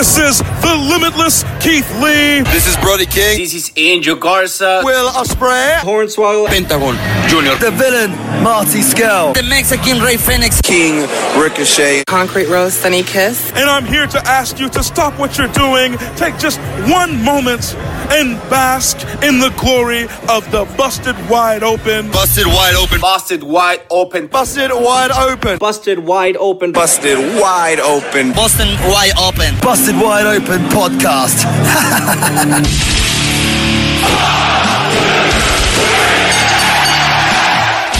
[0.00, 2.40] This is the limitless Keith Lee.
[2.40, 3.36] This is Brody King.
[3.36, 4.80] This is Angel Garza.
[4.82, 5.76] Will Ospreay.
[5.80, 6.46] Hornswoggle.
[6.48, 6.96] Pentagon
[7.28, 7.54] Junior.
[7.56, 8.12] The villain,
[8.42, 9.34] Marty Scurll.
[9.34, 10.62] The Mexican Rey Fenix.
[10.62, 11.06] King
[11.38, 12.04] Ricochet.
[12.06, 13.52] Concrete Rose, Sunny Kiss.
[13.52, 16.58] And I'm here to ask you to stop what you're doing, take just
[16.90, 17.76] one moment,
[18.10, 22.10] and bask in the glory of the busted wide open.
[22.10, 23.00] Busted wide open.
[23.00, 24.26] Busted wide open.
[24.26, 25.58] Busted wide open.
[25.58, 26.72] Busted wide open.
[26.72, 28.32] Busted wide open.
[28.32, 29.54] Boston wide open.
[29.60, 31.44] Busted Wide Open podcast.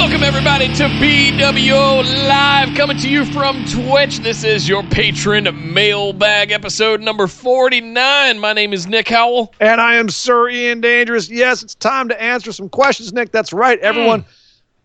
[0.00, 4.20] Welcome, everybody, to BWO Live, coming to you from Twitch.
[4.20, 8.38] This is your patron mailbag episode number 49.
[8.38, 9.52] My name is Nick Howell.
[9.60, 11.28] And I am Sir Ian Dangerous.
[11.28, 13.30] Yes, it's time to answer some questions, Nick.
[13.30, 13.78] That's right.
[13.78, 13.84] Hmm.
[13.84, 14.24] Everyone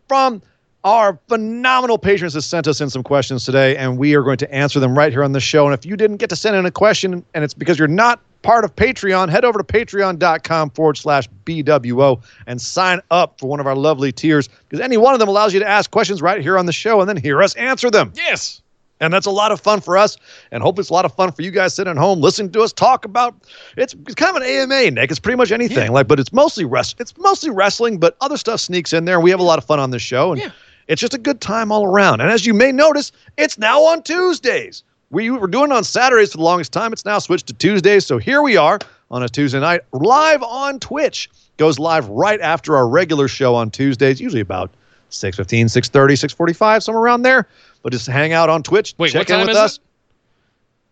[0.09, 0.41] from
[0.85, 4.53] our phenomenal patrons has sent us in some questions today, and we are going to
[4.53, 5.65] answer them right here on the show.
[5.65, 8.21] And if you didn't get to send in a question, and it's because you're not
[8.43, 13.59] part of Patreon, head over to patreon.com forward slash BWO and sign up for one
[13.59, 16.39] of our lovely tiers because any one of them allows you to ask questions right
[16.39, 18.13] here on the show and then hear us answer them.
[18.15, 18.61] Yes.
[19.01, 20.15] And that's a lot of fun for us,
[20.51, 22.61] and hope it's a lot of fun for you guys sitting at home listening to
[22.61, 23.35] us talk about.
[23.75, 25.11] It's, it's kind of an AMA, Nick.
[25.11, 26.95] It's pretty much anything, like, but it's mostly rest.
[27.01, 29.19] It's mostly wrestling, but other stuff sneaks in there.
[29.19, 30.51] We have a lot of fun on this show, and Yeah.
[30.87, 32.21] It's just a good time all around.
[32.21, 34.83] And as you may notice, it's now on Tuesdays.
[35.11, 36.91] We were doing on Saturdays for the longest time.
[36.93, 38.05] It's now switched to Tuesdays.
[38.05, 38.79] So here we are
[39.11, 41.29] on a Tuesday night, live on Twitch.
[41.57, 44.71] Goes live right after our regular show on Tuesdays, usually about
[45.11, 47.47] 6.15, 6.30, 6.45, somewhere around there.
[47.81, 48.95] But just hang out on Twitch.
[48.97, 49.77] Wait, check in with us.
[49.77, 49.83] it?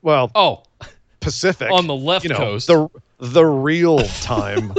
[0.04, 0.64] Well, Oh,
[1.20, 2.68] Pacific On the left you know, coast.
[2.68, 2.88] the
[3.20, 4.74] the real time.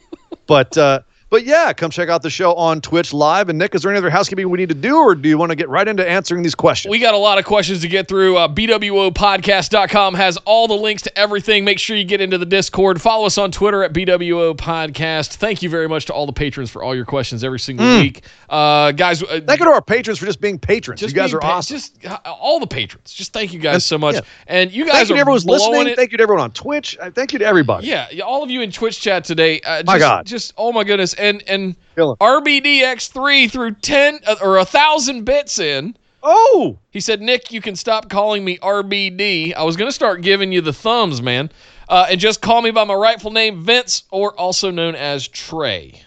[0.46, 3.48] but uh, but yeah, come check out the show on Twitch live.
[3.48, 5.50] And Nick, is there any other housekeeping we need to do, or do you want
[5.50, 6.90] to get right into answering these questions?
[6.90, 8.36] we got a lot of questions to get through.
[8.36, 11.64] Uh, BWOpodcast.com has all the links to everything.
[11.64, 13.00] Make sure you get into the Discord.
[13.00, 15.34] Follow us on Twitter at BWO Podcast.
[15.36, 18.24] Thank you very much to all the patrons for all your questions every single week.
[18.48, 19.40] Uh, guys, uh.
[19.46, 21.00] Thank you to our patrons for just being patrons.
[21.00, 21.76] just you guys are pa- awesome.
[21.76, 23.12] Just uh, all the patrons.
[23.12, 24.14] Just thank you guys And- so much.
[24.16, 24.20] yeah.
[24.46, 25.92] And you Thank guys you to are everyone who's blowing listening.
[25.92, 25.96] it.
[25.96, 26.96] Thank you to everyone on Twitch.
[27.00, 27.86] Uh, Thank you to everybody.
[27.86, 29.60] Yeah, yeah, all of you in Twitch chat today.
[29.60, 30.26] Uh, just, My God.
[30.26, 32.16] just oh my goodness, and and Kill 'em.
[32.20, 35.96] RBDX3 through ten uh, or a thousand bits in.
[36.22, 39.54] Oh, He said, Nick, you can stop calling me RBD.
[39.54, 41.50] I was gonna start giving you the thumbs, man,
[41.88, 46.02] uh, and just call me by my rightful name, Vince, or also known as Trey.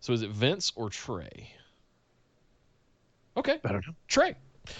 [0.00, 1.50] So is it Vince or Trey?
[3.36, 3.94] Okay, I don't know.
[4.06, 4.34] Trey.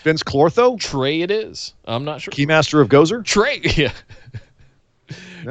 [0.05, 1.75] Vince Clortho, Trey, it is.
[1.85, 2.33] I'm not sure.
[2.33, 3.25] Keymaster of Gozer.
[3.25, 3.93] Trey, yeah.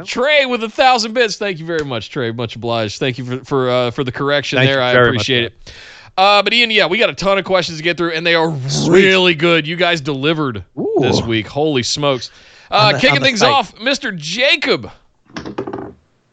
[0.05, 1.37] Trey with a thousand bits.
[1.37, 2.31] Thank you very much, Trey.
[2.31, 2.99] Much obliged.
[2.99, 4.81] Thank you for for uh, for the correction Thank there.
[4.81, 5.73] I very much, appreciate it.
[6.17, 8.35] Uh, but Ian, yeah, we got a ton of questions to get through, and they
[8.35, 8.49] are
[8.87, 9.67] really good.
[9.67, 10.97] You guys delivered Ooh.
[10.99, 11.47] this week.
[11.47, 12.31] Holy smokes!
[12.71, 13.51] Uh, the- kicking things site.
[13.51, 14.15] off, Mr.
[14.15, 14.91] Jacob.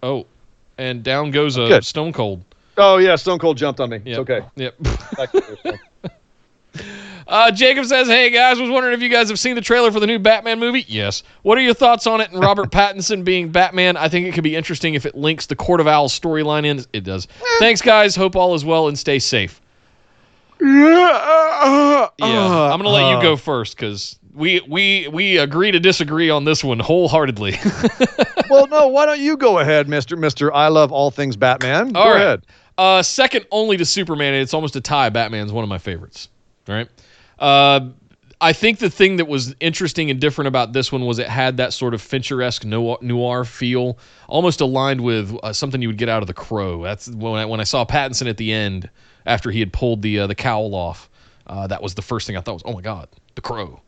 [0.03, 0.27] Oh,
[0.79, 1.85] and down goes a Good.
[1.85, 2.43] Stone Cold.
[2.77, 4.01] Oh yeah, Stone Cold jumped on me.
[4.05, 4.07] Yep.
[4.07, 4.41] It's okay.
[4.57, 5.81] Yep.
[7.27, 7.49] Back to you, Stone.
[7.49, 10.01] Uh, Jacob says, "Hey guys, was wondering if you guys have seen the trailer for
[10.01, 10.85] the new Batman movie.
[10.89, 11.23] Yes.
[11.43, 13.97] What are your thoughts on it and Robert Pattinson being Batman?
[13.97, 16.85] I think it could be interesting if it links the Court of Owls storyline in.
[16.93, 17.27] It does.
[17.59, 18.15] Thanks, guys.
[18.17, 19.61] Hope all is well and stay safe.
[20.61, 26.31] yeah, Yeah, I'm gonna let you go first because we we we agree to disagree
[26.31, 27.55] on this one wholeheartedly.
[28.51, 30.53] well, no, why don't you go ahead, Mister Mister?
[30.53, 31.95] I love all things Batman.
[31.97, 32.21] All go right.
[32.23, 32.47] ahead.
[32.77, 35.09] Uh, second only to Superman, and it's almost a tie.
[35.09, 36.29] Batman's one of my favorites.
[36.69, 36.89] All right.
[37.39, 37.89] Uh,
[38.41, 41.57] I think the thing that was interesting and different about this one was it had
[41.57, 43.99] that sort of Fincher-esque noir, feel,
[44.29, 46.83] almost aligned with uh, something you would get out of The Crow.
[46.83, 48.91] That's when I, when I saw Pattinson at the end
[49.25, 51.09] after he had pulled the uh, the cowl off.
[51.47, 53.81] Uh, that was the first thing I thought was, oh my god, The Crow.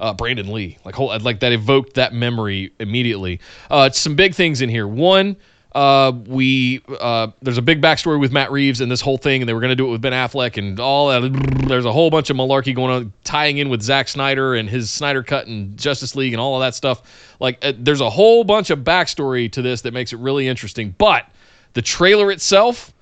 [0.00, 3.38] Uh, Brandon Lee, like whole, like that evoked that memory immediately.
[3.70, 4.88] Uh, some big things in here.
[4.88, 5.36] One,
[5.74, 9.48] uh, we uh, there's a big backstory with Matt Reeves and this whole thing, and
[9.48, 11.66] they were going to do it with Ben Affleck and all that.
[11.66, 14.90] There's a whole bunch of malarkey going on, tying in with Zack Snyder and his
[14.90, 17.34] Snyder Cut and Justice League and all of that stuff.
[17.40, 20.94] Like, uh, there's a whole bunch of backstory to this that makes it really interesting.
[20.98, 21.26] But
[21.72, 22.92] the trailer itself,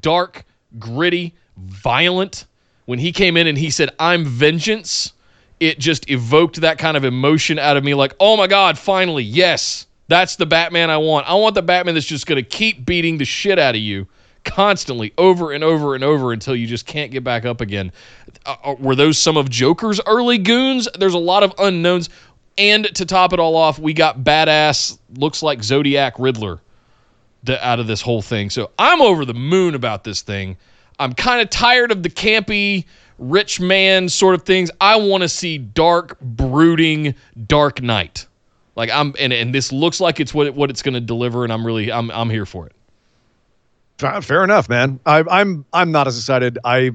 [0.00, 0.44] dark,
[0.78, 2.46] gritty, violent.
[2.86, 5.12] When he came in and he said, "I'm vengeance,"
[5.58, 7.94] it just evoked that kind of emotion out of me.
[7.94, 9.86] Like, oh my god, finally, yes.
[10.14, 11.28] That's the Batman I want.
[11.28, 14.06] I want the Batman that's just going to keep beating the shit out of you
[14.44, 17.90] constantly over and over and over until you just can't get back up again.
[18.46, 20.86] Uh, uh, were those some of Joker's early goons?
[20.96, 22.10] There's a lot of unknowns.
[22.56, 26.60] And to top it all off, we got badass, looks like Zodiac Riddler
[27.42, 28.50] the, out of this whole thing.
[28.50, 30.56] So I'm over the moon about this thing.
[31.00, 32.84] I'm kind of tired of the campy,
[33.18, 34.70] rich man sort of things.
[34.80, 37.16] I want to see dark, brooding,
[37.48, 38.28] Dark Knight.
[38.76, 41.52] Like I'm, and, and this looks like it's what what it's going to deliver, and
[41.52, 42.72] I'm really I'm I'm here for it.
[43.98, 44.98] Fair, fair enough, man.
[45.06, 46.58] I, I'm I'm not as excited.
[46.64, 46.90] I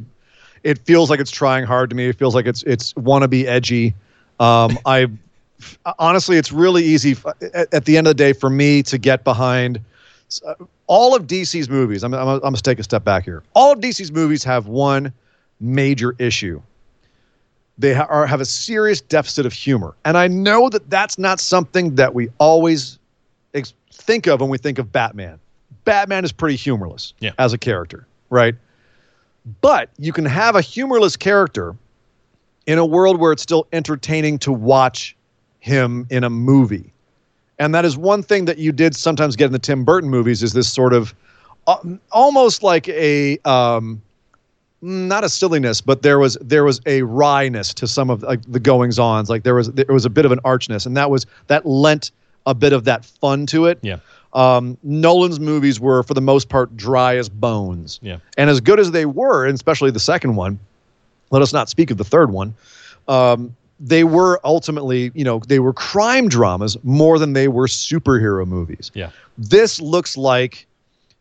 [0.63, 2.07] it feels like it's trying hard to me.
[2.07, 3.93] It feels like it's it's want to be edgy.
[4.39, 5.07] Um, I
[5.97, 8.97] honestly, it's really easy f- at, at the end of the day for me to
[8.97, 9.79] get behind
[10.45, 10.55] uh,
[10.87, 12.03] all of DC's movies.
[12.03, 13.43] I'm I'm, I'm gonna take a step back here.
[13.53, 15.13] All of DC's movies have one
[15.59, 16.61] major issue.
[17.79, 21.39] They ha- are, have a serious deficit of humor, and I know that that's not
[21.39, 22.99] something that we always
[23.53, 25.39] ex- think of when we think of Batman.
[25.85, 27.31] Batman is pretty humorless Yeah.
[27.39, 28.53] as a character, right?
[29.61, 31.75] But you can have a humorless character
[32.67, 35.15] in a world where it's still entertaining to watch
[35.59, 36.91] him in a movie.
[37.59, 40.43] And that is one thing that you did sometimes get in the Tim Burton movies
[40.43, 41.15] is this sort of
[41.67, 41.77] uh,
[42.11, 44.01] almost like a um,
[44.81, 48.59] not a silliness, but there was there was a wryness to some of like, the
[48.59, 49.29] goings ons.
[49.29, 52.11] Like there was there was a bit of an archness, and that was that lent
[52.45, 53.79] a bit of that fun to it.
[53.81, 53.97] Yeah.
[54.33, 57.99] Um, Nolan's movies were for the most part dry as bones.
[58.01, 58.19] Yeah.
[58.37, 60.59] And as good as they were, and especially the second one,
[61.31, 62.53] let us not speak of the third one.
[63.07, 68.45] Um, they were ultimately, you know, they were crime dramas more than they were superhero
[68.45, 68.91] movies.
[68.93, 69.09] Yeah.
[69.37, 70.67] This looks like,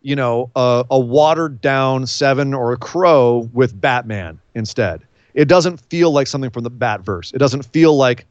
[0.03, 5.03] you know, a, a watered down Seven or a Crow with Batman instead.
[5.35, 7.35] It doesn't feel like something from the Batverse.
[7.35, 8.27] It doesn't feel like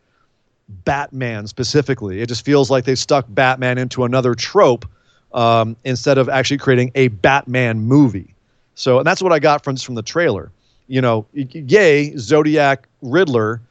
[0.70, 2.22] Batman specifically.
[2.22, 4.86] It just feels like they stuck Batman into another trope
[5.34, 8.34] um, instead of actually creating a Batman movie.
[8.76, 10.52] So, and that's what I got from from the trailer.
[10.88, 13.62] You know, yay, Zodiac Riddler,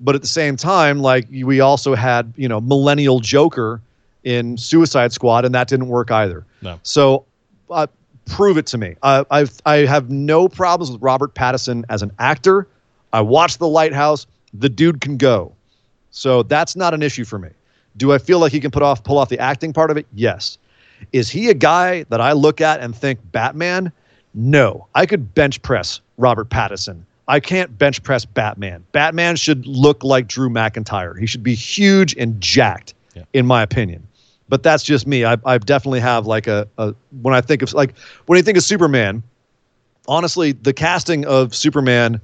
[0.00, 3.80] but at the same time, like we also had, you know, Millennial Joker
[4.24, 6.44] in Suicide Squad, and that didn't work either.
[6.62, 6.80] No.
[6.82, 7.24] So,
[7.70, 7.86] uh,
[8.26, 8.96] prove it to me.
[9.02, 12.66] I, I've I have no problems with Robert Pattinson as an actor.
[13.12, 14.26] I watched The Lighthouse.
[14.54, 15.52] The dude can go.
[16.10, 17.48] So that's not an issue for me.
[17.96, 20.06] Do I feel like he can put off pull off the acting part of it?
[20.14, 20.58] Yes.
[21.12, 23.92] Is he a guy that I look at and think Batman?
[24.32, 24.86] No.
[24.94, 27.02] I could bench press Robert Pattinson.
[27.26, 28.84] I can't bench press Batman.
[28.92, 31.18] Batman should look like Drew McIntyre.
[31.18, 33.22] He should be huge and jacked, Yeah.
[33.32, 34.06] in my opinion.
[34.48, 35.24] But that's just me.
[35.24, 37.96] I, I definitely have like a, a when I think of like
[38.26, 39.22] when you think of Superman,
[40.06, 42.20] honestly, the casting of Superman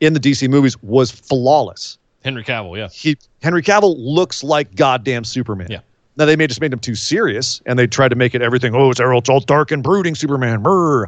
[0.00, 2.88] in the DC movies was flawless Henry Cavill, yeah.
[2.88, 5.68] he Henry Cavill looks like goddamn Superman.
[5.70, 5.80] Yeah.
[6.16, 8.74] Now they may just made him too serious, and they tried to make it everything.
[8.74, 10.62] Oh, it's all, it's all dark and brooding Superman.
[10.62, 11.06] Brr.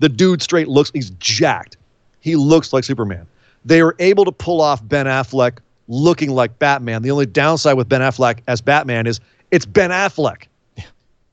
[0.00, 0.90] The dude straight looks.
[0.92, 1.76] He's jacked.
[2.20, 3.26] He looks like Superman.
[3.64, 5.58] They were able to pull off Ben Affleck
[5.88, 7.02] looking like Batman.
[7.02, 9.20] The only downside with Ben Affleck as Batman is
[9.50, 10.44] it's Ben Affleck.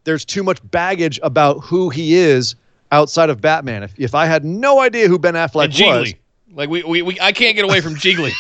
[0.04, 2.56] There's too much baggage about who he is
[2.92, 3.84] outside of Batman.
[3.84, 6.14] If, if I had no idea who Ben Affleck And was,
[6.54, 8.31] Like we, we, we I can't get away from Gigli.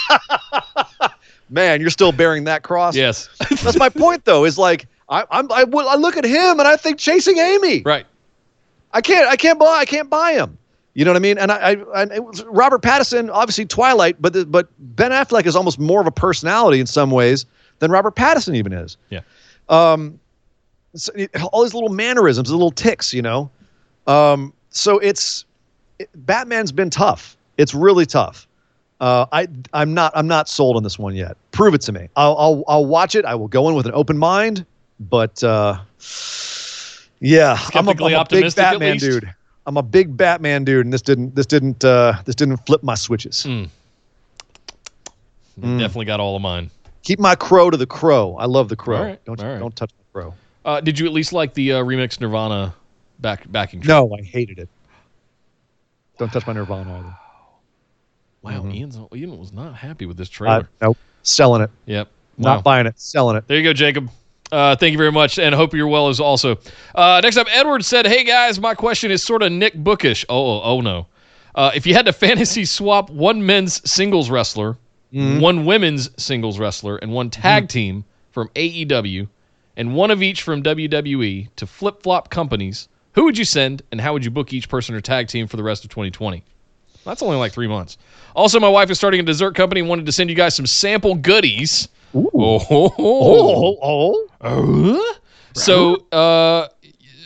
[1.49, 2.95] man, you're still bearing that cross.
[2.95, 3.29] yes.
[3.61, 4.45] That's my point, though.
[4.45, 7.81] Is like I, I'm I, I look at him and I think chasing Amy.
[7.81, 8.05] right.
[8.93, 10.57] I can't I can't buy I can't buy him.
[10.93, 11.37] You know what I mean?
[11.37, 15.45] And I, I, and it was Robert Pattinson, obviously Twilight, but the, but Ben Affleck
[15.45, 17.45] is almost more of a personality in some ways
[17.77, 18.97] than Robert Pattinson even is.
[19.11, 19.19] Yeah.
[19.69, 20.19] Um,
[20.95, 23.49] so it- all these little mannerisms, little ticks, you know.
[24.07, 25.45] Um, so it's
[25.99, 27.35] it, Batman's been tough.
[27.57, 28.47] It's really tough.
[28.99, 31.37] Uh, I I'm not I'm not sold on this one yet.
[31.51, 32.07] Prove it to me.
[32.15, 33.25] I'll I'll, I'll watch it.
[33.25, 34.65] I will go in with an open mind.
[34.99, 35.77] But uh,
[37.19, 39.33] yeah, I'm a, I'm a big Batman dude.
[39.67, 42.95] I'm a big Batman dude, and this didn't this didn't uh, this didn't flip my
[42.95, 43.43] switches.
[43.47, 43.69] Mm.
[45.59, 45.79] Mm.
[45.79, 46.69] Definitely got all of mine.
[47.07, 48.35] Keep my crow to the crow.
[48.35, 49.01] I love the crow.
[49.01, 49.57] Right, Don't right.
[49.59, 50.33] don't touch the crow.
[50.65, 52.75] Uh, did you at least like the uh, remix Nirvana
[53.19, 53.87] back backing track?
[53.87, 54.67] No, I hated it.
[56.17, 57.15] Don't touch my Nirvana either.
[58.41, 60.69] Wow, Ian's, Ian was not happy with this Uh, trailer.
[60.81, 60.97] nope.
[61.23, 61.69] Selling it.
[61.85, 62.09] yep.
[62.37, 62.99] Not buying it.
[62.99, 63.47] Selling it.
[63.47, 64.09] There you go, Jacob.
[64.51, 66.57] Uh, thank you very much, and hope you're well as also.
[66.93, 70.25] Uh, next up, Edward said, "Hey guys, my question is sort of Nick Bookish.
[70.27, 71.07] Oh, oh, oh no.
[71.55, 74.77] Uh, if you had to fantasy swap one men's singles wrestler,
[75.11, 79.27] one women's singles wrestler, and one tag team from AEW,
[79.77, 83.99] and one of each from WWE to flip flop companies, who would you send, and
[84.01, 86.43] how would you book each person or tag team for the rest of 2020?
[87.05, 87.97] That's only like three months.
[88.35, 90.65] Also, my wife is starting a dessert company and wanted to send you guys some
[90.67, 91.87] sample goodies.
[92.13, 94.27] Oh, ho, ho.
[94.41, 95.07] oh.
[95.11, 95.13] Uh,
[95.53, 96.67] So, uh,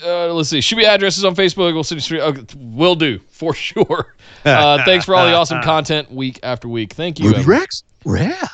[0.03, 0.61] uh, let's see.
[0.61, 1.73] Should be addresses on Facebook.
[1.73, 2.21] We'll send you straight.
[2.21, 4.15] Okay, will do for sure.
[4.45, 6.93] Uh, thanks for all the awesome content week after week.
[6.93, 7.29] Thank you.
[7.31, 7.45] Evan.
[7.45, 7.83] Rex?
[8.05, 8.47] Yeah.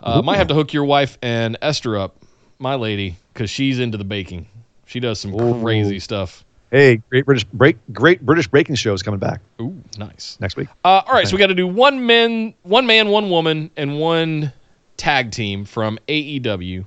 [0.00, 2.16] Uh, might have to hook your wife and Esther up,
[2.58, 4.46] my lady, because she's into the baking.
[4.86, 6.44] She does some crazy stuff.
[6.70, 10.38] hey, great British break, great British breaking show is coming back Ooh, nice.
[10.40, 10.68] next week.
[10.84, 13.98] Uh, all right, so we got to do one man, one man, one woman, and
[13.98, 14.52] one
[14.96, 16.84] tag team from AEW,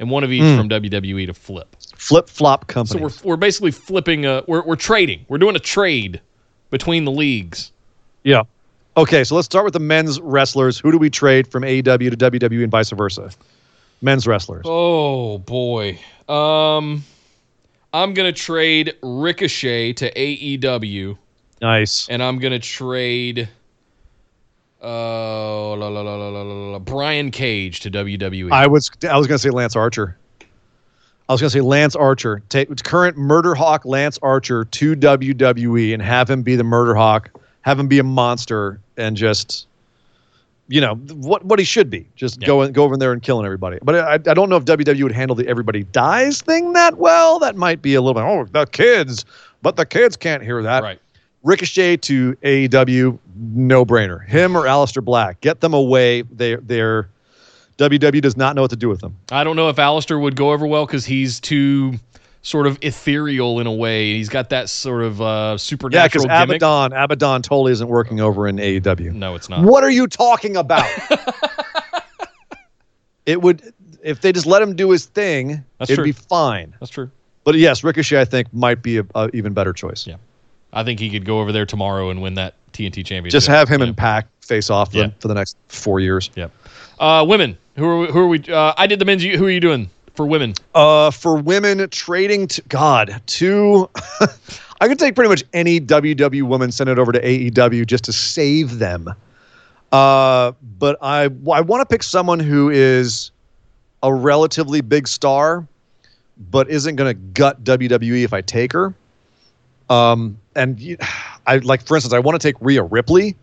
[0.00, 1.73] and one of each from WWE to flip.
[2.08, 3.00] Flip flop company.
[3.08, 4.26] So we're we're basically flipping.
[4.26, 5.24] A, we're we're trading.
[5.28, 6.20] We're doing a trade
[6.70, 7.72] between the leagues.
[8.24, 8.42] yeah.
[8.96, 10.78] Okay, so let's start with the men's wrestlers.
[10.78, 13.30] Who do we trade from AEW to WWE and vice versa?
[14.02, 14.62] Men's wrestlers.
[14.66, 15.98] Oh boy.
[16.28, 17.02] Um,
[17.92, 21.16] I'm gonna trade Ricochet to AEW,
[21.60, 22.08] Nice.
[22.08, 23.48] and I'm gonna trade.
[24.82, 27.90] Uh, la, la, la, la, la, la, la, Brian Cage to.
[27.90, 28.52] WWE.
[28.52, 30.18] I was I was going to say Lance Archer.
[31.28, 32.42] I was going to say Lance Archer.
[32.48, 37.30] Take current Murder Hawk Lance Archer to WWE and have him be the Murder Hawk.
[37.62, 39.66] Have him be a monster and just,
[40.68, 42.06] you know, what what he should be.
[42.14, 42.46] Just Yeah.
[42.46, 43.78] go in, go over there and killing everybody.
[43.82, 47.38] But I, I don't know if WWE would handle the everybody dies thing that well.
[47.38, 48.24] That might be a little bit.
[48.28, 49.24] Oh, the kids,
[49.62, 50.82] but the kids can't hear that.
[50.82, 51.00] right.
[51.42, 53.18] Ricochet to AEW,
[53.54, 54.26] no brainer.
[54.26, 56.22] Him or Aleister Black, get them away.
[56.22, 57.08] They they're
[57.78, 59.16] WWE does not know what to do with them.
[59.32, 61.94] I don't know if Aleister would go over well because he's too
[62.42, 64.14] sort of ethereal in a way.
[64.14, 65.58] He's got that sort of uh,
[65.90, 66.24] Yeah, because.
[66.24, 69.12] Abaddon, Abaddon totally isn't working over in AEW.
[69.14, 69.64] No, it's not.
[69.64, 70.88] What are you talking about?
[73.26, 76.04] it would if they just let him do his thing, That's it'd true.
[76.04, 76.74] be fine.
[76.78, 77.10] That's true.
[77.44, 80.06] But yes, Ricochet I think might be a, a even better choice.
[80.06, 80.16] Yeah.
[80.72, 83.30] I think he could go over there tomorrow and win that TNT championship.
[83.30, 83.88] Just have him Yeah.
[83.88, 85.10] and Pac face off for, Yeah.
[85.20, 86.30] for the next four years.
[86.34, 86.50] Yep.
[86.98, 87.56] Uh, women.
[87.76, 88.40] Who are we, who are we?
[88.40, 89.22] Uh, I did the men's.
[89.22, 90.54] Who are you doing for women?
[90.74, 93.90] Uh, for women trading to God to,
[94.80, 98.12] I could take pretty much any WWE woman, send it over to AEW just to
[98.12, 99.12] save them.
[99.90, 103.32] Uh, but I I want to pick someone who is
[104.02, 105.66] a relatively big star,
[106.50, 108.94] but isn't going to gut WWE if I take her.
[109.90, 110.96] Um, and
[111.46, 113.36] I like, for instance, I want to take Rhea Ripley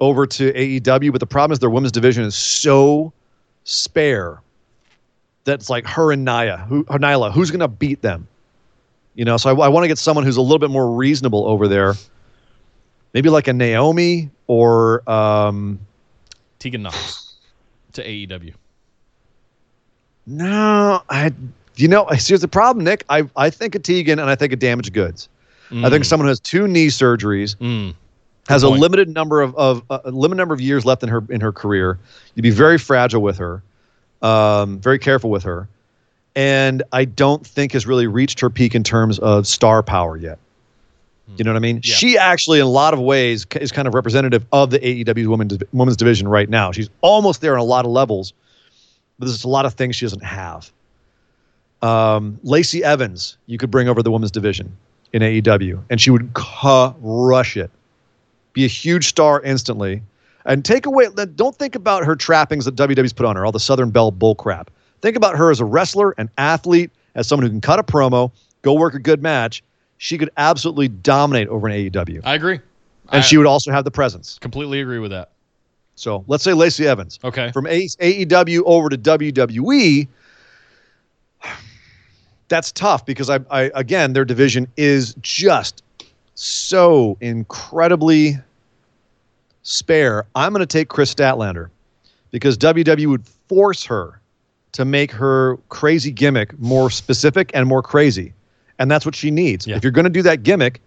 [0.00, 3.12] over to AEW, but the problem is their women's division is so
[3.70, 4.40] spare
[5.44, 8.26] that's like her and Naya, who or Nyla, who's going to beat them?
[9.14, 11.46] You know, so I, I want to get someone who's a little bit more reasonable
[11.46, 11.94] over there.
[13.14, 15.80] Maybe like a Naomi or um,
[16.58, 17.34] Tegan Nox
[17.94, 18.54] to AEW.
[20.26, 21.32] no, I.
[21.76, 23.04] You know, here's the problem, Nick.
[23.08, 25.28] I I think of Tegan and I think of Damaged Goods.
[25.72, 27.94] I think someone who has two knee surgeries, Mm.
[28.50, 31.22] Has a limited number of, of uh, a limited number of years left in her
[31.30, 31.98] in her career.
[32.34, 33.62] You'd be very fragile with her,
[34.22, 35.68] um, very careful with her,
[36.34, 40.38] and I don't think has really reached her peak in terms of star power yet.
[41.36, 41.76] You know what I mean?
[41.76, 41.94] Yeah.
[41.94, 45.58] She actually, in a lot of ways, is kind of representative of the AEW women's
[45.72, 46.72] women's division right now.
[46.72, 48.32] She's almost there on a lot of levels,
[49.18, 50.72] but there's a lot of things she doesn't have.
[51.82, 54.76] Um, Lacey Evans, you could bring over the women's division
[55.12, 57.70] in AEW, and she would crush it
[58.52, 60.02] be a huge star instantly,
[60.44, 61.08] and take away.
[61.34, 64.68] Don't think about her trappings that WWE's put on her, all the Southern Belle bullcrap.
[65.02, 68.30] Think about her as a wrestler, an athlete, as someone who can cut a promo,
[68.62, 69.62] go work a good match.
[69.98, 72.54] She could absolutely dominate over an AEW, I agree.
[72.54, 74.38] and I she would also have the presence.
[74.40, 75.30] completely agree with that.
[75.94, 77.50] So let's say Lacey Evans Okay.
[77.52, 80.08] from A- AEW over to WWE.
[82.48, 85.82] That's tough because I, I again their division is just
[86.40, 88.38] so incredibly
[89.62, 90.26] spare.
[90.34, 91.68] I'm going to take Kris Statlander
[92.30, 94.20] because WWE would force her
[94.72, 98.32] to make her crazy gimmick more specific and more crazy,
[98.78, 99.66] and that's what she needs.
[99.66, 99.76] Yeah.
[99.76, 100.80] If you're going to do that gimmick,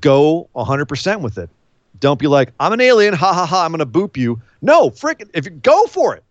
[0.00, 1.50] go 100% with it.
[1.98, 4.40] Don't be like, I'm an alien, ha ha ha, I'm going to boop you.
[4.62, 6.22] No, frickin', if you go for it,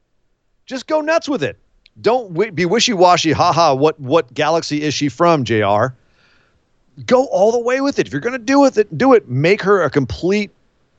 [0.65, 1.57] just go nuts with it.
[2.01, 5.87] Don't wi- be wishy washy, ha ha, what, what galaxy is she from, JR?
[7.05, 8.07] Go all the way with it.
[8.07, 9.29] If you're going to do with it, do it.
[9.29, 10.51] Make her a complete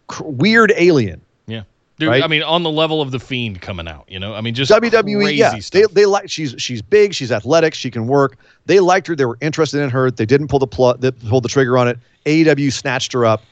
[0.07, 1.21] cr- weird alien.
[1.47, 1.63] Yeah.
[1.99, 2.23] Dude, Right?
[2.23, 4.71] I mean, on the level of the Fiend coming out, you know, I mean, just
[4.71, 5.91] WWE, crazy yeah, they, stuff.
[5.93, 8.39] they like she's she's big, she's athletic, she can work.
[8.67, 10.11] They liked her, they were interested in her.
[10.11, 11.99] They didn't pull the pl- they pull the trigger on it.
[12.25, 13.43] AEW snatched her up,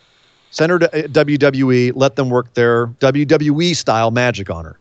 [0.50, 4.78] sent her to uh, WWE, let them work their WWE style magic on her.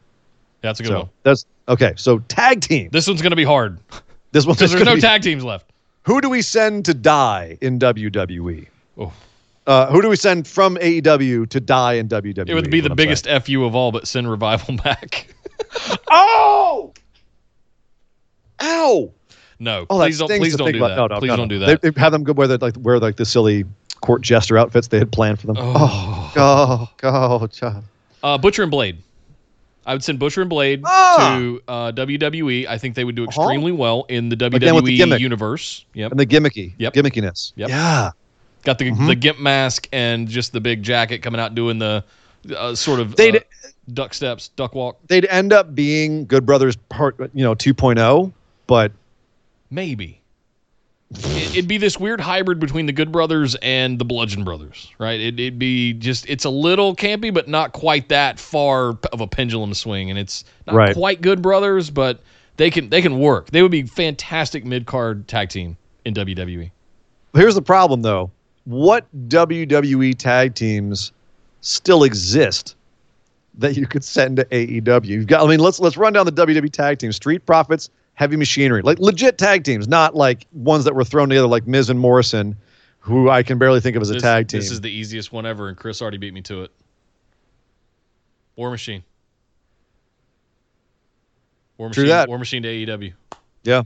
[0.62, 1.10] That's a good So one.
[1.24, 1.94] that's okay.
[1.98, 2.88] So tag team.
[2.94, 3.80] This one's going to be hard
[4.32, 5.66] This one because there's gonna no be- tag teams left.
[6.08, 8.68] Who do we send to die in WWE?
[8.98, 9.12] Oh.
[9.68, 12.48] Uh, who do we send from AEW to die in WWE?
[12.48, 13.42] It would be the biggest saying.
[13.42, 15.28] fu of all, but send revival back.
[16.10, 16.94] Oh!
[18.62, 19.12] Ow!
[19.60, 20.28] No, Oh, please don't.
[20.30, 20.96] Please don't do about- that.
[20.96, 21.82] No, no, please no, don't do that.
[21.82, 23.66] They, they have them go wear the, like wear like the silly
[24.02, 25.58] court jester outfits they had planned for them.
[25.60, 27.82] Oh, oh, oh.
[28.24, 29.02] Uh, Butcher and Blade.
[29.88, 31.38] I would send Butcher and Blade Ah!
[31.40, 32.68] to uh, WWE.
[32.68, 33.42] I think they would do Uh-huh.
[33.42, 35.20] extremely well in the the WWE gimmick.
[35.22, 35.86] universe.
[35.94, 36.12] Yep.
[36.12, 36.94] and the gimmicky, Yep.
[36.94, 37.54] gimmickiness.
[37.56, 37.70] Yep.
[37.70, 38.12] Yeah,
[38.64, 39.08] Got the Mm-hmm.
[39.08, 42.04] the gimp mask and just the big jacket coming out doing the
[42.56, 43.42] uh, sort of They'd- uh,
[43.94, 44.98] duck steps, duck walk.
[45.08, 48.32] they'd end up being Good Brothers part, you know, 2.0,
[48.68, 48.92] but
[49.70, 50.17] Maybe.
[51.12, 55.20] It- It'd be this weird hybrid between the Good Brothers and the Bludgeon Brothers, right?
[55.20, 59.28] It, it'd be just, it's a little campy, but not quite that far of a
[59.28, 60.10] pendulum swing.
[60.10, 60.94] And it's not Right.
[60.96, 62.20] quite Good Brothers, but
[62.58, 63.50] they can they can work.
[63.52, 66.14] They would be fantastic mid card tag team in.
[66.14, 66.72] WWE.
[67.36, 68.30] here's the problem though.
[68.66, 71.12] What WWE tag teams
[71.62, 72.76] still exist
[73.60, 75.06] that you could send to AEW?
[75.06, 78.36] You've got I mean, let's let's run down the WWE tag team: Street Profits, Heavy
[78.36, 78.82] Machinery.
[78.82, 82.58] Like legit tag teams, not like ones that were thrown together like Miz and Morrison,
[83.00, 84.60] who I can barely think of as a tag team.
[84.60, 86.72] this is the easiest one ever, and Chris already beat me to it.
[88.56, 89.04] War Machine.
[91.78, 92.10] War True Machine.
[92.10, 92.28] that.
[92.28, 93.14] War Machine to AEW.
[93.64, 93.84] yeah.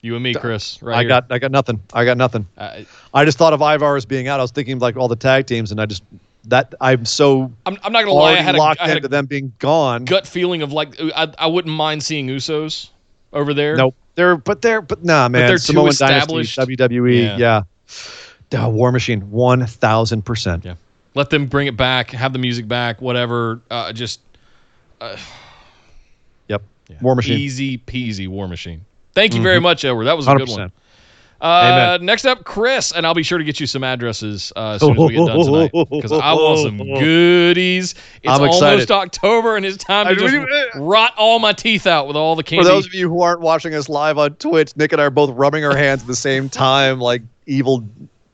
[0.00, 0.80] You and me, Chris.
[0.82, 1.08] Right I here.
[1.08, 1.80] got I got nothing.
[1.92, 2.46] I got nothing.
[2.56, 2.80] Uh,
[3.14, 4.38] I just thought of Ivar as being out.
[4.40, 6.02] I was thinking of like all the tag teams, and I just
[6.46, 8.32] that I'm so I'm, I'm not gonna lie.
[8.32, 10.04] I had a, locked I had into a them being gone.
[10.04, 12.90] gut feeling of like I, I wouldn't mind seeing Usos
[13.32, 13.76] over there.
[13.76, 13.94] Nope.
[14.14, 15.46] They're but they're but nah, man.
[15.46, 16.56] they're too established.
[16.56, 17.62] Dynasty, WWE, Yeah.
[18.50, 18.64] yeah.
[18.64, 20.64] Uh, War Machine, one thousand percent.
[20.64, 20.74] Yeah.
[21.14, 22.10] Let them bring it back.
[22.10, 23.00] Have the music back.
[23.00, 23.60] Whatever.
[23.70, 24.20] Uh, just
[26.48, 26.62] Yep.
[27.00, 27.38] War Machine.
[27.38, 28.84] easy peasy War Machine.
[29.14, 30.04] Thank you very much, Edward.
[30.04, 30.58] That was a good 100%.
[30.58, 30.72] one.
[31.40, 32.04] Uh, Amen.
[32.06, 34.92] next up, Chris, and I'll be sure to get you some addresses uh, as soon
[34.92, 37.92] as we get done tonight because I want some goodies.
[37.92, 38.90] It's I'm almost excited.
[38.90, 40.34] October, and it's time to just
[40.74, 42.64] rot all my teeth out with all the candy.
[42.64, 45.10] For those of you who aren't watching us live on Twitch, Nick and I are
[45.10, 47.84] both rubbing our hands at the same time, like evil,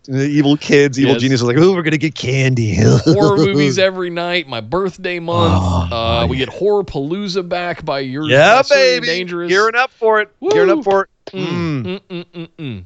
[0.08, 1.20] evil kids, evil Yes.
[1.20, 1.46] geniuses.
[1.46, 2.76] Like, oh, we're gonna get candy.
[3.04, 4.48] horror movies every night.
[4.48, 5.62] My birthday month.
[5.92, 9.06] Oh, uh, we get Horror Palooza back by your yeah, Absolutely baby.
[9.08, 9.50] Dangerous.
[9.50, 10.30] Gearing up for it.
[10.40, 11.10] Gearing up for it.
[11.32, 12.00] Mm, Mm.
[12.10, 12.84] mm, mm, mm.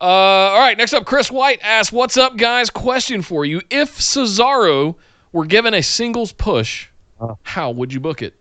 [0.00, 2.68] Uh, all right, next up, Chris White asks, "What's up, guys?
[2.68, 4.96] Question for you: If Cesaro
[5.32, 6.88] were given a singles push,
[7.42, 8.34] how would you book it?"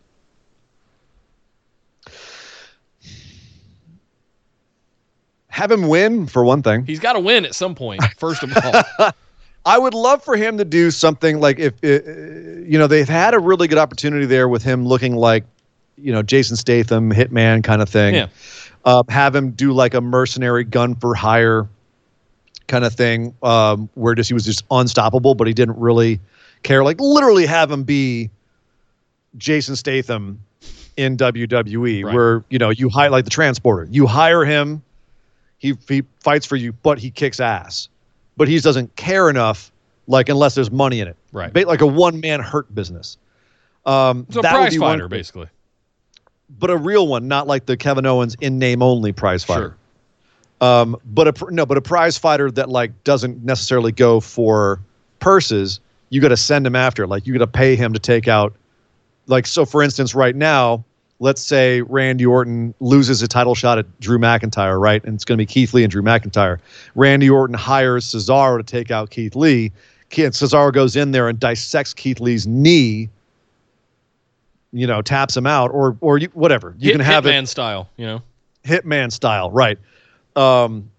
[5.48, 6.86] Have him win for one thing.
[6.86, 8.04] He's got to win at some point.
[8.18, 9.12] First of all,
[9.66, 12.04] I would love for him to do something like if uh,
[12.68, 15.46] you know they've had a really good opportunity there with him looking like
[15.98, 18.16] you know Jason Statham hitman kind of thing.
[18.16, 18.28] Yeah.
[18.84, 21.68] Uh, have him do like a mercenary gun for hire
[22.68, 26.20] kind of thing um, where just he was just unstoppable, but he didn't really
[26.64, 26.84] care.
[26.84, 28.30] Like literally have him be
[29.38, 30.40] Jason Statham
[30.98, 32.14] in WWE, Right.
[32.14, 33.88] where you know you highlight the transporter.
[33.92, 34.82] You hire him,
[35.58, 37.90] he he fights for you, but he kicks ass.
[38.38, 39.72] But he doesn't care enough,
[40.08, 41.16] like unless there's money in it.
[41.32, 41.54] Right.
[41.66, 43.18] Like a one man hurt business.
[43.86, 45.10] Um, a that would prize be fighter, thing.
[45.18, 45.48] basically.
[46.50, 49.76] But a real one, not like the Kevin Owens in name only prize fighter.
[50.62, 50.68] Sure.
[50.68, 54.80] Um, but a no, but a prize fighter that like doesn't necessarily go for
[55.20, 55.80] purses.
[56.10, 57.08] You got to send him after.
[57.08, 58.54] Like you got to pay him to take out.
[59.28, 60.86] Like so, for instance, right now,
[61.20, 65.04] let's say Randy Orton loses a title shot at Drew McIntyre, right?
[65.04, 66.60] And it's going to be Keith Lee and Drew McIntyre.
[66.94, 69.72] Randy Orton hires Cesaro to take out Keith Lee.
[70.12, 73.10] Cesaro goes in there and dissects Keith Lee's knee.
[74.76, 76.76] You know, taps him out, or or you, whatever.
[76.78, 78.22] You Hit, can have it Hitman style, you know.
[78.66, 79.78] Hitman style, right?
[80.36, 80.92] Um,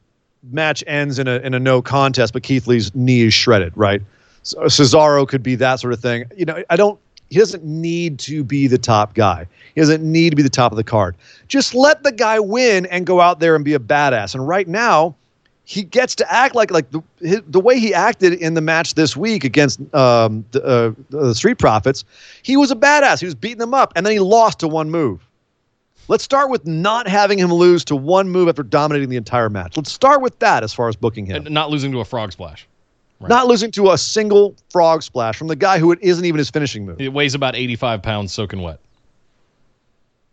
[0.51, 4.01] match ends in a in a no contest, but Keith Lee's knee is shredded, right?
[4.43, 6.25] So Cesaro could be that sort of thing.
[6.37, 6.99] You know, I don't.
[7.29, 9.47] He doesn't need to be the top guy.
[9.75, 11.17] He doesn't need to be the top of the card.
[11.49, 14.35] Just let the guy win and go out there and be a badass.
[14.35, 15.17] And right now,
[15.69, 18.95] he gets to act like like the his, the way he acted in the match
[18.95, 22.05] this week against um, the, uh, the Street Profits.
[22.45, 23.19] He was a badass.
[23.19, 25.27] He was beating them up, and then he lost to one move.
[26.07, 29.77] Let's start with not having him lose to one move after dominating the entire match.
[29.77, 31.47] Let's start with that as far as booking him.
[31.47, 32.69] And not losing to a frog splash.
[33.21, 36.49] Not losing to a single frog splash from the guy who it isn't even his
[36.49, 37.01] finishing move.
[37.01, 38.79] It weighs about 85 pounds soaking wet.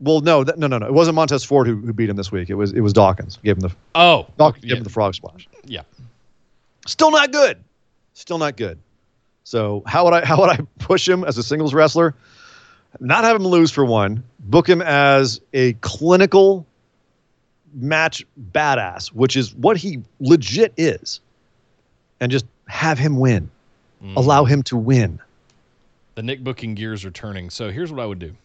[0.03, 0.85] Well, no, that, no, no, no.
[0.85, 2.49] It wasn't Montez Ford who, who beat him this week.
[2.49, 3.39] It was it was Dawkins.
[3.43, 5.47] Gave him the Oh, Dawkins yeah, gave him the frog splash.
[5.65, 5.81] yeah.
[6.85, 7.57] Still not good.
[8.13, 8.77] Still not good.
[9.45, 12.15] So how would I how would I push him as a singles wrestler?
[12.99, 14.23] Not have him lose for one.
[14.39, 16.65] Book him as a clinical
[17.73, 21.21] match badass, which is what he legit is,
[22.19, 23.49] and just have him win.
[24.03, 24.15] Mm.
[24.17, 25.19] Allow him to win.
[26.15, 27.49] The Nick booking gears are turning.
[27.49, 28.35] So here's what I would do.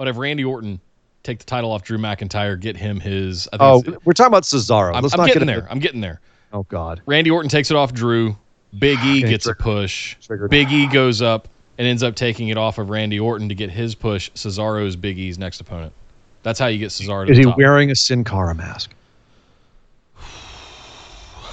[0.00, 0.80] I'd have Randy Orton
[1.22, 3.48] take the title off Drew McIntyre, get him his.
[3.54, 4.94] Oh, we're talking about Cesaro.
[4.94, 5.66] I'm, Let's I'm not getting get there.
[5.70, 6.20] I'm getting there.
[6.52, 7.00] Oh God.
[7.06, 8.36] Randy Orton takes it off Drew.
[8.78, 10.16] Big E gets a push.
[10.20, 10.50] Triggered.
[10.50, 13.70] Big E goes up and ends up taking it off of Randy Orton to get
[13.70, 14.30] his push.
[14.32, 15.92] Cesaro's Big E's next opponent.
[16.42, 17.56] That's how you get Cesaro to Is the he top.
[17.58, 18.92] wearing a Sin Cara mask?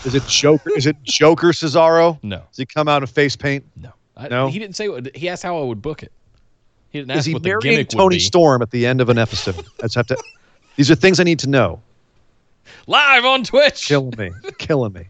[0.04, 0.72] Is it Joker?
[0.76, 2.20] is it Joker Cesaro?
[2.24, 3.64] No, Does he come out in face paint?
[3.76, 4.48] no, I, No?
[4.48, 4.90] He didn't say.
[4.90, 6.12] What, he asked how I would book it.
[6.92, 8.20] He didn't Is he what the marrying gimmick would Toni be.
[8.20, 9.58] Storm at the end of an episode?
[9.80, 10.18] I just have to.
[10.76, 11.82] These are things I need to know.
[12.88, 13.88] Live on Twitch.
[13.88, 14.32] Killing me.
[14.58, 15.08] Killing me.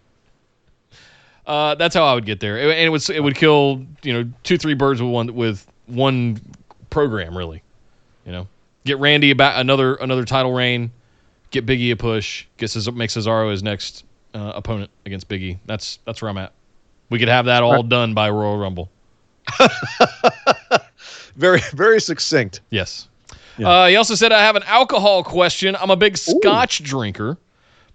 [1.46, 4.32] Uh, that's how I would get there, and it would it would kill you know
[4.44, 6.40] two three birds with one with one
[6.90, 7.64] program really,
[8.26, 8.48] you know.
[8.86, 10.92] Get Randy about another another title reign,
[11.50, 15.58] get Biggie a push, get Cesar, make Cesaro his next uh, opponent against Biggie.
[15.66, 16.54] That's that's where I'm at.
[17.10, 18.90] We could have that all done by Royal Rumble.
[21.36, 22.62] Very, very succinct.
[22.70, 23.08] Yes.
[23.64, 25.76] Uh, he also said I have an alcohol question.
[25.76, 27.38] I'm a big Scotch drinker.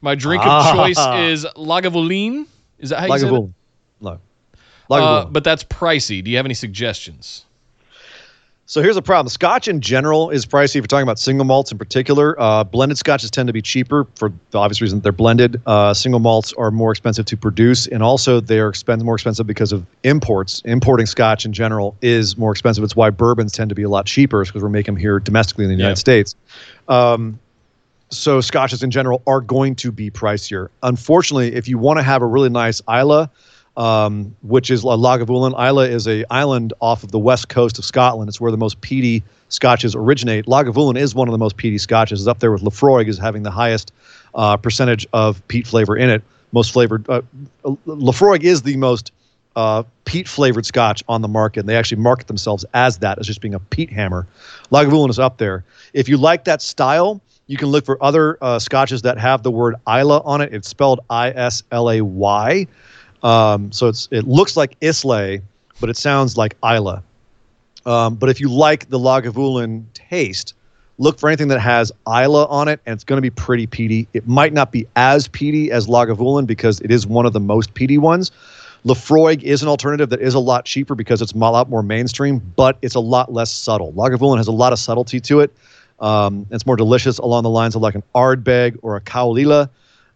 [0.01, 0.73] My drink of Ah.
[0.75, 0.99] choice
[1.31, 2.47] is Lagavulin.
[2.79, 3.31] Is that how you say it?
[3.33, 3.53] Lagavulin.
[4.01, 4.11] No.
[4.11, 4.19] Uh,
[4.91, 5.33] Lagavulin.
[5.33, 6.23] but that's pricey.
[6.23, 7.45] Do you have any suggestions?
[8.69, 9.29] So here's the problem.
[9.29, 10.71] Scotch in general is pricey.
[10.71, 14.09] If you're talking about single malts in particular, uh, blended scotches tend to be cheaper
[14.17, 15.63] for the obvious reason that they're blended.
[15.67, 19.71] Uh, single malts are more expensive to produce, and also they're expen- more expensive because
[19.71, 20.63] of imports.
[20.65, 22.83] Importing scotch in general is more expensive.
[22.83, 25.65] It's why bourbons tend to be a lot cheaper because we're making them here domestically
[25.65, 25.95] in the United Yeah.
[25.95, 26.35] States.
[26.89, 27.39] Um,
[28.11, 30.71] so scotches in general are going to be pricier.
[30.83, 33.31] Unfortunately, if you want to have a really nice Isla,
[33.77, 35.53] um, which is Lagavulin.
[35.53, 38.29] Isla is a island off of the west coast of Scotland.
[38.29, 40.47] It's where the most peaty scotches originate.
[40.47, 42.21] Lagavulin is one of the most peaty scotches.
[42.21, 43.93] It's up there with Laphroaig as having the highest
[44.35, 46.23] uh, percentage of peat flavor in it.
[46.53, 47.09] Most flavored.
[47.09, 47.23] Uh,
[47.87, 49.13] Laphroaig is the most
[49.57, 51.61] uh, peat flavored scotch on the market.
[51.61, 54.27] And they actually market themselves as that, as just being a peat hammer.
[54.71, 55.65] Lagavulin is up there.
[55.93, 59.51] If you like that style, you can look for other uh, scotches that have the
[59.51, 60.53] word Isla on it.
[60.53, 62.67] It's spelled I S L A Y.
[63.23, 65.43] Um, so it's it looks like Islay,
[65.81, 67.03] but it sounds like Isla.
[67.85, 70.55] Um, but if you like the Lagavulin taste,
[70.99, 74.09] look for anything that has Isla on it, and it's going to be pretty peaty.
[74.13, 77.75] It might not be as peaty as Lagavulin because it is one of the most
[77.75, 78.33] peaty ones.
[78.85, 82.41] Laphroaig is an alternative that is a lot cheaper because it's a lot more mainstream,
[82.55, 83.93] but it's a lot less subtle.
[83.93, 85.53] Lagavulin has a lot of subtlety to it.
[85.99, 89.71] Um, it's more delicious along the lines of like an Ardbeg or a Caol Ila.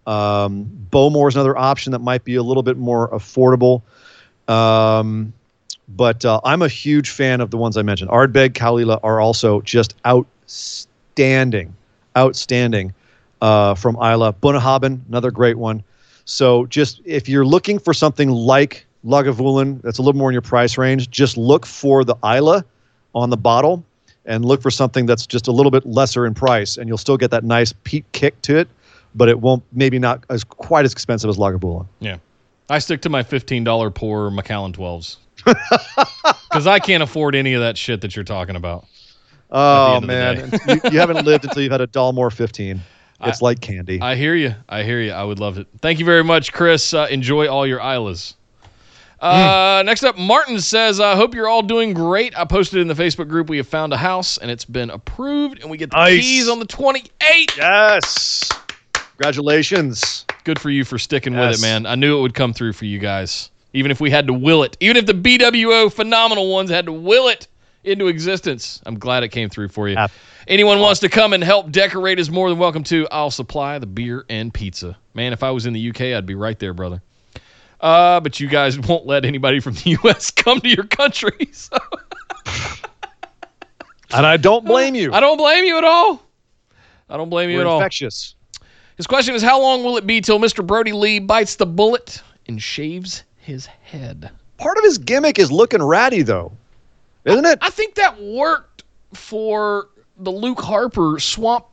[0.06, 3.82] Um, Bowmore is another option that might be a little bit more affordable.
[4.48, 5.32] Um,
[5.88, 8.10] but uh, I'm a huge fan of the ones I mentioned.
[8.10, 11.74] Ardbeg, Caol Ila are also just outstanding,
[12.16, 12.94] outstanding
[13.40, 14.32] uh, from Isla.
[14.34, 15.82] Bunnahabhain, another great one.
[16.24, 20.42] So just if you're looking for something like Lagavulin that's a little more in your
[20.42, 22.64] price range, just look for the Isla
[23.14, 23.84] on the bottle
[24.26, 27.16] and look for something that's just a little bit lesser in price, and you'll still
[27.16, 28.68] get that nice peat kick to it,
[29.14, 31.86] but it won't maybe not as quite as expensive as Lagavulin.
[32.00, 32.18] Yeah.
[32.68, 35.16] I stick to my $15 pour Macallan 12s.
[35.44, 38.84] Because I can't afford any of that shit that you're talking about.
[39.50, 42.80] Oh end of the man, you, you haven't lived until you've had a Dalmore 15.
[43.22, 44.00] It's like candy.
[44.00, 44.54] I hear you.
[44.66, 45.12] I hear you.
[45.12, 45.66] I would love it.
[45.82, 46.94] Thank you very much, Chris.
[46.94, 48.34] Uh, enjoy all your Islas.
[49.20, 52.32] Uh, Next up, Martin says, I hope you're all doing great.
[52.38, 55.60] I posted in the Facebook group we have found a house and it's been approved,
[55.60, 56.22] and we get the Nice.
[56.22, 57.56] keys on the 28th.
[57.58, 58.50] yes,
[59.20, 60.24] congratulations.
[60.44, 61.84] Good for you for sticking with it, man.
[61.84, 63.50] I knew it would come through for you guys.
[63.74, 66.92] Even if we had to will it, even if the BWO phenomenal ones had to
[66.92, 67.46] will it
[67.84, 69.96] into existence, I'm glad it came through for you.
[69.96, 70.10] Ab-
[70.48, 73.06] Anyone wants to come and help decorate is more than welcome to.
[73.12, 74.96] I'll supply the beer and pizza.
[75.12, 77.02] Man, if I was in the UK, I'd be right there, brother.
[77.78, 81.50] Uh, but you guys won't let anybody from the US come to your country.
[81.52, 81.76] So
[84.12, 85.12] And I don't blame you.
[85.12, 86.22] I don't blame you at all.
[87.10, 87.78] I don't blame you We're at all.
[87.78, 88.34] infectious.
[89.00, 90.66] His question is How long will it be till Mr.
[90.66, 94.30] Brodie Lee bites the bullet and shaves his head?
[94.58, 96.52] Part of his gimmick is looking ratty, though,
[97.24, 97.58] isn't it?
[97.62, 98.84] I think that worked
[99.14, 101.64] for the Luke Harper Swamp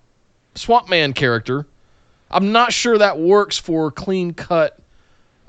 [0.55, 1.67] Swamp Man character.
[2.31, 4.79] I'm not sure that works for clean cut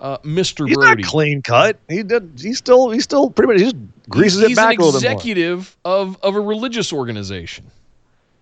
[0.01, 0.67] uh, Mr.
[0.67, 1.03] He's Brodie.
[1.03, 1.79] not clean cut.
[1.89, 2.41] He did.
[2.43, 2.91] He's still.
[2.91, 3.61] He's still pretty much.
[3.61, 5.13] He just greases he's it back a little bit more.
[5.13, 7.71] executive of, of a religious organization.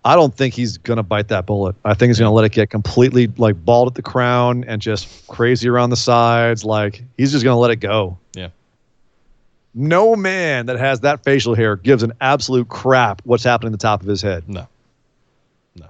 [0.07, 1.75] I don't think he's gonna bite that bullet.
[1.83, 5.27] I think he's gonna let it get completely like bald at the crown and just
[5.27, 6.63] crazy around the sides.
[6.63, 8.17] Like he's just gonna let it go.
[8.33, 8.47] Yeah.
[9.73, 13.83] No man that has that facial hair gives an absolute crap what's happening at the
[13.83, 14.47] top of his head.
[14.47, 14.65] No.
[15.75, 15.87] No.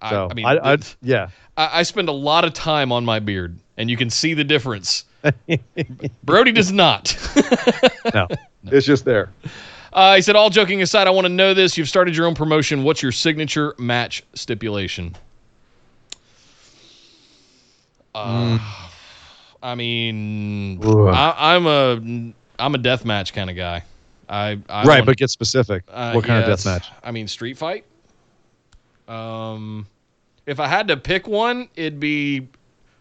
[0.00, 1.28] I, So I mean, I, I, th- yeah.
[1.58, 4.44] I, I spend a lot of time on my beard, and you can see the
[4.44, 5.04] difference.
[6.24, 7.16] Brodie does not.
[8.14, 8.26] No,
[8.64, 9.30] it's just there.
[9.92, 11.76] Uh, he said, all joking aside, I want to know this.
[11.76, 12.84] You've started your own promotion.
[12.84, 15.16] What's your signature match stipulation?
[18.14, 18.58] Uh,
[19.62, 21.08] I mean, Ugh.
[21.08, 23.84] I, I'm a I'm a death match kind of guy.
[24.28, 25.82] I, I right, want- but get specific.
[25.88, 26.88] uh, what kind yeah, of death match?
[27.02, 27.84] I mean, street fight.
[29.08, 29.86] Um,
[30.46, 32.46] if I had to pick one, it'd be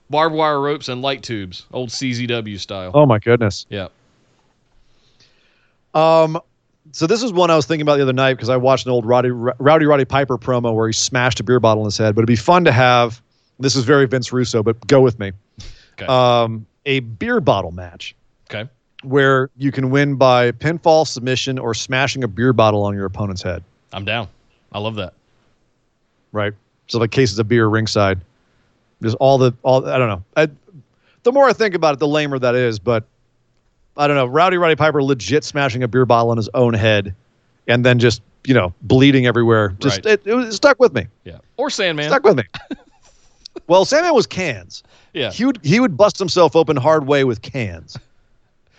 [0.09, 2.91] barbed wire ropes and light tubes, old CZW style.
[2.93, 3.65] Oh my goodness.
[3.69, 3.89] Yeah.
[5.93, 6.39] Um,
[6.91, 8.91] so this is one I was thinking about the other night because I watched an
[8.91, 12.15] old Roddy, Rowdy Roddy Piper promo where he smashed a beer bottle in his head.
[12.15, 13.21] But it'd be fun to have.
[13.59, 15.31] This is very Vince Russo, but go with me.
[15.93, 16.05] Okay.
[16.05, 18.15] Um, a beer bottle match
[18.49, 18.69] okay.
[19.03, 23.43] where you can win by pinfall, submission, or smashing a beer bottle on your opponent's
[23.43, 23.63] head.
[23.91, 24.27] I'm down.
[24.71, 25.13] I love that.
[26.31, 26.53] Right.
[26.87, 28.21] So like cases of beer ringside.
[29.01, 29.87] Just all the all.
[29.87, 30.23] I don't know.
[30.35, 30.49] I,
[31.23, 32.79] the more I think about it, the lamer that is.
[32.79, 33.03] But
[33.99, 34.25] I don't know.
[34.25, 37.13] Rowdy Roddy Piper legit smashing a beer bottle on his own head,
[37.67, 39.75] and then just you know bleeding everywhere.
[39.79, 40.13] Just Right.
[40.13, 41.07] it, it was stuck with me.
[41.25, 41.37] Yeah.
[41.57, 42.07] Or Sandman.
[42.09, 42.43] Stuck with me.
[43.67, 44.81] well, Sandman was cans.
[45.13, 45.31] yeah.
[45.31, 47.97] He would he would bust himself open hard way with cans.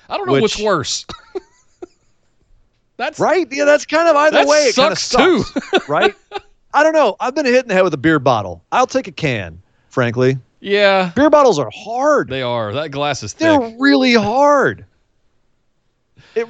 [0.09, 1.06] I don't know which- what's worse.
[2.96, 3.46] That's Right?
[3.50, 4.59] Yeah, that's kind of either way.
[4.59, 5.78] It kind of sucks, too.
[5.88, 6.14] right?
[6.74, 7.16] I don't know.
[7.18, 8.62] I've been hit in the head with a beer bottle.
[8.72, 10.37] I'll take a can, frankly.
[10.61, 11.11] Yeah.
[11.16, 12.28] Beer bottles are hard.
[12.28, 12.74] They are.
[12.74, 13.59] That glass is thick.
[13.59, 14.85] They're really hard.
[16.35, 16.47] It,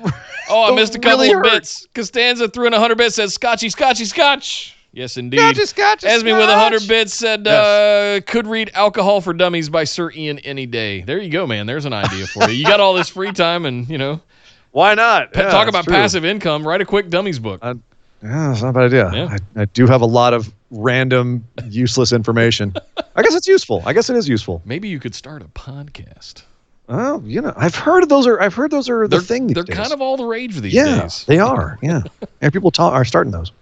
[0.49, 1.45] Oh, I missed a couple really of hurt.
[1.53, 1.87] bits.
[1.95, 4.77] Costanza threw in 100 bits, said Scotchy, Scotchy, Scotch.
[4.93, 5.39] Yes, indeed.
[5.39, 7.55] Scotchy, Scotchy, Esme with 100 bits said, Yes.
[7.65, 11.03] uh, could read Alcohol for Dummies by Sir Ian any day.
[11.03, 11.67] There you go, man.
[11.67, 12.57] There's an idea for you.
[12.57, 14.21] You got all this free time and, you know,
[14.73, 15.33] Why not?
[15.33, 15.93] pa- Yeah, talk about true.
[15.95, 16.67] passive income.
[16.67, 17.61] Write a quick Dummies book.
[17.63, 17.75] Uh,
[18.23, 19.11] Yeah, that's not a bad idea.
[19.15, 19.37] Yeah.
[19.57, 22.75] I, I do have a lot of random, useless information.
[23.15, 23.83] I guess it's useful.
[23.87, 24.61] I guess it is useful.
[24.65, 26.43] Maybe you could start a podcast.
[26.93, 28.41] Oh, you know, I've heard those are.
[28.41, 29.47] I've heard those are the They're, thing.
[29.47, 29.77] These they're days.
[29.77, 31.25] kind of all the rage these yeah, days.
[31.25, 31.79] they are.
[31.83, 32.03] Yeah,
[32.41, 33.53] and people talk, are starting those.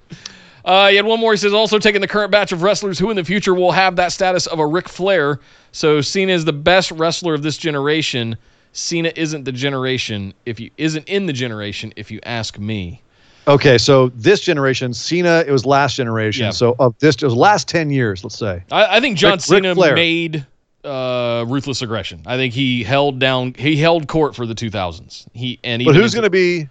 [0.64, 1.32] Uh, he had one more.
[1.32, 3.96] He says, also taking the current batch of wrestlers who in the future will have
[3.96, 5.40] that status of a Ric Flair.
[5.72, 8.36] So Cena is the best wrestler of this generation.
[8.72, 13.02] Cena isn't the generation if you isn't in the generation if you ask me.
[13.46, 16.44] Okay, so this generation, Cena, it was last generation.
[16.44, 16.50] Yeah.
[16.50, 18.24] So of this, it was last ten years.
[18.24, 18.62] Let's say.
[18.70, 19.94] I, I think John Ric- Ric Cena Flair.
[19.94, 20.46] made
[20.84, 22.22] uh, ruthless aggression.
[22.26, 25.26] I think he held down he held court for the 2000s.
[25.34, 26.68] He and But who's going to be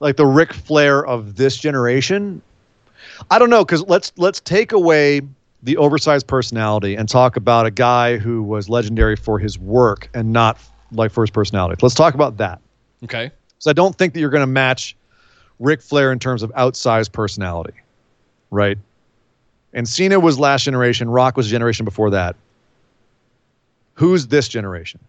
[0.00, 2.42] like the Ric Flair of this generation?
[3.30, 5.22] I don't know because let's let's take away
[5.62, 10.32] the oversized personality and talk about a guy who was legendary for his work and
[10.32, 10.58] not
[10.92, 11.78] like for his personality.
[11.82, 12.60] Let's talk about that.
[13.04, 13.32] okay?
[13.58, 14.96] So I don't think that you're going to match
[15.58, 17.72] Ric Flair in terms of outsized personality,
[18.50, 18.78] right?
[19.72, 21.08] And Cena was last generation.
[21.08, 22.36] Rock was a generation before that.
[23.96, 25.00] Who's this generation?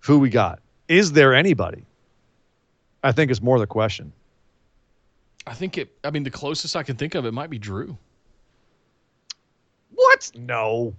[0.00, 0.60] Who we got?
[0.88, 1.84] Is there anybody?
[3.02, 4.12] I think is more the question.
[5.46, 5.90] I think it.
[6.02, 7.96] I mean, the closest I can think of it might be Drew.
[9.94, 10.30] What?
[10.34, 10.94] No.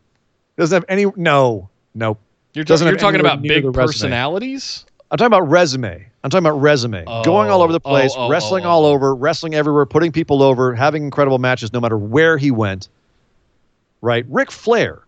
[0.58, 1.06] Doesn't have any.
[1.16, 1.70] No.
[1.96, 2.20] Nope.
[2.54, 4.86] You're, you're talking about big personalities.
[5.10, 6.06] I'm talking about resume.
[6.24, 7.04] I'm talking about resume.
[7.08, 8.94] Oh, Going all over the Oh, place, oh, oh, wrestling oh, all oh.
[8.94, 12.90] over, wrestling everywhere, putting people over, having incredible matches no matter where he went.
[14.02, 14.26] Right?
[14.28, 15.07] Ric Flair.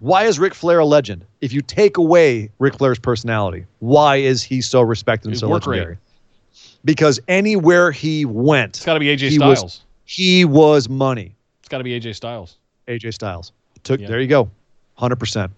[0.00, 1.24] Why is Ric Flair a legend?
[1.40, 5.48] If you take away Ric Flair's personality, why is he so respected and His so
[5.48, 5.76] work rate.
[5.78, 5.98] legendary?
[6.84, 9.80] Because anywhere he went, It's got to be AJ he was- Styles.
[10.04, 11.34] he was money.
[11.60, 12.58] It's got to be AJ Styles.
[12.88, 13.52] AJ Styles.
[13.84, 14.08] Took Yeah.
[14.08, 14.50] there you go.
[14.98, 15.50] 100%.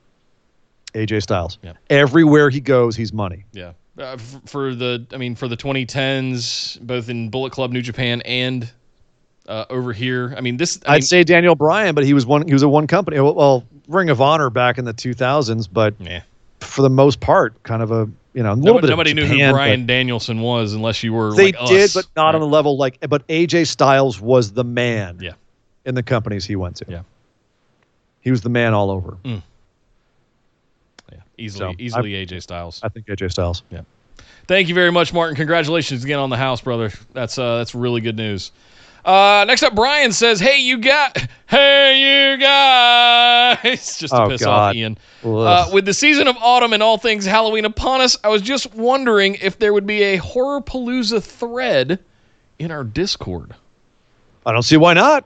[0.94, 1.58] AJ Styles.
[1.62, 1.72] Yeah.
[1.90, 3.44] Everywhere he goes, he's money.
[3.52, 3.72] Yeah.
[3.98, 8.22] Uh, f- for the, I mean, for the 2010s, both in Bullet Club New Japan
[8.22, 8.70] and
[9.48, 10.34] uh, over here.
[10.36, 10.78] I mean, this.
[10.86, 12.46] I I'd say Daniel Bryan, but he was one.
[12.46, 13.18] He was a one company.
[13.20, 16.22] Well, Ring of Honor back in the 2000s, but yeah.
[16.60, 18.84] for the most part, kind of a you know a little Nobody, bit.
[18.84, 21.34] of nobody knew who Japan, Bryan Danielson was unless you were.
[21.34, 21.94] They like did, us.
[21.94, 22.46] but not on Right.
[22.46, 22.98] the level like.
[23.08, 25.18] But AJ Styles was the man.
[25.20, 25.32] Yeah.
[25.84, 26.84] In the companies he went to.
[26.88, 27.02] Yeah.
[28.20, 29.16] He was the man all over.
[29.24, 29.38] Yeah,
[31.38, 32.80] easily, So, easily AJ Styles.
[32.82, 33.62] I think AJ Styles.
[33.70, 33.82] Yeah.
[34.48, 35.36] Thank you very much, Martin.
[35.36, 36.90] Congratulations again on the house, brother.
[37.12, 38.52] That's uh, that's really good news.
[39.06, 41.16] Uh, next up, Brian says, "Hey, you got,
[41.46, 44.98] hey, you guys," just to Oh, piss off Ian.
[45.24, 48.74] Uh, with the season of autumn and all things Halloween upon us, I was just
[48.74, 52.00] wondering if there would be a horror palooza thread
[52.58, 53.54] in our Discord.
[54.44, 55.24] I don't see why not.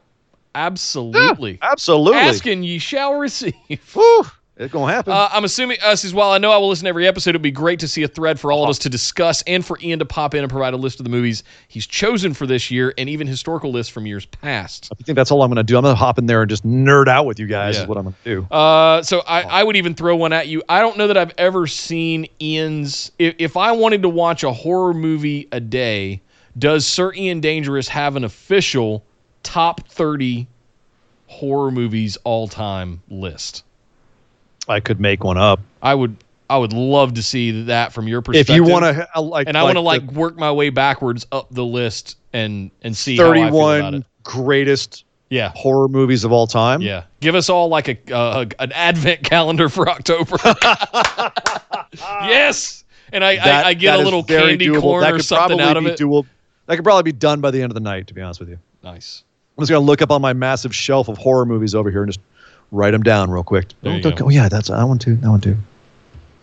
[0.55, 1.59] Absolutely.
[1.63, 2.19] Absolutely.
[2.19, 3.55] Asking ye shall receive.
[3.95, 4.27] Whew,
[4.61, 5.13] it's gonna happen.
[5.13, 6.31] Uh, I'm assuming us as well.
[6.33, 7.31] I know I will listen to every episode.
[7.31, 9.79] It'd be great to see a thread for all of us to discuss and for
[9.81, 12.71] Ian to pop in and provide a list of the movies he's chosen for this
[12.71, 14.93] year and even historical lists from years past.
[14.93, 15.79] I think that's all I'm gonna do.
[15.79, 17.77] I'm gonna hop in there and just nerd out with you guys.
[17.77, 17.83] Yeah.
[17.83, 18.43] Is what I'm gonna do.
[18.51, 20.63] Uh, so I, I would even throw one at you.
[20.69, 23.13] I don't know that I've ever seen Ian's.
[23.19, 26.21] If, if I wanted to watch a horror movie a day,
[26.59, 29.05] Does Sir Ian Dangerous have an official
[29.43, 30.47] top 30
[31.29, 33.65] horror movies all time list?
[34.71, 35.61] I could make one up.
[35.83, 36.17] I would
[36.49, 38.55] I would love to see that from your perspective.
[38.55, 41.27] If you want to, uh, like, and I want to like work my way backwards
[41.31, 44.05] up the list and and see how I feel about it.
[44.05, 45.53] 31 greatest Yeah.
[45.55, 46.81] horror movies of all time.
[46.83, 47.05] Yeah.
[47.21, 50.37] Give us all like a, uh, an advent calendar for October.
[52.23, 52.85] yes.
[53.13, 54.81] And I, That- I, I get a little candy doable.
[54.81, 55.99] corn that or something out of be it.
[55.99, 56.27] Doable.
[56.67, 58.49] That could probably be done by the end of the night, to be honest with
[58.49, 58.59] you.
[58.83, 59.25] nice.
[59.59, 62.09] I'm just gonna look up on my massive shelf of horror movies over here and
[62.11, 62.21] just
[62.73, 63.67] write them down real quick.
[63.83, 65.17] There you Don't- Oh yeah, that's that one too.
[65.17, 65.57] That one too.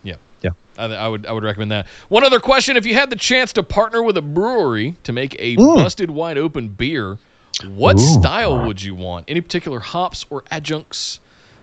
[0.02, 0.16] Yeah.
[0.42, 0.50] Yeah.
[0.76, 1.86] I, I would I would recommend that.
[2.08, 5.34] One other question: If you had the chance to partner with a brewery to make
[5.38, 5.76] a Mm.
[5.76, 7.18] busted wide open beer,
[7.66, 8.00] what Ooh.
[8.20, 9.24] style would you want?
[9.28, 11.20] Any particular hops or adjuncts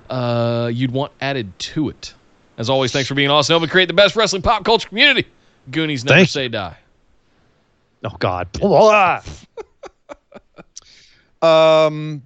[0.09, 2.13] uh, you'd want added to it?
[2.57, 3.53] As always, thanks for being awesome.
[3.53, 5.27] Helping create the best wrestling pop culture community.
[5.71, 6.77] Goonies never Thank say die.
[8.03, 8.51] Oh God.
[8.53, 9.21] Blah.
[11.41, 12.21] um,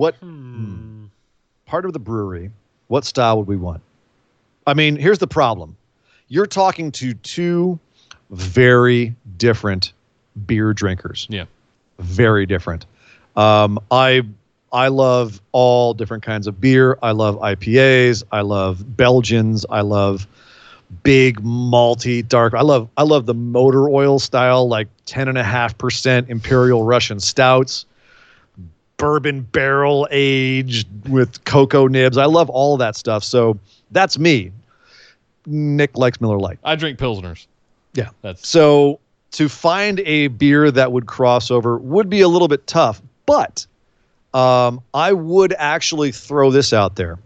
[0.00, 1.04] what hmm.
[1.66, 2.50] part of the brewery?
[2.88, 3.82] What style would we want?
[4.66, 5.76] I mean, here's the problem.
[6.28, 7.78] You're talking to two
[8.30, 9.92] very different
[10.46, 11.26] beer drinkers.
[11.28, 11.44] Yeah.
[11.98, 12.86] Very different.
[13.36, 14.22] Um, I
[14.72, 16.98] I love all different kinds of beer.
[17.02, 18.22] I love IPAs.
[18.32, 19.66] I love Belgians.
[19.68, 20.26] I love
[21.04, 27.20] big malty dark i love i love the motor oil style like 10.5% imperial russian
[27.20, 27.86] stouts
[29.00, 33.58] bourbon barrel aged with cocoa nibs i love all that stuff so
[33.90, 34.52] that's me
[35.46, 36.58] nick likes miller Lite.
[36.64, 37.46] I drink pilsners.
[37.94, 39.00] yeah That's so
[39.32, 43.66] to find a beer that would cross over would be a little bit tough, but
[44.34, 47.18] um, I would actually throw this out there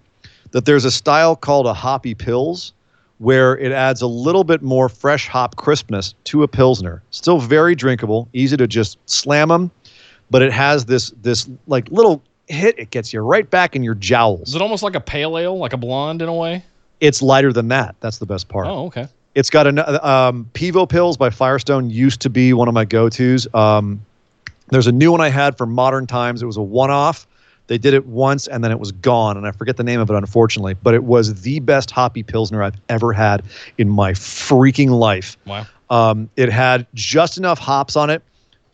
[0.51, 2.73] that there's a style called a hoppy pils
[3.19, 7.03] where it adds a little bit more fresh hop crispness to a pilsner.
[7.11, 9.71] Still very drinkable, easy to just slam them,
[10.31, 12.79] but it has this this like little hit.
[12.79, 14.49] It gets you right back in your jowls.
[14.49, 16.63] is it almost like a pale ale, like a blonde in a way?
[17.01, 17.97] It's lighter than that.
[18.01, 18.67] That's the best part.
[18.67, 19.09] Oh, okay.
[19.35, 23.53] It's got a um, Pivo Pils by Firestone used to be one of my go-tos.
[23.53, 24.05] Um,
[24.69, 26.41] there's a new one I had for modern times.
[26.41, 27.27] It was a one-off.
[27.67, 30.11] They did it once and then it was gone, and I forget the name of
[30.11, 30.75] it unfortunately.
[30.75, 33.43] But it was the best hoppy pilsner I've ever had
[33.79, 35.37] in my freaking life.
[35.47, 35.67] Wow.
[35.91, 38.23] Um, it had just enough hops on it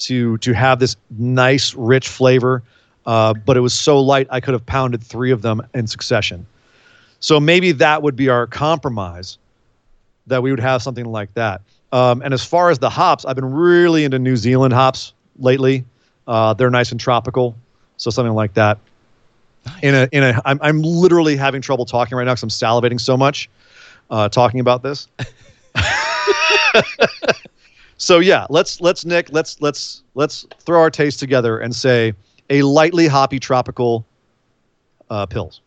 [0.00, 2.62] to to have this nice, rich flavor,
[3.06, 6.46] uh, but it was so light I could have pounded three of them in succession.
[7.20, 9.38] So maybe that would be our compromise,
[10.26, 11.60] that we would have something like that.
[11.92, 15.84] Um, and as far as the hops, I've been really into New Zealand hops lately.
[16.26, 17.56] Uh, they're nice and tropical,
[17.96, 18.78] so something like that.
[19.82, 23.00] In a in a, I'm I'm literally having trouble talking right now because I'm salivating
[23.00, 23.50] so much,
[24.10, 25.08] uh, talking about this.
[28.00, 32.14] so yeah, let's let's Nick, let's let's let's throw our taste together and say
[32.48, 34.06] a lightly hoppy tropical
[35.10, 35.60] uh, pills.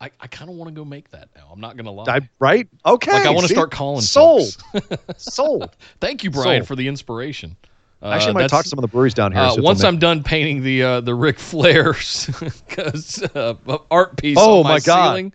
[0.00, 1.48] I, I kind of want to go make that now.
[1.52, 2.04] I'm not gonna lie.
[2.08, 2.68] I, right?
[2.84, 3.12] Okay.
[3.12, 4.56] like I want to start calling sold.
[5.16, 5.76] sold.
[6.00, 6.68] Thank you, Brian, Sold.
[6.68, 7.56] for the inspiration.
[8.02, 9.40] Uh, Actually, I might talk to some of the breweries down here.
[9.40, 12.26] Uh, if once I'm done painting the uh, the Ric Flair's
[12.68, 13.54] because uh,
[13.92, 15.06] art piece Oh, on my, my God.
[15.10, 15.32] ceiling.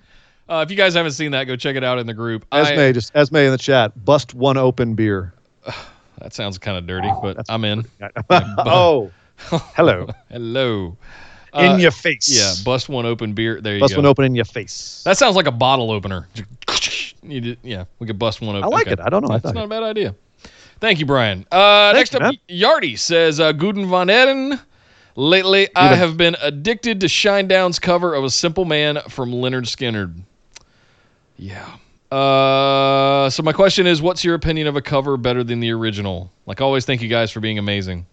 [0.50, 2.46] Uh, if you guys haven't seen that, go check it out in the group.
[2.52, 4.04] make- I- Esme, just Esme in the chat.
[4.04, 5.34] Bust one open beer.
[6.24, 7.86] that sounds kind of dirty, but I'm in.
[8.32, 9.12] oh,
[9.76, 10.08] hello.
[10.32, 10.98] Hello.
[11.56, 12.28] in Uh, your face.
[12.30, 13.62] Yeah, bust one open beer.
[13.62, 13.98] There you Bust go.
[13.98, 15.04] Bust one open in your face.
[15.06, 16.28] That sounds like a bottle opener.
[17.28, 18.64] Did, yeah, we could bust one open.
[18.64, 18.94] I like Okay.
[18.94, 19.00] it.
[19.00, 19.30] I don't know.
[19.30, 19.66] I That's thought not it.
[19.66, 20.16] a bad idea.
[20.80, 21.46] Thank you, Brian.
[21.52, 22.38] Uh, next up, man.
[22.50, 24.60] Yardy says, uh, Guten von Eden.
[25.16, 30.16] Lately, I have been addicted to Shinedown's cover of A Simple Man from Lynyrd Skynyrd.
[31.38, 31.78] Yeah.
[32.14, 36.32] Uh, so my question is, what's your opinion of a cover better than the original?
[36.46, 38.06] Like always, thank you guys for being amazing.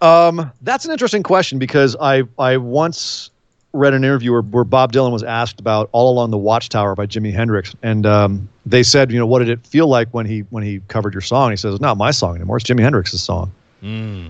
[0.00, 3.30] Um, that's an interesting question because I I once
[3.72, 7.06] read an interview where, where Bob Dylan was asked about "All Along the Watchtower" by
[7.06, 10.40] Jimi Hendrix, and um, they said, you know, what did it feel like when he
[10.50, 11.50] when he covered your song?
[11.50, 12.58] He says, "It's not my song anymore.
[12.58, 13.50] It's Jimi Hendrix's song.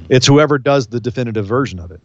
[0.08, 2.00] It's whoever does the definitive version of it."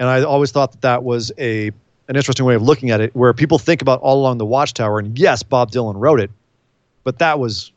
[0.00, 1.70] And I always thought that that was a
[2.08, 4.98] an interesting way of looking at it, where people think about "All Along the Watchtower,"
[4.98, 6.30] and yes, Bob Dylan wrote it,
[7.04, 7.72] but that was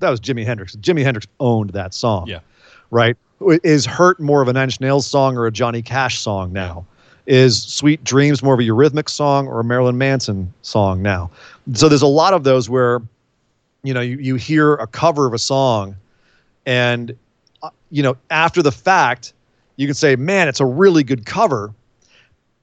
[0.00, 0.74] that was Jimi Hendrix.
[0.76, 2.38] Jimi Hendrix owned that song Yeah.
[2.90, 3.16] right?
[3.62, 6.86] Is Hurt more of a Nine Inch Nails song or a Johnny Cash song now?
[7.26, 11.30] Is Sweet Dreams more of a Eurythmics song or a Marilyn Manson song now?
[11.74, 13.00] So there's a lot of those where,
[13.82, 15.96] you know, you, you hear a cover of a song
[16.66, 17.14] and,
[17.62, 19.32] uh, you know, after the fact,
[19.76, 21.72] you can say, man, it's a really good cover.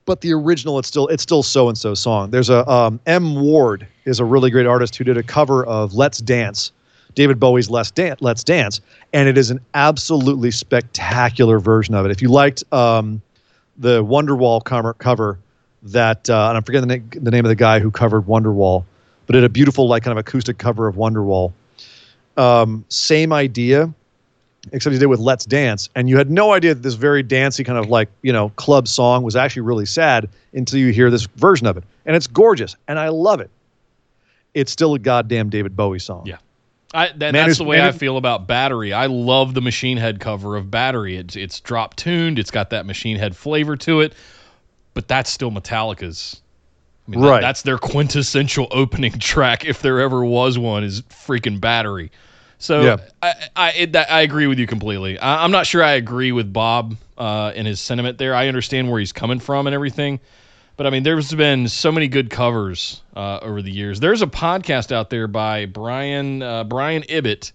[0.08, 2.32] But the original, it's still it's still so and so song.
[2.32, 5.93] There's a um, M Ward is a really great artist who did a cover of
[5.93, 6.72] "Let's Dance"
[7.14, 8.80] David Bowie's Let's Dance, Let's Dance,
[9.12, 12.12] and it is an absolutely spectacular version of it.
[12.12, 13.22] If you liked um,
[13.78, 15.39] the Wonderwall cover, cover
[15.84, 18.86] that, uh, and I'm forgetting the, na- the name of the guy who covered Wonderwall,
[19.26, 21.51] but it had a beautiful like kind of acoustic cover of Wonderwall.
[22.38, 23.91] Um, same idea,
[24.74, 27.63] except he did with Let's Dance, and you had no idea that this very dancey
[27.63, 31.26] kind of like you know club song was actually really sad until you hear this
[31.36, 33.49] version of it, and it's gorgeous, and I love it.
[34.53, 36.26] It's still a goddamn David Bowie song.
[36.26, 36.38] Yeah.
[36.93, 38.93] I, that, that's the way I feel about Battery.
[38.93, 41.18] I love the Machine Head cover of Battery.
[41.18, 42.39] It's it's drop tuned.
[42.39, 44.13] It's got that Machine Head flavor to it,
[44.93, 46.41] but that's still Metallica's.
[47.07, 47.41] I mean, that- Right.
[47.41, 52.09] that's their quintessential opening track, if there ever was one, is freaking Battery.
[52.60, 52.97] So Yeah.
[53.22, 55.20] I I, it, I agree with you completely.
[55.20, 58.34] I, I'm not sure I agree with Bob uh, in his sentiment there.
[58.36, 60.20] I understand where he's coming from and everything.
[60.78, 63.99] But I mean, there's been so many good covers uh, over the years.
[63.99, 67.51] There's a podcast out there by Brian uh, Brian Ibbott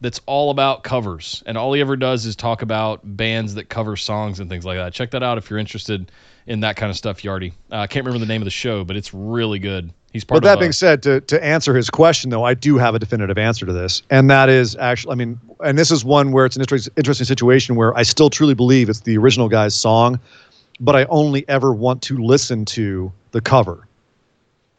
[0.00, 3.96] that's all about covers, and all he ever does is talk about bands that cover
[3.96, 4.92] songs and things like that.
[4.92, 6.10] Check that out if you're interested
[6.46, 7.52] in that kind of stuff, Yardy.
[7.70, 9.92] Uh, I can't remember the name of the show, but it's really good.
[10.12, 10.60] He's part But that of.
[10.60, 13.72] being said, to, to answer his question, though, I do have a definitive answer to
[13.72, 14.02] this.
[14.10, 17.26] And that is actually, I mean, and this is one where it's an interest, interesting
[17.26, 20.18] situation where I still truly believe it's the original guy's song,
[20.80, 23.86] but I only ever want to listen to the cover.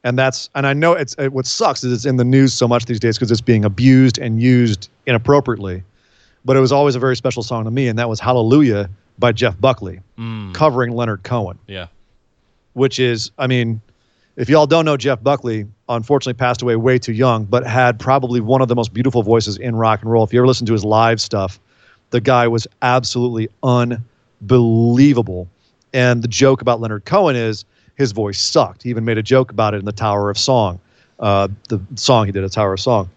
[0.03, 2.67] And that's, and I know it's, it, what sucks is it's in the news so
[2.67, 5.83] much these days because it's being abused and used inappropriately.
[6.45, 9.33] But it was always a very special song to me, and that was Hallelujah by
[9.33, 10.53] Jeff Buckley, mm.
[10.53, 11.87] covering Leonard Cohen yeah,
[12.73, 13.81] which is, I mean,
[14.39, 18.39] if y'all don't know Jeff Buckley, unfortunately passed away way too young, but had probably
[18.39, 20.23] one of the most beautiful voices in rock and roll.
[20.23, 21.59] If you ever listen to his live stuff,
[22.11, 25.49] the guy was absolutely unbelievable.
[25.93, 27.65] And the joke about Leonard Cohen is
[27.97, 28.83] his voice sucked.
[28.83, 30.79] He even made a joke about it in the Tower of Song,
[31.19, 33.09] uh, the song he did, a Tower of Song.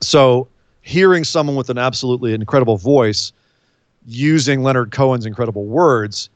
[0.00, 0.48] So
[0.82, 3.32] hearing someone with an absolutely incredible voice
[4.08, 6.30] using Leonard Cohen's incredible words,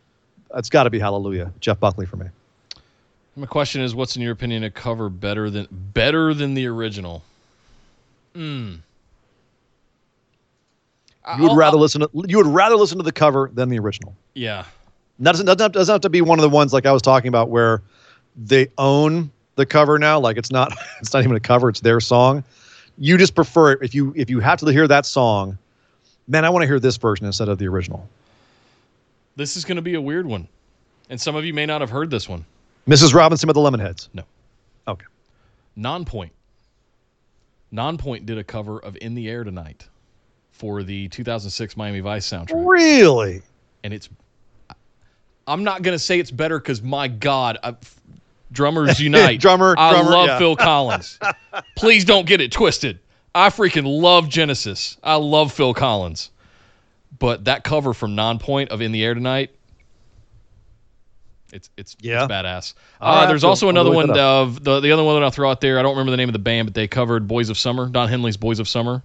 [0.54, 2.26] that's got to be Hallelujah, Jeff Buckley for me.
[3.36, 7.22] My question is, what's in your opinion a cover better than better than the original?
[8.34, 8.74] Hmm.
[11.36, 13.68] You would I'll- rather I'll- listen to you would rather listen to the cover than
[13.68, 14.14] the original.
[14.34, 14.64] Yeah.
[15.20, 17.02] That doesn't, doesn't, have, doesn't have to be one of the ones like I was
[17.02, 17.80] talking about where
[18.36, 20.18] they own the cover now.
[20.18, 22.42] Like it's not it's not even a cover; it's their song.
[22.98, 25.58] You just prefer it if you if you have to hear that song.
[26.28, 28.08] Man, I want to hear this version instead of the original.
[29.36, 30.48] This is going to be a weird one,
[31.08, 32.44] and some of you may not have heard this one.
[32.86, 33.14] Mrs.
[33.14, 34.08] Robinson with the Lemonheads.
[34.12, 34.22] No.
[34.88, 35.06] Okay.
[35.78, 36.30] Nonpoint.
[37.72, 39.88] Nonpoint did a cover of "In the Air Tonight"
[40.50, 43.42] for the 2006 Miami Vice soundtrack, Really?
[43.84, 44.08] and it's.
[45.46, 47.74] I'm not going to say it's better because my God, I,
[48.52, 49.40] drummers unite.
[49.40, 50.38] Drummer- I drummer, love yeah.
[50.38, 51.18] Phil Collins.
[51.76, 52.98] Please don't get it twisted.
[53.34, 54.98] I freaking love Genesis.
[55.02, 56.30] I love Phil Collins,
[57.18, 59.50] but that cover from Nonpoint of "In the Air Tonight."
[61.52, 62.24] It's it's, Yeah.
[62.24, 62.74] it's badass.
[63.00, 65.78] Uh, there's also another one of the the other one that I'll throw out there.
[65.78, 68.08] I don't remember the name of the band, but they covered "Boys of Summer." Don
[68.08, 69.02] Henley's "Boys of Summer."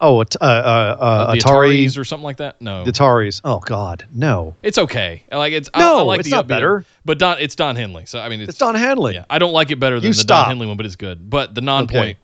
[0.00, 1.82] Oh, uh, uh, uh, the Atari.
[1.86, 2.62] Ataris or something like that.
[2.62, 3.40] No, The Ataris.
[3.42, 4.54] Oh God, no.
[4.62, 5.24] it's okay.
[5.32, 6.84] Like it's I- No, I, like it's the not upbeat- better.
[7.04, 8.06] But Don, it's Don Henley.
[8.06, 9.14] So I mean, it's, It's Don Henley.
[9.14, 10.44] Yeah, I don't like it better than You the stop.
[10.44, 11.28] Don Henley one, but it's good.
[11.28, 12.14] But the Nonpoint,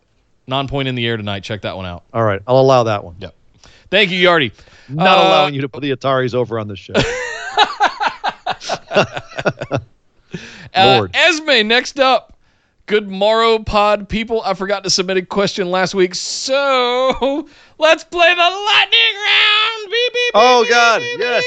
[0.48, 1.42] Nonpoint in the air tonight.
[1.42, 2.04] Check that one out.
[2.14, 3.16] All right, I'll allow that one.
[3.18, 3.30] Yeah.
[3.90, 4.52] Thank you, Yardy.
[4.88, 6.94] Not Uh, allowing you to put the Ataris over on this show.
[10.74, 12.36] Uh, Esme, next up.
[12.86, 14.42] Good morrow, pod people.
[14.42, 17.48] I forgot to submit a question last week, so
[17.78, 19.84] let's play the lightning round.
[19.84, 21.44] Beep, beep, Oh beep, God, yes.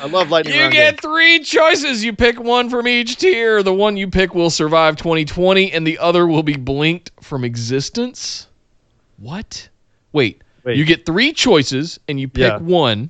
[0.00, 1.00] I love lightning You round get games.
[1.00, 2.04] three choices.
[2.04, 3.62] You pick one from each tier.
[3.62, 8.46] The one you pick will survive 2020, and the other will be blinked from existence.
[9.16, 9.66] What?
[10.12, 10.42] Wait.
[10.64, 10.76] Wait.
[10.76, 12.58] You get three choices, and you pick Yeah.
[12.58, 13.08] one.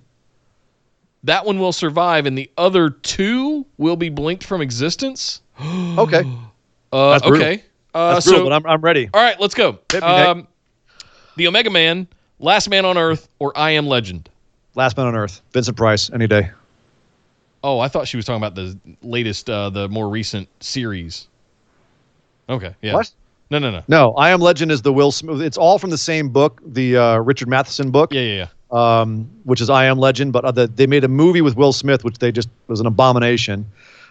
[1.28, 5.42] That one will survive, and the other two will be blinked from existence.
[5.98, 6.22] Okay,
[6.92, 7.46] Uh, That's brutal.
[7.46, 7.64] okay.
[7.92, 9.10] Uh, that's so, but I'm, I'm ready.
[9.12, 9.78] all right, let's go.
[9.92, 10.46] Me, Um,
[11.36, 12.06] the Omega Man,
[12.38, 14.30] Last Man on Earth, or I Am Legend.
[14.74, 16.50] Last Man on Earth, Vincent Price, any day.
[17.62, 21.26] Oh, I thought she was talking about the latest, uh, the more recent series.
[22.48, 22.74] Okay.
[22.80, 22.94] Yeah.
[22.94, 23.12] What?
[23.50, 23.82] No, no, no.
[23.88, 25.42] No, I Am Legend is the Will Smith.
[25.42, 28.46] It's all from the same book, the uh, Richard Matheson book, Yeah, yeah, yeah.
[28.70, 30.32] Um, which is I Am Legend.
[30.32, 33.66] But the, they made a movie with Will Smith, which they just was an abomination.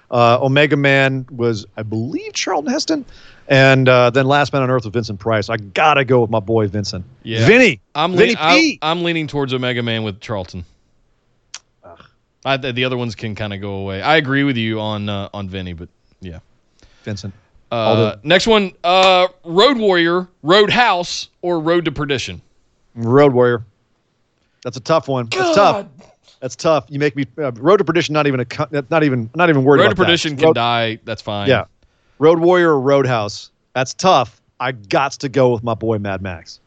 [0.09, 3.05] Uh, Omega Man was, I believe, Charlton Heston,
[3.49, 5.49] and uh, then Last Man on Earth with Vincent Price.
[5.49, 7.03] I gotta go with my boy Vincent.
[7.23, 7.45] Yeah.
[7.45, 7.81] Vinny.
[7.93, 8.79] I'm, Vinny P.
[8.81, 10.63] I'm leaning towards Omega Man with Charlton.
[12.45, 14.01] I, the the other ones can kind of go away.
[14.01, 15.89] I agree with you on uh, on Vinny, but
[16.21, 16.39] yeah.
[17.03, 17.33] Vincent.
[17.69, 22.41] Uh, next one, uh, Road Warrior, Road House, or Road to Perdition.
[22.95, 23.65] Road Warrior.
[24.67, 25.27] That's a tough one.
[25.31, 25.87] That's tough.
[26.41, 26.87] That's tough.
[26.89, 28.11] You make me uh, Road to Perdition.
[28.11, 28.83] Not even a.
[28.89, 29.29] Not even.
[29.33, 30.05] Not even worried Road about to that.
[30.07, 30.99] Perdition can Road- die.
[31.05, 31.47] That's fine.
[31.47, 31.63] Yeah.
[32.19, 33.49] Road Warrior or Roadhouse.
[33.73, 34.41] That's tough.
[34.59, 36.59] I got to go with my boy Mad Max.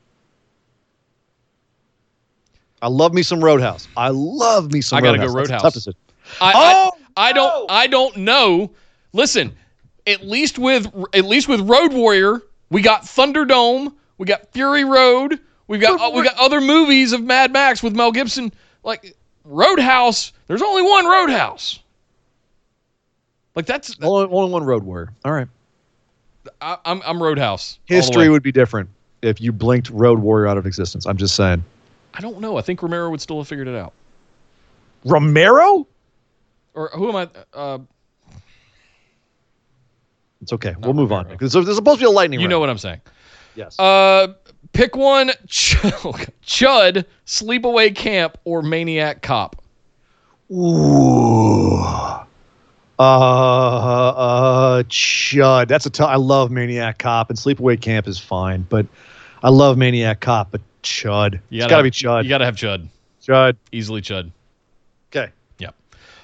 [2.80, 3.86] I love me some Roadhouse.
[3.98, 5.34] I love me some I gotta go Roadhouse.
[5.34, 5.62] That's a Roadhouse.
[5.62, 5.98] tough decision.
[6.40, 7.66] I, Oh, I, I don't.
[7.68, 7.74] no!
[7.74, 8.70] I don't know.
[9.12, 9.55] Listen,
[10.07, 12.40] at least with at least with Road Warrior,
[12.70, 15.38] we got Thunderdome, we got Fury Road,
[15.70, 18.52] we've got uh, we got other movies of Mad Max with Mel Gibson.
[18.84, 21.78] Like Roadhouse, there's only one Roadhouse.
[23.54, 25.12] Like that's Only, only one Road Warrior.
[25.24, 25.48] All right.
[26.60, 27.78] I, I'm I'm Roadhouse.
[27.86, 28.88] History would be different
[29.22, 31.06] if you blinked Road Warrior out of existence.
[31.06, 31.62] I'm just saying.
[32.14, 32.56] I don't know.
[32.56, 33.92] I think Romero would still have figured it out.
[35.04, 35.86] Romero?
[36.74, 37.28] Or who am I?
[37.56, 37.78] Uh,
[40.42, 40.74] It's okay.
[40.80, 41.28] we'll move on.
[41.28, 42.50] Because there's supposed to be a lightning you round.
[42.50, 43.00] know what I'm saying.
[43.54, 43.78] Yes.
[43.78, 44.34] Uh,
[44.72, 45.76] pick one: Ch-
[46.46, 49.56] Chud, Sleepaway Camp, or Maniac Cop.
[50.52, 51.78] Ooh.
[52.98, 55.68] Uh, uh, Chud.
[55.68, 56.10] That's a tough.
[56.10, 58.86] I love Maniac Cop and Sleepaway Camp is fine, but
[59.42, 60.50] I love Maniac Cop.
[60.50, 61.40] But Chud.
[61.50, 62.24] You it's got to have- be Chud.
[62.24, 62.88] You got to have Chud.
[63.26, 63.56] Chud.
[63.72, 64.30] Easily Chud.
[65.10, 65.30] Okay.
[65.58, 65.74] Yep.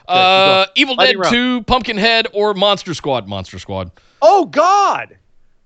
[0.09, 1.33] Uh, Evil Dead round.
[1.33, 3.27] 2, Pumpkinhead, or Monster Squad.
[3.29, 3.91] Monster Squad.
[4.23, 5.17] Oh God.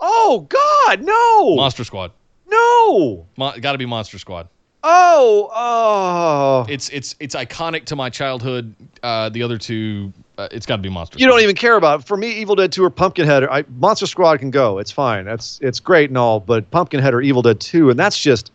[0.01, 1.03] Oh God.
[1.03, 1.57] No.
[1.57, 2.13] Monster Squad.
[2.51, 3.27] No.
[3.37, 4.49] Mo- got to be Monster Squad.
[4.83, 5.51] Oh.
[5.55, 6.67] Oh.
[6.69, 8.75] It's it's it's iconic to my childhood.
[9.03, 11.19] Uh, the other two, uh, it's got to be Monster.
[11.19, 11.33] You Squad.
[11.37, 12.07] don't even care about it.
[12.07, 14.79] For me, Evil Dead 2 or Pumpkinhead, I, Monster Squad can go.
[14.79, 15.25] It's fine.
[15.27, 18.53] That's it's great and all, but Pumpkinhead or Evil Dead 2, and that's just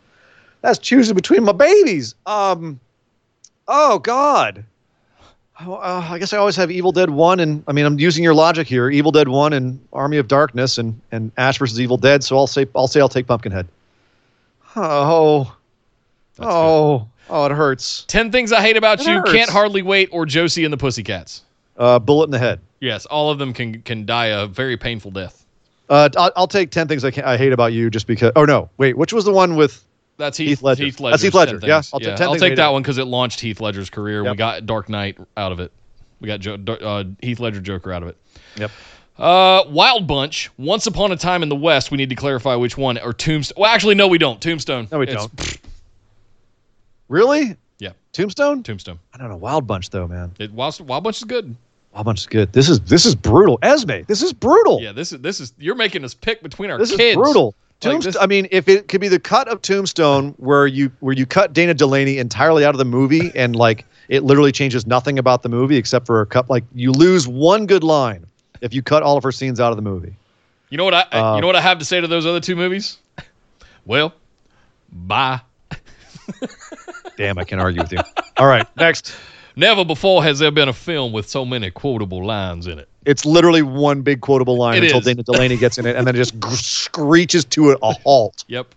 [0.62, 2.14] that's choosing between my babies.
[2.26, 2.80] Um,
[3.68, 4.64] oh God.
[5.58, 8.34] Uh, I guess I always have Evil Dead 1, and I mean I'm using your
[8.34, 8.90] logic here.
[8.90, 12.22] Evil Dead 1 and Army of Darkness, and and Ash versus Evil Dead.
[12.24, 13.66] So I'll say I'll say I'll take Pumpkinhead.
[14.76, 15.56] Oh,
[16.38, 18.04] oh, oh, it hurts.
[18.08, 19.14] Ten things I hate about It you.
[19.14, 19.32] hurts.
[19.32, 21.42] Can't hardly wait, or Josie and the Pussycats.
[21.76, 22.60] Uh, bullet in the head.
[22.80, 25.44] Yes, all of them can can die a very painful death.
[25.88, 28.32] Uh, I'll, I'll take ten things I, can, I hate about you, just because.
[28.36, 29.82] Oh no, wait, which was the one with?
[30.18, 30.84] That's Heath, Heath Ledger.
[30.84, 31.60] Heath That's Heath Ledger.
[31.60, 31.82] 10 Yeah.
[31.92, 34.24] I'll take yeah, 10 I'll take that one because it launched Heath Ledger's career.
[34.24, 35.72] We got Dark Knight out of it.
[36.20, 38.16] We got jo- uh, Heath Ledger Joker out of it.
[38.56, 38.70] Yep.
[39.18, 40.50] Uh, Wild Bunch.
[40.58, 41.90] Once upon a time in the West.
[41.90, 42.98] We need to clarify which one.
[42.98, 43.54] Or Tombstone.
[43.60, 44.40] Well, actually, no, we don't.
[44.40, 44.88] Tombstone.
[44.92, 45.58] No, we It's- don't.
[47.08, 47.56] Really?
[47.78, 48.62] Yeah, Tombstone?
[48.62, 48.98] Tombstone.
[49.14, 49.36] I don't know.
[49.36, 50.32] Wild Bunch though, man.
[50.38, 51.54] It, Wild, Wild Bunch is good.
[51.94, 52.52] Wild Bunch is good.
[52.52, 53.58] This is this is brutal.
[53.62, 54.80] Esme, this is brutal.
[54.82, 57.00] Yeah, this is this is you're making us pick between our this kids.
[57.02, 57.46] is brutal.
[57.46, 58.14] Like Tombstone.
[58.22, 61.52] I mean, if it could be the cut of Tombstone where you where you cut
[61.52, 65.48] Dana Delany entirely out of the movie and like it literally changes nothing about the
[65.48, 66.50] movie except for a cut.
[66.50, 68.26] Like you lose one good line
[68.60, 70.14] if you cut all of her scenes out of the movie.
[70.70, 71.02] You know what I?
[71.12, 72.98] Uh, you know what I have to say to those other two movies?
[73.84, 74.12] Well,
[74.90, 75.40] bye.
[77.16, 77.98] Damn, I can't argue with you.
[78.36, 79.14] All right, next.
[79.58, 82.88] Never before has there been a film with so many quotable lines in it.
[83.06, 85.06] It's literally one big quotable line It until is.
[85.06, 88.44] Dana Delany gets in it, and then it just gr- screeches to a halt.
[88.48, 88.74] Yep.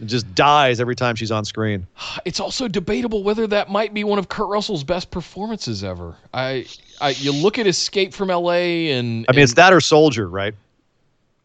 [0.00, 1.86] It just dies every time she's on screen.
[2.24, 6.16] It's also debatable whether that might be one of Kurt Russell's best performances ever.
[6.34, 6.66] I,
[7.00, 8.90] I you look at Escape from L.A.
[8.92, 10.54] and I mean, it's that or Soldier, right?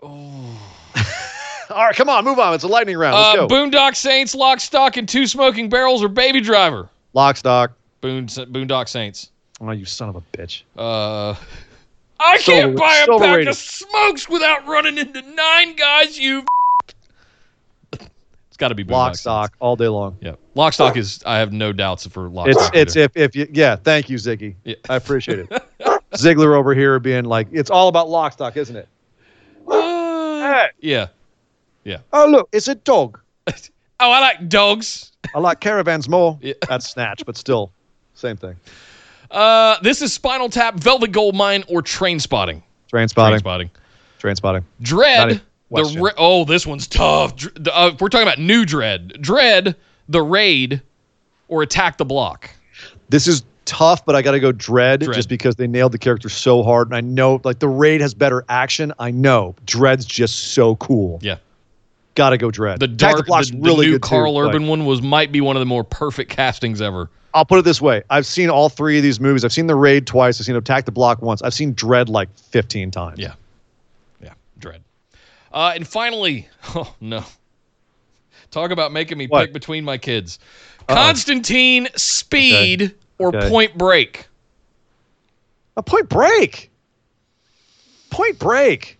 [0.01, 0.59] Oh.
[1.69, 2.53] All right, come on, move on.
[2.55, 3.15] It's a lightning round.
[3.15, 3.47] Let's uh, go.
[3.47, 6.89] Boondock Saints, Lock, Stock, and Two Smoking Barrels, or Baby Driver.
[7.13, 7.73] Lock, stock.
[8.01, 9.29] Boon, Boondock Saints.
[9.61, 10.63] Oh, you son of a bitch.
[10.75, 11.35] Uh,
[12.19, 13.47] I can't buy a pack overrated.
[13.49, 16.17] of smokes without running into nine guys.
[16.17, 16.43] You.
[18.61, 20.17] It's got to be Boondock Lock, stock, all day long.
[20.21, 21.23] Yeah, Lock, Stock is.
[21.25, 22.75] I have no doubts for Lock, It's Stock.
[22.75, 23.05] it's either.
[23.05, 23.75] if if you yeah.
[23.75, 24.53] Thank you, Ziggy.
[24.63, 24.75] Yeah.
[24.87, 25.49] I appreciate it.
[26.11, 28.87] Ziggler over here being like, it's all about lock, stock, isn't it?
[29.67, 31.07] Uh, yeah.
[32.13, 33.19] Oh look, it's a dog.
[34.03, 35.11] Oh, I like dogs.
[35.35, 36.39] I like caravans more.
[36.41, 36.55] Yeah.
[36.67, 37.71] That's snatch, but still,
[38.15, 38.55] same thing.
[39.29, 42.63] Uh, this is Spinal Tap, Velvet Goldmine, or Train Spotting.
[42.89, 43.33] Train Spotting.
[43.33, 43.69] Train spotting.
[43.69, 43.69] Spotting.
[44.17, 44.65] Train spotting.
[44.79, 45.41] Not Dredd.
[45.71, 47.35] The ra- oh, this one's tough.
[47.37, 49.17] The- uh, we're talking about new Dredd.
[49.21, 49.75] Dredd,
[50.09, 50.81] the Raid,
[51.47, 52.49] or Attack the Block.
[53.09, 55.13] This is tough, but I got to go Dread, Dredd.
[55.13, 56.87] just because they nailed the character so hard.
[56.87, 58.91] And I know, like, the Raid has better action.
[58.99, 59.55] I know.
[59.65, 61.19] Dredd's just so cool.
[61.21, 61.37] Yeah.
[62.15, 62.79] Got to go Dredd.
[62.79, 64.85] The Attack dark, the Block's the, the really new good too, Carl like- Urban one
[64.85, 67.09] was might be one of the more perfect castings ever.
[67.33, 69.45] I'll put it this way: I've seen all three of these movies.
[69.45, 70.41] I've seen the Raid twice.
[70.41, 71.41] I've seen Attack the Block once.
[71.41, 73.19] I've seen Dredd like fifteen times.
[73.19, 73.35] Yeah.
[75.51, 77.23] Uh, and finally, oh no.
[78.51, 79.45] Talk about making me What?
[79.45, 80.39] pick between my kids.
[80.87, 83.49] Constantine, Speed, or Okay.
[83.49, 84.27] Point Break.
[85.77, 86.69] A Point Break.
[88.09, 88.97] Point Break.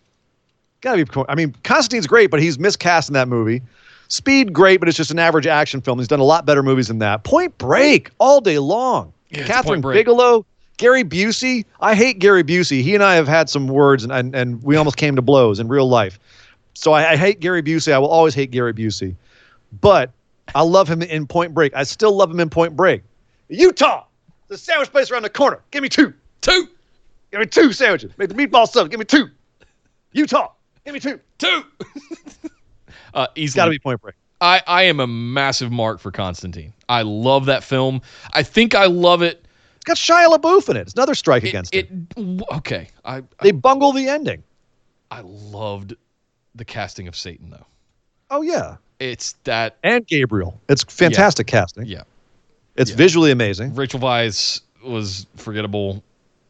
[0.80, 1.22] Gotta be.
[1.28, 3.62] I mean, Constantine's great, but he's miscast in that movie.
[4.08, 5.98] Speed, great, but it's just an average action film.
[5.98, 7.24] He's done a lot better movies than that.
[7.24, 9.12] Point Break, all day long.
[9.30, 10.44] Yeah, Kathryn Bigelow,
[10.76, 11.64] Gary Busey.
[11.80, 12.82] I hate Gary Busey.
[12.82, 15.60] He and I have had some words, and, and, and we almost came to blows
[15.60, 16.18] in real life.
[16.74, 17.92] So I, I hate Gary Busey.
[17.92, 19.14] I will always hate Gary Busey.
[19.80, 20.10] But
[20.54, 21.74] I love him in Point Break.
[21.74, 23.02] I still love him in Point Break.
[23.48, 24.04] Utah,
[24.48, 25.60] the sandwich place around the corner.
[25.70, 26.12] Give me two.
[26.40, 26.68] Two,
[27.30, 28.12] Give me two sandwiches.
[28.18, 28.90] Make the meatball sub.
[28.90, 29.28] Give me two.
[30.12, 30.48] Utah.
[30.84, 31.18] Give me two.
[31.38, 31.64] two.
[33.14, 33.26] uh.
[33.34, 34.14] It's got to be Point Break.
[34.42, 36.72] I, I am a massive mark for Constantine.
[36.88, 38.02] I love that film.
[38.34, 39.46] I think I love it.
[39.76, 40.80] It's got Shia LaBeouf in it.
[40.80, 41.88] It's another strike It, against it.
[42.16, 42.88] it okay.
[43.04, 44.42] I, I They bungle the ending.
[45.12, 45.94] I loved
[46.54, 47.66] the casting of Satan though.
[48.30, 50.60] Oh yeah, It's that and Gabriel.
[50.68, 51.86] It's fantastic casting.
[51.86, 52.02] yeah.
[52.76, 52.96] It's yeah.
[52.96, 53.74] visually amazing.
[53.74, 56.02] Rachel Weisz was forgettable.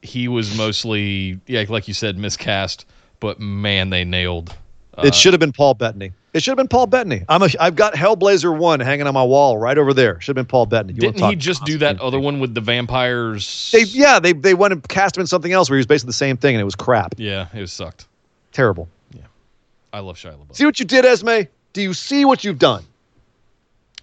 [0.03, 2.87] He was mostly yeah, like you said, miscast.
[3.21, 4.55] But man, they nailed.
[4.97, 6.13] Uh, it should have been Paul Bettany.
[6.35, 7.25] It should have been Paul Bettany.
[7.29, 7.49] I'm a.
[7.61, 10.21] I've got Hellblazer one hanging on my wall right over there.
[10.21, 10.95] Should have been Paul Bettany.
[10.95, 13.71] You Didn't he just do that other one with the vampires?
[13.73, 16.09] They yeah they they went and cast him in something else where he was basically
[16.09, 17.15] the same thing and it was crap.
[17.19, 18.07] yeah, it was sucked.
[18.53, 18.89] Terrible.
[19.93, 20.57] I love Shia LaBeouf.
[20.57, 21.43] See what you did, Esme?
[21.73, 22.85] Do you see what you've done?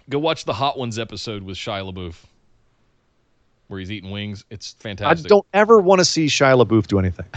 [0.08, 2.14] Go watch the Hot Ones episode with Shia LaBeouf,
[3.68, 4.44] where he's eating wings.
[4.50, 5.26] It's fantastic.
[5.26, 7.26] I don't ever want to see Shia LaBeouf do anything.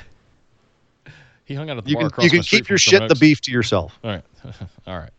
[1.45, 3.41] He hung out at the You bar can you can keep your shit the beef
[3.41, 3.99] to yourself.
[4.03, 4.23] All right,
[4.87, 5.11] all right.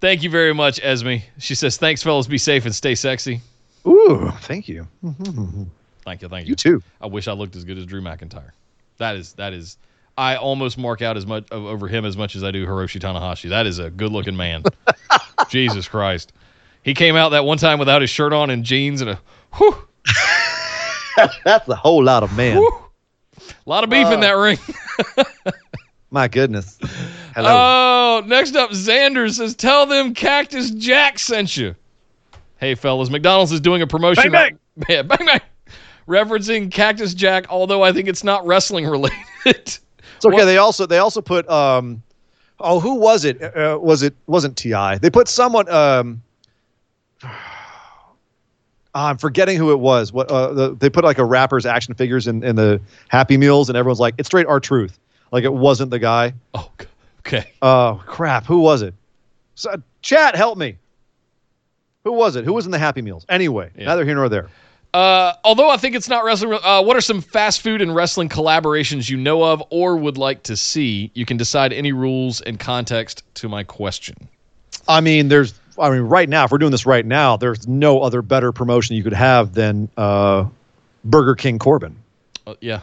[0.00, 1.16] Thank you very much, Esme.
[1.38, 2.26] She says, "Thanks, fellas.
[2.26, 3.42] Be safe and stay sexy."
[3.86, 4.86] Ooh, thank you.
[6.02, 6.50] Thank you, thank you.
[6.50, 6.82] You too.
[7.00, 8.52] I wish I looked as good as Drew McIntyre.
[8.96, 9.76] That is that is.
[10.16, 13.48] I almost mark out as much over him as much as I do Hiroshi Tanahashi.
[13.48, 14.64] That is a good-looking man.
[15.48, 16.32] Jesus Christ.
[16.82, 19.20] He came out that one time without his shirt on and jeans and a
[19.56, 19.76] whew,
[21.44, 22.56] That's a whole lot of man.
[22.58, 24.58] a lot of beef in uh, that ring.
[26.10, 26.78] My goodness.
[27.34, 27.48] Hello.
[27.48, 31.76] Oh, next up, Xander says, "Tell them Cactus Jack sent you."
[32.58, 34.32] Hey, fellas, McDonald's is doing a promotion.
[34.32, 34.58] Bang,
[34.88, 35.40] Yeah, bang bang.
[36.08, 39.78] Referencing Cactus Jack, although I think it's not wrestling related.
[40.26, 40.44] It's okay.
[40.44, 42.02] They also they also put um
[42.58, 43.42] oh who was it?
[43.42, 44.98] Uh, was it wasn't Ti?
[45.00, 46.22] They put someone um
[48.94, 50.12] I'm forgetting who it was.
[50.12, 53.68] What uh, the, they put like a rapper's action figures in, in the Happy Meals,
[53.68, 54.98] and everyone's like, it's straight our truth.
[55.30, 56.34] Like it wasn't the guy.
[56.54, 56.68] oh,
[57.20, 57.52] okay.
[57.62, 58.46] Oh crap!
[58.46, 58.94] Who was it?
[59.54, 60.76] So, chat, help me.
[62.02, 62.44] Who was it?
[62.44, 63.24] Who was in the Happy Meals?
[63.28, 63.86] Anyway, Yeah.
[63.86, 64.48] neither here nor there.
[64.92, 68.28] Uh, although I think it's not wrestling, uh, what are some fast food and wrestling
[68.28, 71.12] collaborations you know of or would like to see?
[71.14, 74.16] You can decide any rules and context to my question.
[74.88, 75.54] I mean, there's.
[75.78, 78.96] I mean, right now, if we're doing this right now, there's no other better promotion
[78.96, 80.46] you could have than uh,
[81.04, 81.96] Burger King Corbin.
[82.46, 82.80] Uh, yeah,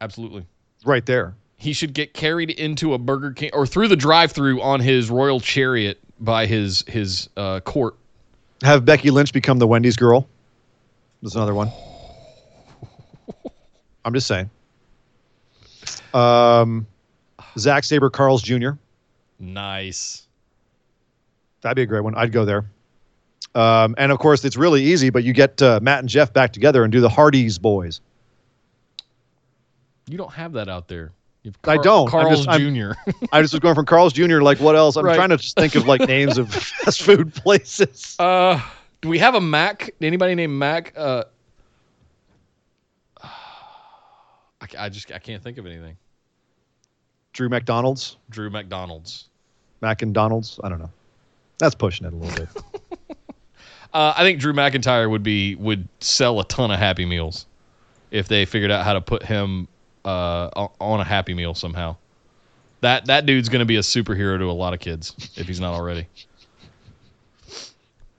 [0.00, 0.44] absolutely.
[0.84, 1.34] Right there.
[1.58, 5.40] he should get carried into a Burger King or through the drive-through on his royal
[5.40, 7.96] chariot by his his uh, court.
[8.62, 10.28] Have Becky Lynch become the Wendy's girl.
[11.22, 11.70] There's another one.
[14.04, 14.50] I'm just saying.
[16.14, 16.86] Um,
[17.58, 18.70] Zack Sabre Carl's Jr.
[19.38, 20.26] Nice.
[21.60, 22.14] That'd be a great one.
[22.14, 22.64] I'd go there.
[23.54, 26.52] Um, and of course, it's really easy, but you get uh, Matt and Jeff back
[26.52, 28.00] together and do the Hardy's Boys.
[30.08, 31.12] You don't have that out there.
[31.42, 32.06] You've I don't.
[32.06, 32.92] I'm Carl's just- I'm- Jr.
[33.32, 34.40] I just was going from Carl's Jr.
[34.40, 34.96] Like, what else?
[34.96, 35.16] I'm Right.
[35.16, 38.16] trying to just think of like names of fast food places.
[38.18, 38.60] uh,
[39.00, 39.90] do we have a Mac?
[40.00, 40.92] Anybody named Mac?
[40.96, 41.24] Uh,
[43.22, 45.96] I, I just I can't think of anything.
[47.32, 49.28] Drew McDonald's, Drew McDonald's.
[49.80, 50.58] Mac and Donald's.
[50.64, 50.90] I don't know.
[51.58, 52.48] That's pushing it a little bit.
[53.92, 57.46] Uh, I think Drew McIntyre would be would sell a ton of Happy Meals
[58.10, 59.66] if they figured out how to put him
[60.04, 61.96] uh, on a Happy Meal somehow.
[62.82, 65.60] That that dude's going to be a superhero to a lot of kids if he's
[65.60, 66.06] not already.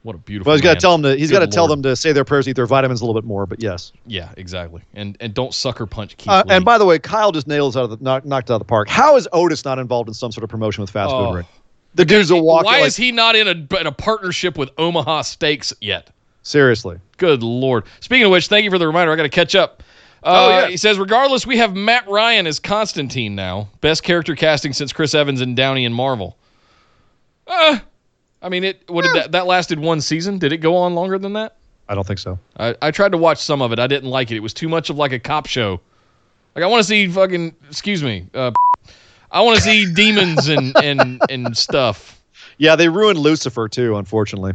[0.03, 0.49] What a beautiful.
[0.51, 1.17] Well, he's got to tell them to.
[1.17, 3.27] He's got to tell them to say their prayers, eat their vitamins a little bit
[3.27, 3.45] more.
[3.45, 3.91] But yes.
[4.07, 4.81] Yeah, exactly.
[4.93, 7.83] And and don't sucker punch Keith Uh, and by the way, Kyle just nails out
[7.83, 8.87] of the knock, knocked out of the park.
[8.87, 11.25] How is Otis not involved in some sort of promotion with fast Oh.
[11.31, 11.35] food?
[11.37, 11.45] Right?
[11.95, 12.63] The dude's a walk.
[12.65, 16.09] why like, is he not in a in a partnership with Omaha Steaks yet?
[16.43, 16.97] seriously?
[17.17, 17.83] Good lord.
[17.99, 19.11] Speaking of which, thank you for the reminder.
[19.11, 19.83] I got to catch up.
[20.23, 20.67] Uh, Oh, yeah.
[20.67, 23.67] He says, regardless, we have Matt Ryan as Constantine now.
[23.81, 26.37] Best character casting since Chris Evans and Downey in Marvel.
[27.47, 27.79] Uh,
[28.41, 28.89] I mean, it.
[28.89, 29.31] What did that?
[29.33, 30.39] That lasted one season.
[30.39, 31.55] Did it go on longer than that?
[31.89, 32.39] I don't think so.
[32.57, 33.79] I, I tried to watch some of it.
[33.79, 34.37] I didn't like it.
[34.37, 35.81] It was too much of like a cop show.
[36.55, 37.55] Like I want to see fucking.
[37.67, 38.27] Excuse me.
[38.33, 38.51] Uh,
[39.31, 42.21] I want to see demons and and and stuff.
[42.57, 43.97] Yeah, they ruined Lucifer too.
[43.97, 44.53] Unfortunately,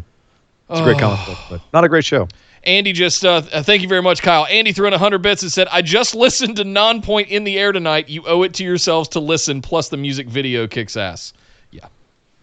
[0.71, 2.29] it's a great comic book, but not a great show.
[2.65, 4.47] Andy just uh, thank you very much, Kyle.
[4.47, 7.73] Andy threw in hundred bits and said, "I just listened to Nonpoint in the air
[7.73, 8.09] tonight.
[8.09, 9.61] You owe it to yourselves to listen.
[9.61, 11.33] Plus, the music video kicks ass."
[11.71, 11.87] Yeah,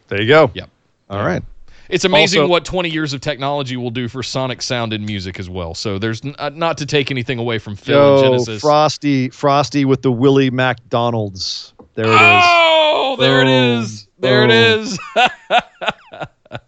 [0.10, 0.52] there you go.
[0.54, 0.70] Yep.
[1.12, 1.44] All right.
[1.90, 5.40] It's amazing Also- what 20 years of technology will do for sonic sound in music
[5.40, 5.74] as well.
[5.76, 8.62] So there's n- uh, not to take anything away from Phil and Yo, Genesis.
[8.62, 11.74] Frosty, Frosty with the Willie McDonald's.
[11.96, 12.18] There it is.
[12.46, 13.82] Oh, there it Boom.
[13.84, 14.08] is.
[14.20, 14.82] There it Boom.
[14.84, 15.00] is.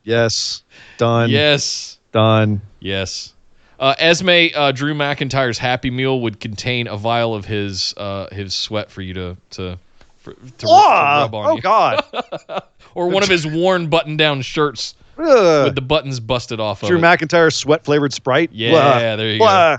[0.03, 0.63] Yes,
[0.97, 1.29] done.
[1.29, 1.97] yes.
[2.13, 2.61] done.
[2.79, 3.33] Yes.
[3.79, 8.53] Uh, Esme, uh, Drew McIntyre's Happy Meal would contain a vial of his uh, his
[8.55, 9.77] sweat for you to to,
[10.23, 12.03] for, to, to rub on oh you, God.
[12.95, 15.65] or one of his worn button-down shirts Ugh.
[15.65, 17.05] with the buttons busted off Drew of it.
[17.05, 18.51] McIntyre sweat flavored Sprite.
[18.53, 19.15] Yeah, Blah.
[19.17, 19.77] there you go.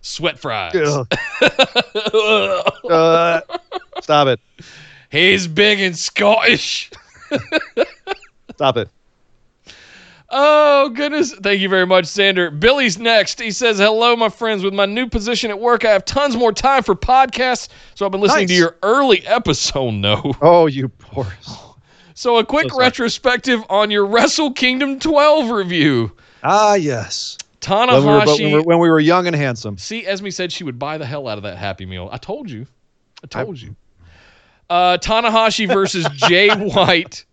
[0.00, 0.74] Sweat fries.
[2.84, 3.40] Uh,
[4.02, 4.40] stop it.
[5.10, 6.90] He's big and Scottish.
[8.54, 8.88] Stop it.
[10.34, 11.34] Oh, goodness.
[11.34, 12.50] Thank you very much, Sander.
[12.50, 13.38] Billy's next.
[13.38, 14.64] He says, Hello, my friends.
[14.64, 17.68] With my new position at work, I have tons more time for podcasts.
[17.94, 20.34] So I've been listening to your early episode, no.
[20.40, 21.26] Oh, you poor.
[22.14, 26.12] So a quick So retrospective on your Wrestle Kingdom 12 review.
[26.42, 27.36] Ah, yes.
[27.68, 28.26] When we, were, Tanahashi.
[28.26, 29.76] when, we were, when we were young and handsome.
[29.76, 32.08] See, Esme said she would buy the hell out of that Happy Meal.
[32.10, 32.66] I told you.
[33.22, 33.76] I told you.
[34.70, 37.24] Uh, Tanahashi versus Jay White.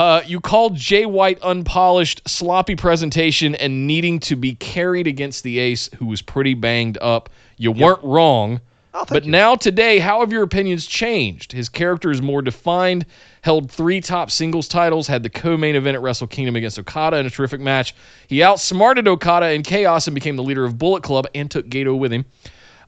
[0.00, 5.58] Uh, you called Jay White unpolished, sloppy presentation, and needing to be carried against the
[5.58, 7.28] ace, who was pretty banged up.
[7.58, 8.62] You weren't wrong.
[8.94, 9.30] Oh, but you.
[9.30, 11.52] now, today, how have your opinions changed?
[11.52, 13.04] His character is more defined,
[13.42, 17.18] held three top singles titles, had the co main event at Wrestle Kingdom against Okada
[17.18, 17.94] in a terrific match.
[18.26, 21.98] He outsmarted Okada in chaos and became the leader of Bullet Club and took Gedo
[21.98, 22.24] with him.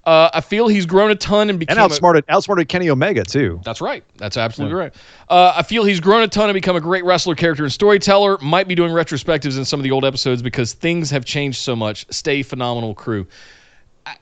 [0.05, 3.23] Uh, I feel he's grown a ton and became And a- outsmarted, outsmarted Kenny Omega,
[3.25, 3.61] too.
[3.65, 4.03] that's right.
[4.17, 4.93] That's absolutely right.
[5.29, 8.37] Uh, I feel he's grown a ton and become a great wrestler, character, and storyteller.
[8.39, 11.77] Might be doing retrospectives in some of the old episodes because things have changed so
[11.77, 12.05] much.
[12.11, 13.27] Stay phenomenal, crew.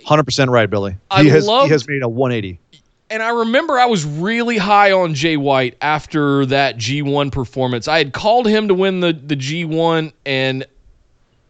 [0.07, 0.97] 100% right, Billy.
[1.11, 2.59] I He has, loved- he has made a 180.
[3.09, 7.89] And I remember I was really high on Jay White after that G1 performance.
[7.89, 10.65] I had called him to win the, the G1, and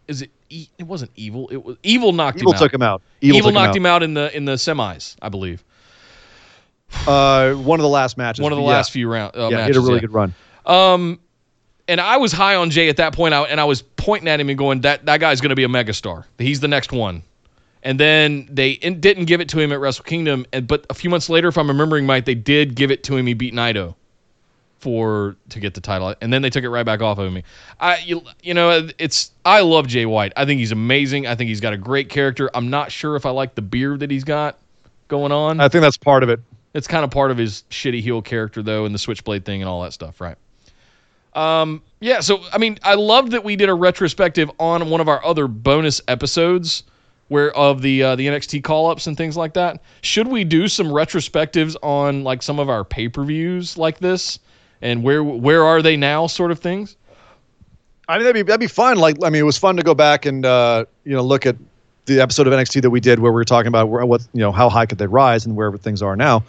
[0.07, 0.31] is it?
[0.51, 1.47] E- It wasn't evil.
[1.49, 2.59] It was evil knocked Evil him out.
[2.59, 3.01] took him out.
[3.21, 5.63] Evil, Evil, knocked him him out in the in the semis, I believe.
[7.07, 8.41] Uh, one of the last matches.
[8.43, 8.69] One of the Yeah.
[8.69, 9.35] last few rounds.
[9.35, 9.63] uh, Yeah, matches.
[9.63, 9.99] he had a really yeah.
[10.01, 10.33] good run.
[10.65, 11.19] Um,
[11.87, 14.49] and I was high on Jay at that point, and I was pointing at him
[14.49, 16.25] and going, "That that guy's going to be a megastar.
[16.37, 17.23] He's the next one."
[17.83, 20.93] And then they in, didn't give it to him at Wrestle Kingdom, and but a
[20.93, 23.25] few months later, if I'm remembering right, they did give it to him.
[23.25, 23.95] He beat Naito
[24.81, 27.43] for to get the title, and then they took it right back off of me.
[27.79, 30.33] I you, you know it's I love Jay White.
[30.35, 31.27] I think he's amazing.
[31.27, 32.49] I think he's got a great character.
[32.53, 34.57] I'm not sure if I like the beard that he's got
[35.07, 35.59] going on.
[35.59, 36.39] I think that's part of it.
[36.73, 39.69] It's kind of part of his shitty heel character, though, and the switchblade thing and
[39.69, 40.37] all that stuff, right?
[41.33, 42.21] Um, yeah.
[42.21, 45.47] So, I mean, I love that we did a retrospective on one of our other
[45.47, 46.83] bonus episodes,
[47.27, 49.81] where of the uh, the NXT call ups and things like that.
[50.01, 54.39] Should we do some retrospectives on like some of our pay per views like this,
[54.81, 56.97] and where where are they now, sort of things?
[58.07, 58.97] I mean, that'd be that'd be fun.
[58.97, 61.55] Like, I mean, it was fun to go back and uh, you know look at
[62.05, 64.39] the episode of NXT that we did where we were talking about where, what you
[64.39, 66.43] know how high could they rise and where things are now.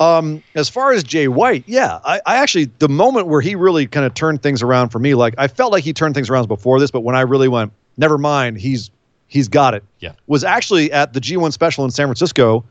[0.00, 3.86] Um, as far as Jay White, yeah, I, I actually the moment where he really
[3.86, 6.46] kind of turned things around for me, like I felt like he turned things around
[6.46, 8.90] before this, but when I really went, never mind, he's
[9.26, 9.84] he's got it.
[10.00, 10.12] Yeah.
[10.26, 12.64] was actually at the G1 special in San Francisco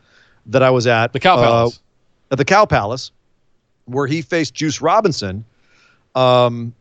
[0.48, 1.80] that I was at The Cow uh, Palace.
[2.32, 3.12] at the Cow Palace,
[3.88, 5.44] where he faced Juice Robinson.
[6.16, 6.74] Um,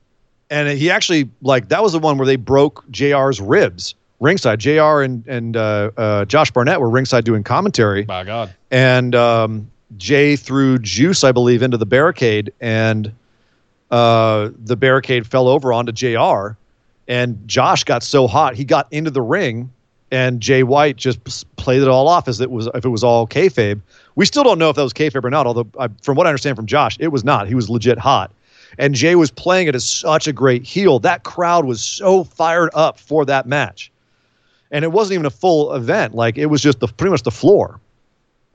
[0.51, 4.61] and he actually like that was the one where they broke Jr's ribs ringside.
[4.61, 5.03] Jr.
[5.03, 10.37] and and uh, uh, Josh Barnett were ringside doing commentary, By God, and um, Jay
[10.37, 13.13] threw Juice, I believe, into the barricade, and
[13.91, 16.57] uh, the barricade fell over onto Jr.
[17.09, 19.73] And Josh got so hot he got into the ring,
[20.11, 21.23] and Jay White just
[21.57, 23.81] played it all off as it was if it was all kayfabe.
[24.15, 25.47] We still don't know if that was kayfabe or not.
[25.47, 27.49] Although, I, from what I understand from Josh, it was not.
[27.49, 28.31] He was legit hot,
[28.79, 30.99] and Jay was playing it as such a great heel.
[30.99, 33.91] That crowd was so fired up for that match,
[34.71, 36.15] and it wasn't even a full event.
[36.15, 37.81] Like it was just the pretty much the floor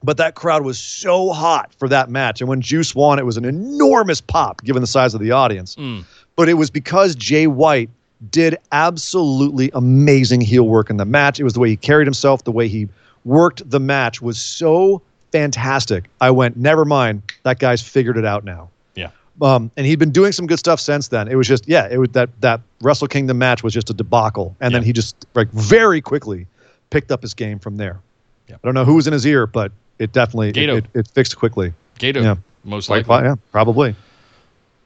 [0.03, 2.41] but that crowd was so hot for that match.
[2.41, 5.75] And when Juice won, it was an enormous pop given the size of the audience.
[5.75, 6.05] Mm.
[6.35, 7.89] But it was because Jay White
[8.29, 11.39] did absolutely amazing heel work in the match.
[11.39, 12.87] It was the way he carried himself, the way he
[13.25, 15.01] worked the match was so
[15.31, 16.05] fantastic.
[16.19, 18.69] I went, never mind, that guy's figured it out now.
[18.95, 19.09] yeah.
[19.41, 21.27] Um, and he'd been doing some good stuff since then.
[21.27, 24.55] It was just, yeah, it was that that Wrestle Kingdom match was just a debacle,
[24.61, 26.45] and then he just like very quickly
[26.91, 27.99] picked up his game from there.
[28.47, 28.55] Yeah.
[28.55, 31.37] I don't know who was in his ear, but it definitely it, it, it fixed
[31.37, 31.73] quickly.
[31.97, 32.35] Gedo, Yeah.
[32.65, 33.15] most likely.
[33.23, 33.95] yeah, probably.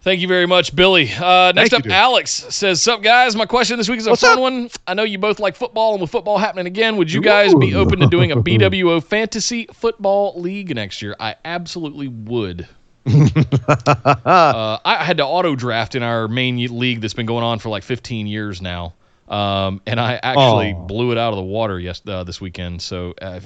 [0.05, 1.11] Thank you very much, Billy.
[1.11, 1.91] Uh, next Thank up.
[1.91, 3.35] Alex says, "Sup, guys?
[3.35, 4.39] My question this week is a What's fun up?
[4.39, 4.69] one.
[4.85, 7.73] I know you both like football, and with football happening again, would you guys be
[7.73, 11.15] open to doing a BWO fantasy football league next year?
[11.19, 12.67] I absolutely would.
[13.07, 17.69] uh, I had to auto draft in our main league that's been going on for
[17.69, 18.93] like 15 years now,
[19.27, 20.85] um, and I actually Oh.
[20.85, 22.79] blew it out of the water yes uh, this weekend.
[22.83, 23.39] So uh,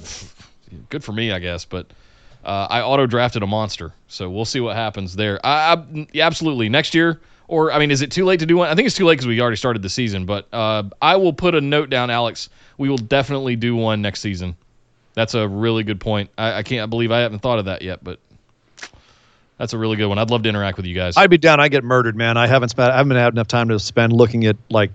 [0.90, 1.64] good for me, I guess.
[1.64, 1.88] But
[2.46, 5.40] uh, I auto drafted a monster, so we'll see what happens there.
[5.46, 7.20] I, I absolutely next year.
[7.48, 8.70] Or I mean, is it too late to do one?
[8.70, 10.26] I think it's too late because we already started the season.
[10.28, 12.50] But uh, I will put a note down, Alex.
[12.78, 14.56] We will definitely do one next season.
[15.16, 16.30] That's a really good point.
[16.38, 18.20] I, I can't believe I haven't thought of that yet, but
[19.58, 20.20] that's a really good one.
[20.20, 21.18] I'd love to interact with you guys.
[21.18, 21.60] I'd be down.
[21.60, 22.38] I get murdered, man.
[22.38, 22.94] I haven't spent.
[22.94, 24.92] I haven't had enough time to spend looking at like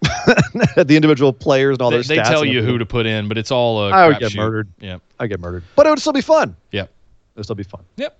[0.76, 3.50] the individual players and all they, they tell you who to put in, but it's
[3.50, 4.36] all a I would get crapshoot.
[4.36, 4.68] murdered.
[4.80, 4.98] Yeah.
[5.18, 6.56] I get murdered, but it would still be fun.
[6.72, 6.86] Yep.
[6.86, 7.82] It would still be fun.
[7.96, 8.16] Yep.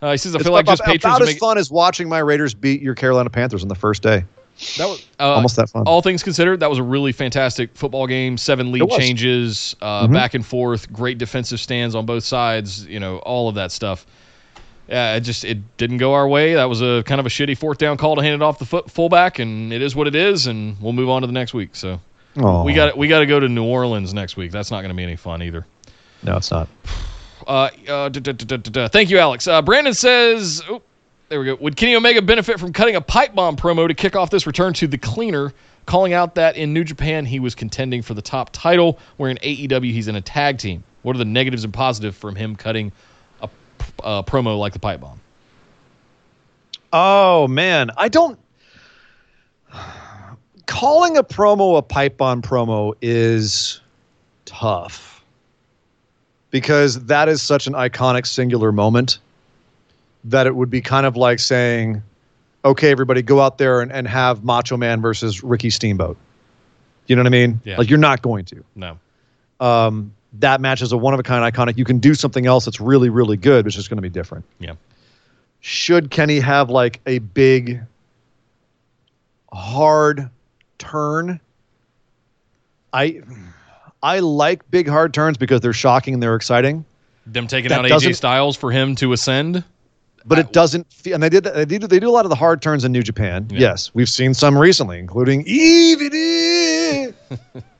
[0.00, 2.08] Uh, he says, I It's feel like about, just patrons about as fun as watching
[2.08, 4.24] my Raiders beat your Carolina Panthers on the first day.
[4.76, 5.84] that was uh, Almost that fun.
[5.86, 8.36] All things considered, that was a really fantastic football game.
[8.36, 8.82] Seven lead.
[8.82, 9.00] Mm-hmm.
[9.00, 12.84] changes, uh, back and forth, great defensive stands on both sides.
[12.86, 14.04] You know, all of that stuff.
[14.88, 16.54] Yeah, it just it didn't go our way.
[16.54, 18.66] That was a kind of a shitty fourth down call to hand it off the
[18.66, 20.46] foot, fullback, and it is what it is.
[20.46, 21.74] And we'll move on to the next week.
[21.74, 22.00] So
[22.36, 22.62] Aw.
[22.64, 24.50] we got we got to go to New Orleans next week.
[24.50, 25.66] That's not going to be any fun either.
[26.22, 26.68] No, it's not.
[27.46, 28.88] Uh, uh.
[28.88, 29.48] Thank you, Alex.
[29.48, 30.82] Uh, Brandon says, oh,
[31.28, 31.56] there we go.
[31.56, 34.72] Would Kenny Omega benefit from cutting a pipe bomb promo to kick off this return
[34.74, 35.52] to the cleaner,
[35.86, 39.38] calling out that in New Japan he was contending for the top title, where in
[39.38, 40.84] AEW he's in a tag team?
[41.02, 42.92] What are the negatives and positives from him cutting
[44.02, 45.20] a, a promo like the pipe bomb?
[46.92, 48.38] Oh man, I don't.
[50.66, 53.80] Calling a promo a pipe bomb promo is
[54.44, 55.24] tough
[56.50, 59.18] because that is such an iconic singular moment
[60.24, 62.02] that it would be kind of like saying,
[62.64, 66.16] "Okay, everybody, go out there and, and have Macho Man versus Ricky Steamboat."
[67.06, 67.60] You know what I mean?
[67.64, 67.78] Yeah.
[67.78, 68.64] Like you're not going to.
[68.76, 68.98] No.
[69.60, 71.76] Um, that match is a one of a kind iconic.
[71.76, 74.44] You can do something else that's really really good, it's just going to be different
[74.58, 74.74] Yeah.
[75.60, 77.80] should Kenny have like a big
[79.52, 80.30] hard
[80.78, 81.40] turn?
[82.92, 83.20] I
[84.02, 86.84] I like big hard turns because they're shocking and they're exciting,
[87.26, 89.62] Them taking That out AJ Styles for him to ascend.
[90.24, 92.36] but it doesn't feel and they did they do they do a lot of the
[92.36, 93.46] hard turns in New Japan.
[93.50, 93.60] Yeah.
[93.60, 97.14] Yes, we've seen some recently including EVD.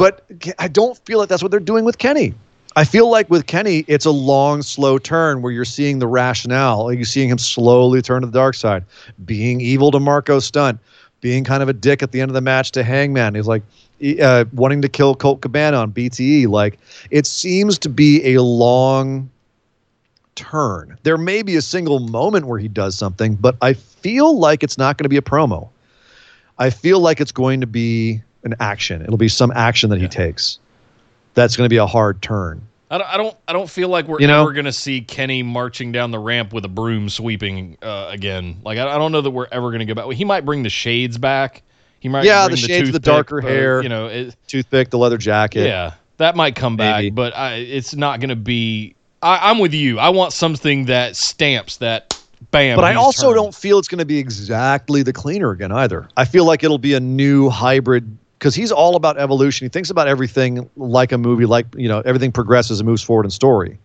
[0.00, 0.24] but
[0.58, 2.32] I don't feel like that's what they're doing with Kenny.
[2.74, 6.90] I feel like with Kenny, it's a long, slow turn where you're seeing the rationale.
[6.90, 8.82] You're seeing him slowly turn to the dark side,
[9.26, 10.80] being evil to Marco Stunt,
[11.20, 13.34] being kind of a dick at the end of the match to Hangman.
[13.34, 13.62] He's like
[14.22, 16.48] uh, wanting to kill Colt Cabana on BTE.
[16.48, 16.78] Like
[17.10, 19.28] it seems to be a long
[20.34, 20.96] turn.
[21.02, 24.78] There may be a single moment where he does something, but I feel like it's
[24.78, 25.68] not going to be a promo.
[26.58, 29.02] I feel like it's going to be an action.
[29.02, 30.58] It'll be some action that he takes.
[31.34, 32.66] That's going to be a hard turn.
[32.90, 33.36] I don't, I don't.
[33.46, 34.42] I don't feel like we're You know?
[34.42, 38.60] ever going to see Kenny marching down the ramp with a broom sweeping uh, again.
[38.64, 40.12] Like I, I don't know that we're ever going to go back.
[40.16, 41.62] He might bring the shades back.
[42.00, 42.24] He might.
[42.24, 43.80] Yeah, bring the shades, the darker but, hair.
[43.80, 45.66] You know, it, Toothpick, the leather jacket.
[45.66, 47.10] yeah, that might come back, Maybe.
[47.10, 48.96] but I, it's not going to be.
[49.22, 50.00] I, I'm with you.
[50.00, 52.16] I want something that stamps that.
[52.50, 52.74] Bam.
[52.74, 53.36] But I also turned.
[53.36, 56.08] don't feel it's going to be exactly the cleaner again either.
[56.16, 59.66] I feel like it'll be a new hybrid because he's all about evolution.
[59.66, 63.26] He thinks about everything like a movie, like you know, everything progresses and moves forward
[63.26, 63.78] in story.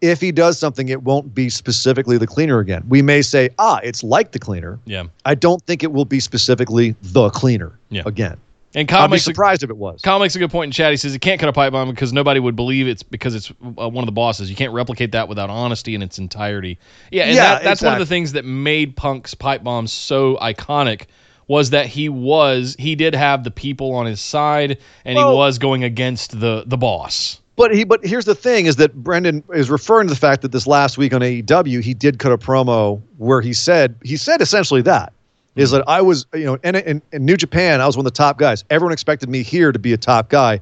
[0.00, 2.84] If he does something, it won't be specifically the cleaner again.
[2.88, 4.78] We may say, ah, it's like the cleaner.
[4.86, 5.04] Yeah.
[5.24, 8.02] I don't think it will be specifically the cleaner Yeah.
[8.06, 8.38] again.
[8.74, 10.00] And Kyle I'd be makes a, surprised if it was.
[10.02, 10.92] Kyle makes a good point in chat.
[10.92, 13.50] He says he can't cut a pipe bomb because nobody would believe it's because it's
[13.50, 14.48] uh, one of the bosses.
[14.48, 16.78] You can't replicate that without honesty in its entirety.
[17.10, 20.36] Yeah, and Yeah, that, that's one of the things that made Punk's pipe bombs so
[20.36, 21.06] iconic
[21.48, 25.36] was that he was he did have the people on his side and Well- he
[25.36, 27.40] was going against the the boss.
[27.56, 30.52] But he, but here's the thing: is that Brendan is referring to the fact that
[30.52, 34.40] this last week on AEW he did cut a promo where he said he said
[34.40, 35.12] essentially that
[35.56, 38.12] is that I was you know in, in in New Japan I was one of
[38.12, 38.62] the top guys.
[38.70, 40.60] Everyone expected me here to be a top guy.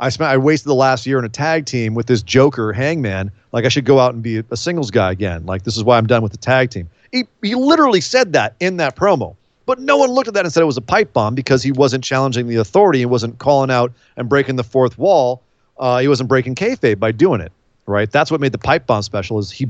[0.00, 3.30] I spent I wasted the last year in a tag team with this Joker Hangman.
[3.52, 5.46] Like I should go out and be a singles guy again.
[5.46, 6.90] Like this is why I'm done with the tag team.
[7.12, 9.36] He he literally said that in that promo.
[9.66, 11.72] But no one looked at that and said it was a pipe bomb because he
[11.72, 15.42] wasn't challenging the authority He wasn't calling out and breaking the fourth wall.
[15.78, 17.52] Uh, he wasn't breaking kayfabe by doing it,
[17.86, 18.10] right?
[18.10, 19.38] That's what made the pipe bomb special.
[19.38, 19.68] Is he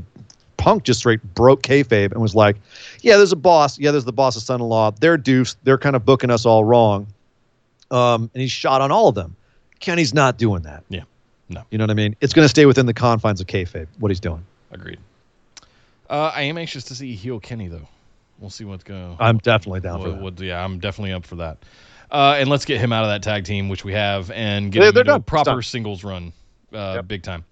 [0.57, 2.55] Punk just straight broke kayfabe and was like,
[3.01, 3.77] "Yeah, there's a boss.
[3.77, 4.91] Yeah, there's the boss's son-in-law.
[4.99, 5.57] They're deuce.
[5.63, 7.07] They're kind of booking us all wrong."
[7.91, 9.35] Um, and he shot on all of them.
[9.79, 10.83] Kenny's not doing that.
[10.87, 11.01] Yeah.
[11.49, 11.63] No.
[11.69, 12.15] You know what I mean?
[12.21, 13.87] It's going to stay within the confines of kayfabe.
[13.99, 14.45] What he's doing.
[14.71, 14.99] Agreed.
[16.09, 17.87] Uh, I am anxious to see heel Kenny though.
[18.43, 19.15] We'll see what's going.
[19.21, 20.21] I'm definitely down for What- that.
[20.21, 21.59] what- yeah, I'm definitely up for that.
[22.11, 24.81] Uh, and let's get him out of that tag team, which we have, and get
[24.81, 26.33] They're- him they're into a proper singles run,
[26.73, 27.45] uh, big time.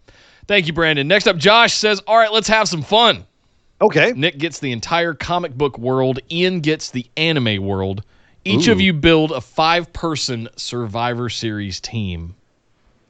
[0.50, 1.08] Thank you, Brandon.
[1.08, 3.24] Next up, Josh says, "All right, let's have some fun."
[3.82, 4.12] Okay.
[4.14, 6.20] Nick gets the entire comic book world.
[6.30, 8.04] Ian gets the anime world.
[8.44, 12.36] Each of you build a five-person Survivor Series team.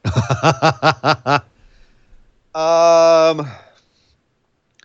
[2.54, 3.48] Um,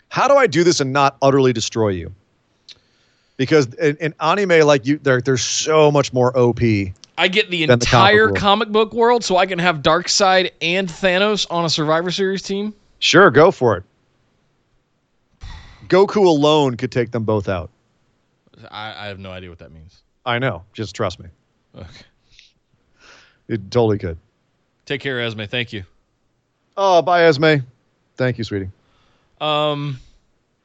[0.07, 2.13] how do I do this and not utterly destroy you?
[3.37, 6.59] Because in, in anime, like you, there, there's so much more OP.
[7.19, 10.51] I get the Than the comic entire comic book world, so I can have Darkseid
[10.61, 12.73] and Thanos on a Survivor Series team.
[12.99, 13.83] Sure, go for it.
[15.87, 17.69] Goku alone could take them both out.
[18.69, 20.01] I, I have no idea what that means.
[20.25, 20.63] I know.
[20.73, 21.29] Just trust me.
[21.75, 21.87] Okay.
[23.47, 24.17] It totally could.
[24.85, 25.43] Take care, Esme.
[25.43, 25.83] Thank you.
[26.75, 27.57] Oh, bye, Esme.
[28.15, 28.69] Thank you, sweetie.
[29.39, 29.99] Um,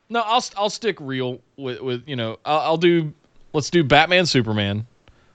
[0.09, 3.13] no, I'll I'll stick real with with you know I'll, I'll do
[3.53, 4.87] let's do Batman Superman.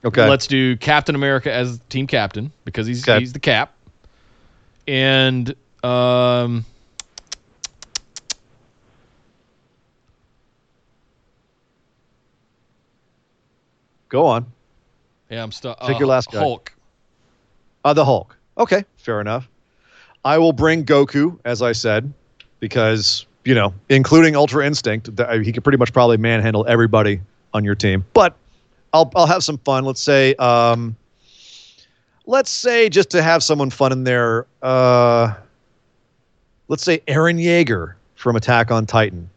[0.04, 0.28] Okay.
[0.28, 3.18] Let's do Captain America as team captain because he's Okay.
[3.18, 3.74] he's the cap.
[4.86, 6.64] And um,
[14.08, 14.46] go on.
[15.30, 15.80] yeah, I'm stuck.
[15.80, 16.38] Take your last guy.
[16.38, 16.72] Hulk.
[17.84, 18.36] Uh, the Hulk.
[18.56, 19.48] Okay, fair enough.
[20.24, 22.12] I will bring Goku, as I said,
[22.60, 25.08] because you know, including Ultra Instinct,
[25.42, 27.22] he could pretty much probably manhandle everybody
[27.54, 28.04] on your team.
[28.12, 28.36] But
[28.92, 29.86] I'll I'll have some fun.
[29.86, 30.94] Let's say, um,
[32.26, 34.44] let's say just to have someone fun in there.
[34.60, 35.32] Uh,
[36.68, 39.30] let's say Eren Yeager from Attack on Titan,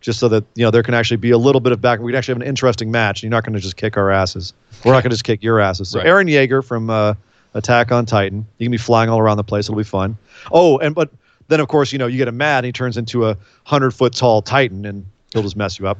[0.00, 2.00] just so that you know there can actually be a little bit of back.
[2.00, 3.22] We can actually have an interesting match.
[3.22, 4.54] You're not going to just kick our asses.
[4.82, 5.90] We're not going to just kick your asses.
[5.90, 6.06] So Right.
[6.06, 7.12] Eren Yeager from uh,
[7.52, 8.46] Attack on Titan.
[8.56, 9.66] You can be flying all around the place.
[9.66, 10.16] It'll be fun.
[10.52, 11.10] Oh, and but
[11.48, 13.90] then of course you know you get him mad and he turns into a hundred
[13.92, 15.98] foot tall Titan and he'll just mess you up.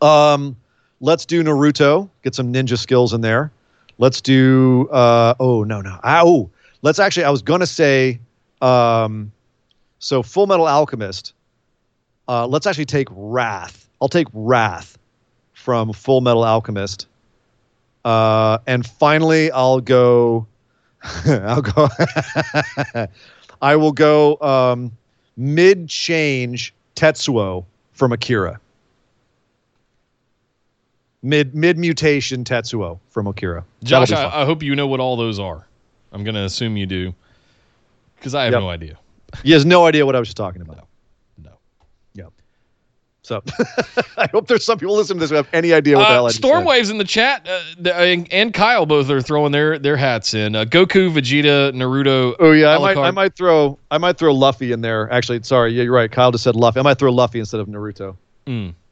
[0.00, 0.56] Um,
[1.00, 2.08] let's do Naruto.
[2.22, 3.50] Get some ninja skills in there.
[3.98, 4.88] Let's do.
[4.90, 5.98] Uh, oh no no.
[6.04, 6.50] Oh,
[6.82, 7.24] let's actually.
[7.24, 8.20] I was gonna say.
[8.62, 9.32] Um,
[9.98, 11.32] so Full Metal Alchemist.
[12.28, 13.88] Uh, let's actually take Wrath.
[14.00, 14.98] I'll take Wrath
[15.54, 17.06] from Full Metal Alchemist.
[18.04, 20.46] Uh, and finally, I'll go.
[21.26, 21.88] I'll go.
[23.62, 24.92] I will go um,
[25.36, 28.60] mid change Tetsuo from Akira.
[31.22, 33.64] Mid mid mutation Tetsuo from Akira.
[33.82, 34.38] Josh, That'll be fun.
[34.38, 35.66] I, I hope you know what all those are.
[36.12, 37.14] I'm going to assume you do
[38.16, 38.60] because I have Yep.
[38.60, 38.98] no idea.
[39.42, 40.76] he has no idea what I was just talking about.
[40.76, 40.82] No.
[43.26, 43.42] So
[44.16, 46.12] I hope there's some people listening to this who have any idea what the Uh,
[46.12, 46.30] hell I.
[46.30, 50.32] Stormwaves in the chat, uh, the, and, and Kyle both are throwing their their hats
[50.32, 50.54] in.
[50.54, 52.36] Uh, Goku, Vegeta, Naruto.
[52.38, 55.10] Oh yeah, I might, I might throw I might throw Luffy in there.
[55.12, 56.08] Actually, sorry, yeah, you're right.
[56.10, 56.78] Kyle just said Luffy.
[56.78, 58.16] I might throw Luffy instead of Naruto.
[58.46, 58.74] Mm.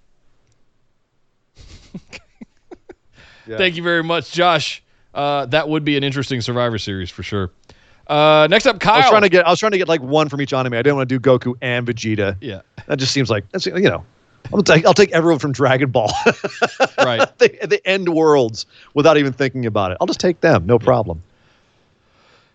[3.46, 3.58] Yeah.
[3.58, 4.82] Thank you very much, Josh.
[5.12, 7.50] Uh, that would be an interesting Survivor Series for sure.
[8.06, 8.94] Uh, next up, Kyle.
[8.94, 10.72] I was trying to get I was trying to get like one from each anime.
[10.72, 12.36] I didn't want to do Goku and Vegeta.
[12.40, 14.02] yeah, That just seems like that's you know.
[14.52, 16.12] I'll take I'll take everyone from Dragon Ball.
[16.98, 17.36] right.
[17.38, 19.98] they, they end worlds without even thinking about it.
[20.00, 21.22] I'll just take them, no problem.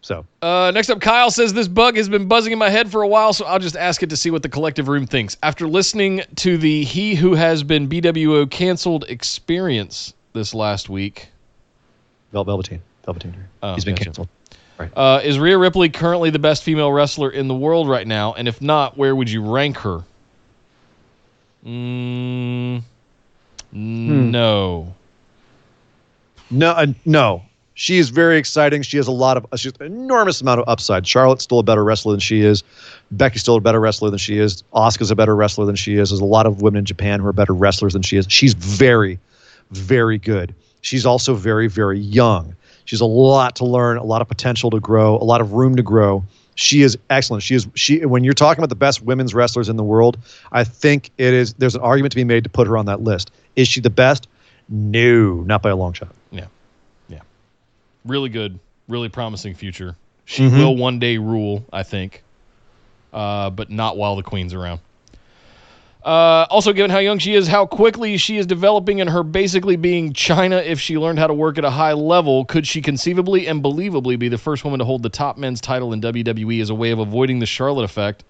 [0.01, 3.01] So Uh, next up, Kyle says this bug has been buzzing in my head for
[3.01, 5.35] a while, so I'll just ask it to see what the collective room thinks.
[5.43, 11.27] After listening to the He Who Has Been BWO canceled experience this last week,
[12.31, 14.05] Vel- Velveteen, Velveteen, Oh, he's been gotcha.
[14.05, 14.29] canceled.
[14.95, 18.33] uh, is Rhea Ripley currently the best female wrestler in the world right now?
[18.35, 20.03] And if not, where would you rank her?
[21.65, 22.83] Mm,
[23.73, 24.93] No.
[26.51, 27.43] No, uh, no.
[27.75, 28.81] She is very exciting.
[28.81, 31.07] She has a lot of, uh, she's an enormous amount of upside.
[31.07, 32.63] Charlotte's still a better wrestler than she is.
[33.11, 34.63] Becky's still a better wrestler than she is.
[34.73, 36.09] Asuka's a better wrestler than she is.
[36.09, 38.25] There's a lot of women in Japan who are better wrestlers than she is.
[38.27, 39.17] She's very,
[39.71, 40.53] very good.
[40.81, 42.53] She's also very, very young.
[42.83, 45.75] She's a lot to learn, a lot of potential to grow, a lot of room
[45.77, 46.23] to grow.
[46.59, 47.41] She is excellent.
[47.41, 50.17] She is she when you're talking about the best women's wrestlers in the world,
[50.51, 53.01] I think it is there's an argument to be made to put her on that
[53.01, 53.31] list.
[53.55, 54.27] Is she the best?
[54.67, 56.09] No, not by a long shot.
[56.31, 56.47] Yeah.
[57.07, 57.21] Yeah.
[58.03, 59.95] Really good, really promising future.
[60.25, 62.23] She will one day rule, I think,
[63.13, 64.79] uh, but not while the Queen's around.
[66.03, 69.75] Uh, also, given how young she is, how quickly she is developing, and her basically
[69.75, 73.47] being Chyna if she learned how to work at a high level, could she conceivably
[73.47, 76.69] and believably be the first woman to hold the top men's title in WWE as
[76.69, 78.23] a way of avoiding the Charlotte effect?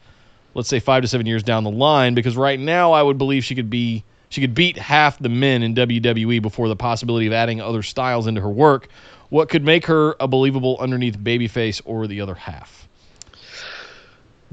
[0.56, 3.44] Let's say five to seven years down the line, because right now I would believe
[3.44, 7.34] she could be she could beat half the men in WWE before the possibility of
[7.34, 8.90] adding other styles into her work.
[9.30, 12.89] What could make her a believable underneath babyface or the other half?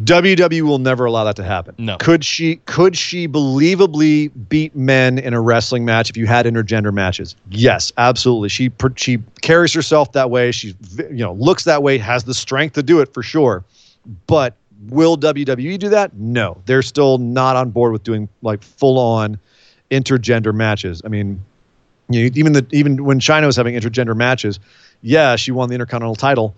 [0.04, 1.74] WWE will never allow that to happen.
[1.78, 1.96] No.
[1.96, 6.92] Could she could she believably beat men in a wrestling match if you had intergender
[6.92, 7.34] matches?
[7.50, 8.50] Yes, absolutely.
[8.50, 10.52] She she carries herself that way.
[10.52, 13.64] She you know looks that way, has the strength to do it for sure.
[14.26, 14.54] But
[14.88, 16.14] Will WWE do that?
[16.14, 19.38] No, they're still not on board with doing like full on
[19.90, 21.00] intergender matches.
[21.04, 21.42] I mean,
[22.08, 24.60] you know, even the even when Chyna was having intergender matches,
[25.02, 26.54] yeah, she won the Intercontinental title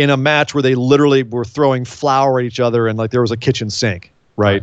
[0.00, 3.20] in a match where they literally were throwing flour at each other and like there
[3.20, 4.62] was a kitchen sink, right?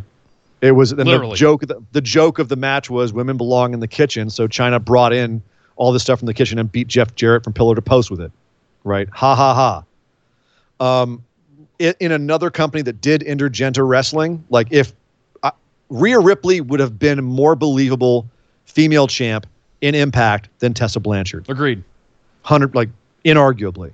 [0.61, 1.61] It was and the joke.
[1.67, 5.13] The, the joke of the match was women belong in the kitchen, so Chyna brought
[5.13, 5.43] in
[5.75, 8.19] all this stuff from the kitchen and beat Jeff Jarrett from pillar to post with
[8.19, 8.31] it,
[8.83, 9.07] right?
[9.11, 9.83] Ha ha
[10.79, 11.03] ha.
[11.03, 11.23] Um,
[11.79, 14.93] i in another company that did intergender wrestling, like if
[15.43, 15.51] uh,
[15.89, 18.27] Rhea Ripley would have been more believable
[18.65, 19.45] female champ
[19.81, 21.83] in Impact than Tessa Blanchard Agreed.
[22.41, 22.89] hundred like
[23.23, 23.91] inarguably.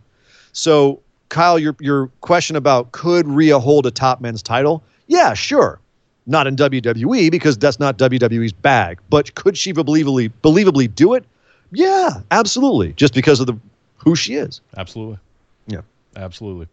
[0.54, 1.02] So
[1.34, 4.84] Kyle, your your question about could Rhea hold a top men's title?
[5.08, 5.80] Yeah, sure.
[6.28, 9.00] Not in WWE because that's not WWE's bag.
[9.10, 11.26] But could she believably believably do it?
[11.72, 12.94] Yeah, absolutely.
[12.94, 13.58] Just because of the
[13.98, 14.62] who she is.
[14.78, 15.18] Absolutely.
[15.66, 15.82] Yeah.
[16.16, 16.68] Absolutely.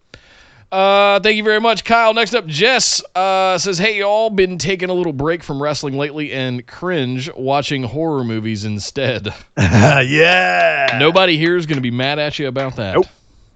[0.70, 2.12] Uh, thank you very much, Kyle.
[2.12, 6.32] Next up, Jess uh, says, "Hey, y'all, been taking a little break from wrestling lately
[6.32, 9.34] and cringe watching horror movies instead.
[9.58, 10.98] yeah.
[11.00, 12.94] Nobody here is going to be mad at you about that.
[12.94, 13.06] Nope.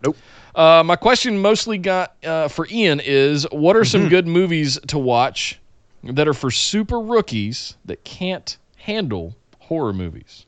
[0.03, 0.17] Nope.
[0.55, 3.87] Uh, my question mostly got uh, for Ian is, what are Mm-hmm.
[4.03, 5.59] some good movies to watch
[6.05, 10.47] that are for super rookies that can't handle horror movies?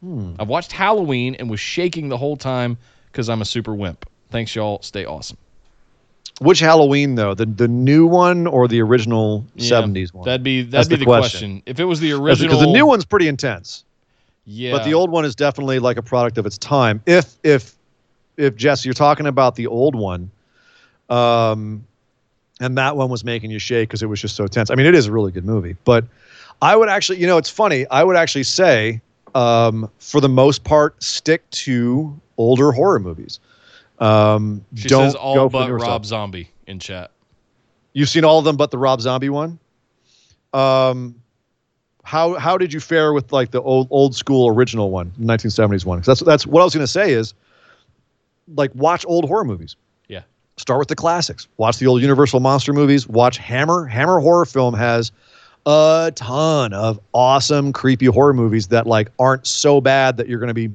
[0.00, 0.34] Hmm.
[0.38, 2.76] I've watched Halloween and was shaking the whole time
[3.12, 4.08] because I'm a super wimp.
[4.30, 4.82] Thanks, y'all.
[4.82, 5.36] Stay awesome.
[6.40, 7.32] Which Halloween though?
[7.34, 10.24] The the new one or the original Yeah, seventies one?
[10.24, 11.50] That'd be that'd That's be the the question.
[11.52, 11.62] question.
[11.66, 13.84] If it was the original, because the new one's pretty intense.
[14.44, 17.00] yeah, But the old one is definitely like a product of its time.
[17.06, 17.76] If if
[18.36, 20.30] if Jess, you're talking about the old one,
[21.08, 21.86] um,
[22.60, 24.70] and that one was making you shake because it was just so tense.
[24.70, 26.04] I mean, it is a really good movie, but
[26.62, 27.86] I would actually, you know, it's funny.
[27.88, 29.00] I would actually say,
[29.34, 33.40] um, for the most part, stick to older horror movies.
[33.98, 36.04] Um, she don't says all go but Rob stuff.
[36.04, 37.10] Zombie in chat.
[37.92, 39.58] You've seen all of them, but the Rob Zombie one.
[40.52, 41.16] Um,
[42.02, 46.00] how how did you fare with like the old old school original one, 1970s one?
[46.02, 47.34] that's that's what I was going to say is,
[48.54, 49.76] like watch old horror movies.
[50.08, 50.22] Yeah.
[50.56, 51.48] Start with the classics.
[51.56, 53.08] Watch the old Universal monster movies.
[53.08, 53.86] Watch Hammer.
[53.86, 55.12] Hammer horror film has
[55.66, 60.48] a ton of awesome creepy horror movies that like aren't so bad that you're going
[60.48, 60.70] to be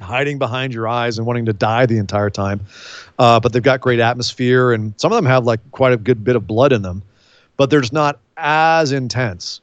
[0.00, 2.60] hiding behind your eyes and wanting to die the entire time.
[3.18, 6.24] Uh, but they've got great atmosphere, and some of them have like quite a good
[6.24, 7.02] bit of blood in them,
[7.56, 9.60] but they're just not as intense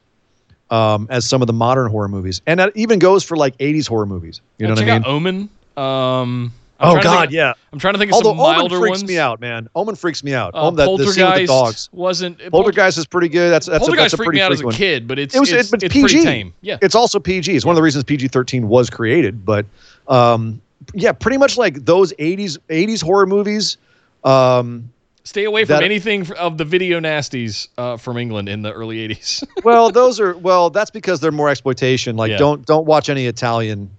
[0.70, 2.40] um, as some of the modern horror movies.
[2.46, 4.40] And that even goes for like 80s horror movies.
[4.56, 5.04] You know Uh, what I mean?
[5.04, 5.50] Omen.
[5.76, 7.52] Um, I'm Oh God, think- yeah.
[7.72, 9.04] I'm trying to think of Although some Omen freaks ones.
[9.08, 9.68] me out, man.
[9.74, 10.54] Omen freaks me out.
[10.54, 11.88] Uh, Omen, that, the scene with the dogs.
[11.92, 13.50] wasn't Poltergeist is pretty good.
[13.50, 14.74] That's that's a, Poltergeist that's a freaked me out as a one.
[14.74, 16.00] kid, but it's It was, it's, it, it's PG.
[16.08, 16.54] pretty tame.
[16.62, 17.54] Yeah, It's also PG.
[17.54, 19.44] It's one of the reasons PG thirteen was created.
[19.44, 19.66] But
[20.08, 20.60] um,
[20.94, 23.76] yeah, pretty much like those eighties eighties horror movies.
[24.24, 24.90] Um,
[25.24, 29.06] stay away from that- anything of the video nasties uh, from England in the early
[29.08, 29.44] '80s.
[29.64, 30.70] well, those are well.
[30.70, 32.16] That's because they're more exploitation.
[32.16, 32.38] Like Yeah.
[32.38, 33.90] don't don't watch any Italian.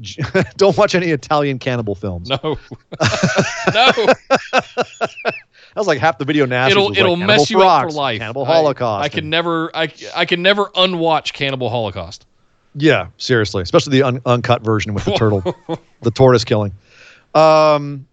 [0.56, 2.28] don't watch any Italian cannibal films.
[2.28, 3.92] no, no,
[5.74, 6.70] That was like half the video nasties.
[6.72, 8.18] it'll it'll like mess you up for life.
[8.18, 9.04] Cannibal I- Holocaust.
[9.04, 12.26] I, can and- never, I, I can never unwatch Cannibal Holocaust.
[12.74, 15.42] Yeah, seriously, especially the un- uncut version with the turtle,
[16.00, 16.72] the tortoise killing.
[17.34, 18.06] Um,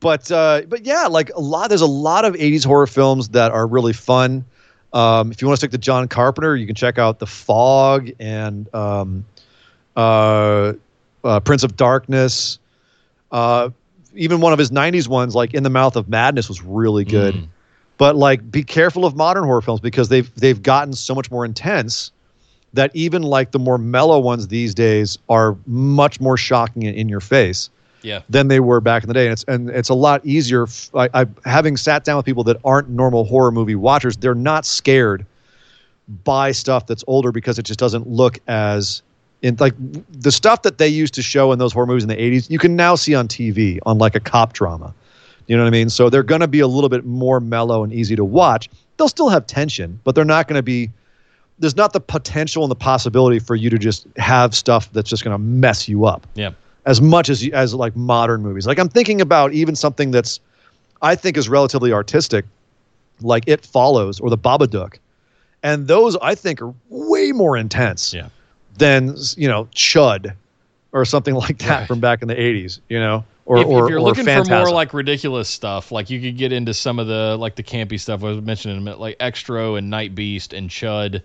[0.00, 1.68] but uh, but yeah, like a lot.
[1.68, 4.44] There's a lot of '80s horror films that are really fun.
[4.92, 8.10] Um, if you want to stick to John Carpenter, you can check out The Fog
[8.20, 9.24] and um,
[9.96, 10.74] uh,
[11.24, 12.58] uh, Prince of Darkness.
[13.32, 13.70] Uh,
[14.14, 17.34] even one of his '90s ones, like In the Mouth of Madness, was really good.
[17.34, 17.48] Mm.
[17.98, 21.44] But like, be careful of modern horror films because they've they've gotten so much more
[21.44, 22.12] intense
[22.74, 27.08] that even like the more mellow ones these days are much more shocking and in
[27.08, 27.70] your face
[28.02, 29.24] Yeah, than they were back in the day.
[29.26, 30.64] And it's and it's a lot easier.
[30.64, 34.34] f- I, I having sat down with people that aren't normal horror movie watchers, they're
[34.34, 35.24] not scared
[36.24, 39.02] by stuff that's older because it just doesn't look as
[39.42, 39.74] in like
[40.10, 42.50] the stuff that they used to show in those horror movies in the 80s.
[42.50, 44.94] You can now see on TV on like a cop drama.
[45.46, 45.90] You know what I mean?
[45.90, 48.70] So they're going to be a little bit more mellow and easy to watch.
[48.96, 50.90] They'll still have tension, but they're not going to be
[51.58, 55.22] there's not the potential and the possibility for you to just have stuff that's just
[55.22, 56.50] going to mess you up yeah.
[56.86, 58.66] as much as as like modern movies.
[58.66, 60.40] Like I'm thinking about even something that's
[61.02, 62.44] I think is relatively artistic,
[63.20, 64.98] like It Follows or The Babadook,
[65.62, 68.28] and those I think are way more intense Yeah.
[68.76, 70.34] Than you know Chud
[70.92, 71.88] or something like that Right.
[71.88, 72.80] from back in the 80s.
[72.88, 76.10] You know, or if, or, if you're or looking for more like ridiculous stuff, like
[76.10, 78.80] you could get into some of the like the campy stuff I was mentioning a
[78.80, 81.22] minute, like Xtro and Night Beast and Chud.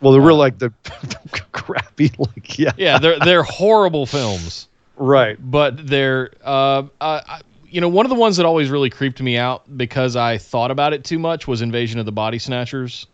[0.00, 5.36] well, the real like the, the crappy like yeah Yeah, they're they're horrible films, right
[5.40, 7.40] but they're uh, uh,
[7.70, 10.70] you know, one of the ones that always really creeped me out because I thought
[10.70, 13.06] about it too much was Invasion of the Body Snatchers.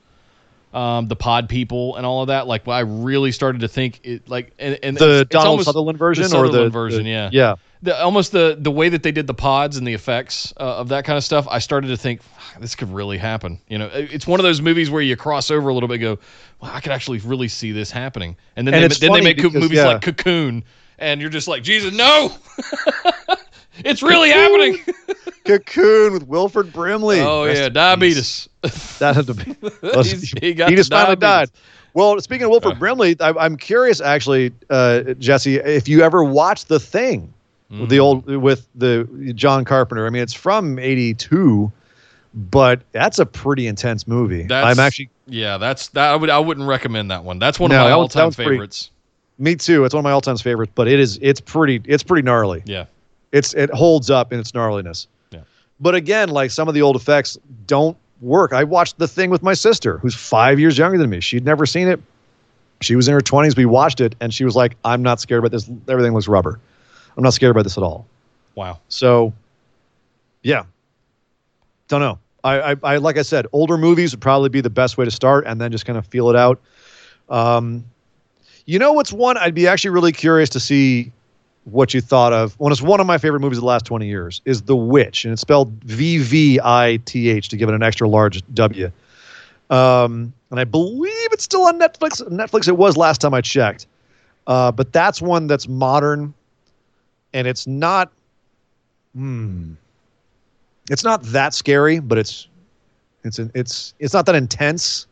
[0.74, 2.47] Um, the pod people and all of that.
[2.47, 5.66] Like, I really started to think it, like, and, and The it's- it's Donald almost-
[5.66, 7.55] Sutherland version the or the version, the- yeah, Yeah.
[7.82, 10.88] the, almost the the way that they did the pods and the effects uh, of
[10.90, 12.20] that kind of stuff, I started to think
[12.60, 13.59] this could really happen.
[13.68, 15.94] You know, it- it's one of those movies where you cross over a little bit,
[15.94, 16.18] and go,
[16.60, 19.36] well, I could actually really see this happening, and then And they, then they make
[19.38, 19.86] because, movies yeah.
[19.86, 20.62] like Cocoon,
[20.98, 22.32] and you're just like, Jesus, no,
[23.85, 24.78] it's really happening.
[25.44, 27.20] Cocoon with Wilford Brimley.
[27.20, 28.48] oh Rest yeah, in diabetes.
[28.62, 28.97] peace.
[28.98, 29.44] That had to be.
[29.82, 31.51] He's- he got just the finally died.
[31.94, 36.69] Well, speaking of Wilford Brimley, I, I'm curious, actually, uh, Jesse, if you ever watched
[36.69, 37.32] The Thing,
[37.70, 39.05] with the old with the
[39.35, 40.07] John Carpenter.
[40.07, 41.73] I mean, it's from '82,
[42.35, 44.43] but that's a pretty intense movie.
[44.44, 46.11] That's, I'm actually yeah, that's that.
[46.12, 47.39] I would I wouldn't recommend that one.
[47.39, 48.90] That's one No, of my all time one's pretty- favorites.
[49.39, 49.85] me too.
[49.85, 52.62] It's one of my all-time favorites, but it is it's pretty it's pretty gnarly.
[52.66, 52.85] Yeah,
[53.37, 55.07] It's it holds up in its gnarliness.
[55.31, 55.41] Yeah.
[55.81, 58.53] But again, like some of the old effects don't work.
[58.53, 61.21] I watched the thing with my sister, who's five years younger than me.
[61.21, 62.01] She'd never seen it.
[62.81, 63.57] She was in her twenties.
[63.57, 65.71] We watched it, and she was like, "I'm not scared about this.
[65.89, 66.59] Everything looks rubber.
[67.17, 68.07] I'm not scared about this at all."
[68.57, 68.81] wow.
[68.89, 69.33] So,
[70.43, 70.65] yeah,
[71.89, 72.19] don't know.
[72.43, 75.11] I, I, I like I said, older movies would probably be the best way to
[75.11, 76.61] start, and then just kind of feel it out.
[77.29, 77.85] Um,
[78.67, 81.13] you know what's one I'd be actually really curious to see
[81.66, 82.59] what you thought of.
[82.59, 85.24] One it's one of my favorite movies of the last twenty years is The Witch,
[85.24, 88.90] and it's spelled V V I T H to give it an extra large W.
[89.68, 92.22] Um, and I believe it's still on Netflix.
[92.30, 93.86] Netflix it was last time I checked.
[94.47, 96.32] Uh, but that's one that's modern,
[97.32, 98.12] and it's not.
[99.14, 99.72] Hmm.
[100.88, 102.47] It's not that scary, but it's
[103.24, 105.09] it's it's it's not that intense.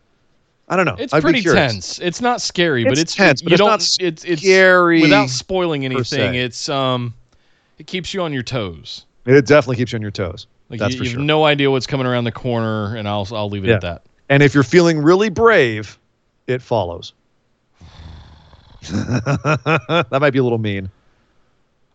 [0.68, 0.96] I don't know.
[0.98, 1.98] It's I'd pretty tense.
[1.98, 3.68] It's not scary, but It's it's tense, but you it's don't.
[3.68, 6.34] not it's it's scary without spoiling anything.
[6.34, 7.12] It's um,
[7.78, 9.04] it keeps you on your toes.
[9.26, 10.46] It definitely keeps you on your toes.
[10.70, 11.18] Like That's you, for you sure.
[11.20, 13.74] have no idea what's coming around the corner, and I'll I'll leave it Yeah.
[13.74, 14.02] at that.
[14.30, 15.98] And if you're feeling really brave,
[16.46, 17.12] it follows.
[18.90, 20.90] that might be a little mean.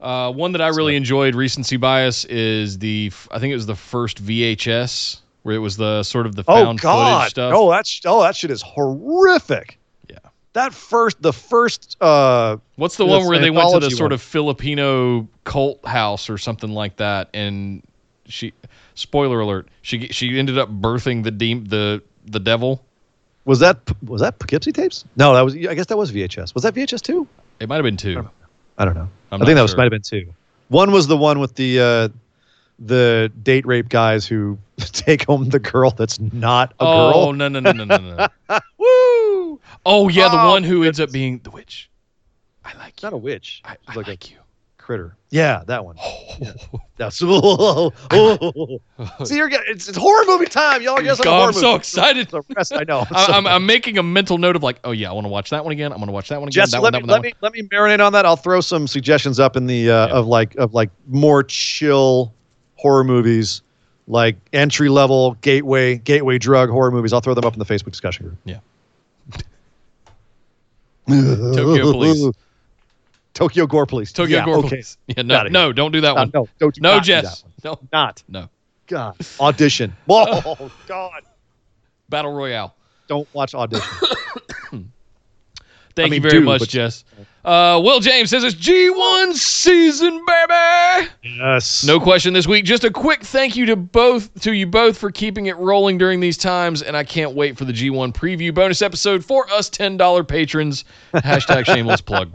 [0.02, 3.76] Uh, one that I really enjoyed, recency bias, is the I think it was the
[3.76, 7.18] first VHS where it was the sort of the Oh found God!
[7.20, 7.53] footage stuff.
[7.56, 9.78] Oh, that's oh that shit is horrific.
[10.10, 10.18] Yeah.
[10.53, 11.98] That first, the first.
[12.02, 14.14] uh What's the one where they went to the sort one.
[14.14, 17.82] of Filipino cult house or something like that, and
[18.28, 18.53] she,
[18.95, 22.84] spoiler alert, she she ended up birthing the de- the the devil.
[23.45, 25.06] Was that was that Poughkeepsie tapes?
[25.16, 25.56] No, that was.
[25.56, 26.53] I guess that was VHS.
[26.53, 27.28] Was that VHS too?
[27.60, 28.30] It might have been two.
[28.78, 29.10] I don't know.
[29.32, 30.34] I'm i think not that was might have been two.
[30.68, 32.10] One was the one with the uh
[32.80, 37.22] the date rape guys who take home the girl that's not a oh girl.
[37.28, 38.28] Oh no no no no no no!
[38.78, 39.60] Woo!
[39.86, 41.90] Oh yeah, the Oh, one who ends up being the witch.
[42.64, 43.62] I like It's not a witch.
[43.66, 44.38] I, I like, like, a you.
[44.78, 45.16] critter.
[45.32, 45.98] Yeah, that one.
[46.40, 46.54] Yeah.
[46.98, 47.26] That's see
[49.36, 50.82] you're getting it's, it's horror movie time.
[50.82, 52.30] Y'all guess God, I'm so excited.
[52.30, 53.06] The rest I know.
[53.12, 55.30] I, So- I'm, I'm making a mental note of like, oh yeah, I want to
[55.30, 55.92] watch that one again.
[55.92, 56.62] I'm going to watch that one again.
[56.66, 58.26] Jesse, that let one, me that one, let that me let me marinate on that.
[58.26, 60.14] I'll throw some suggestions up in the uh, Yeah.
[60.14, 62.34] of like of like more chill
[62.80, 63.62] horror movies,
[64.08, 67.12] like entry level gateway gateway drug horror movies.
[67.14, 68.38] I'll throw them up in the Facebook discussion group.
[68.46, 68.60] Yeah.
[71.10, 72.36] Tokyo Police.
[73.34, 74.12] Tokyo Gore Police.
[74.12, 74.70] Tokyo yeah, Gore okay.
[74.70, 74.98] Police.
[75.08, 76.32] Yeah, no, no, don't do that Uh, one.
[76.34, 77.42] no, don't do no, not do Jess.
[77.42, 77.80] that No.
[77.92, 78.24] Not.
[78.28, 78.50] no.
[78.88, 79.16] God.
[79.40, 79.96] Audition.
[80.06, 81.22] Whoa, God.
[82.10, 82.76] Battle Royale.
[83.08, 83.84] Don't watch audition.
[85.96, 87.04] Thank mean, you very do, much, Jess.
[87.45, 91.10] Uh, Will James says it's G1 season, baby.
[91.24, 91.86] yes.
[91.86, 92.66] No question this week.
[92.66, 96.20] Just a quick thank you to both to you both for keeping it rolling during
[96.20, 99.95] these times, and I can't wait for the G1 preview bonus episode for us ten
[99.95, 100.84] dollar patrons.
[101.14, 102.32] Hashtag shameless plug.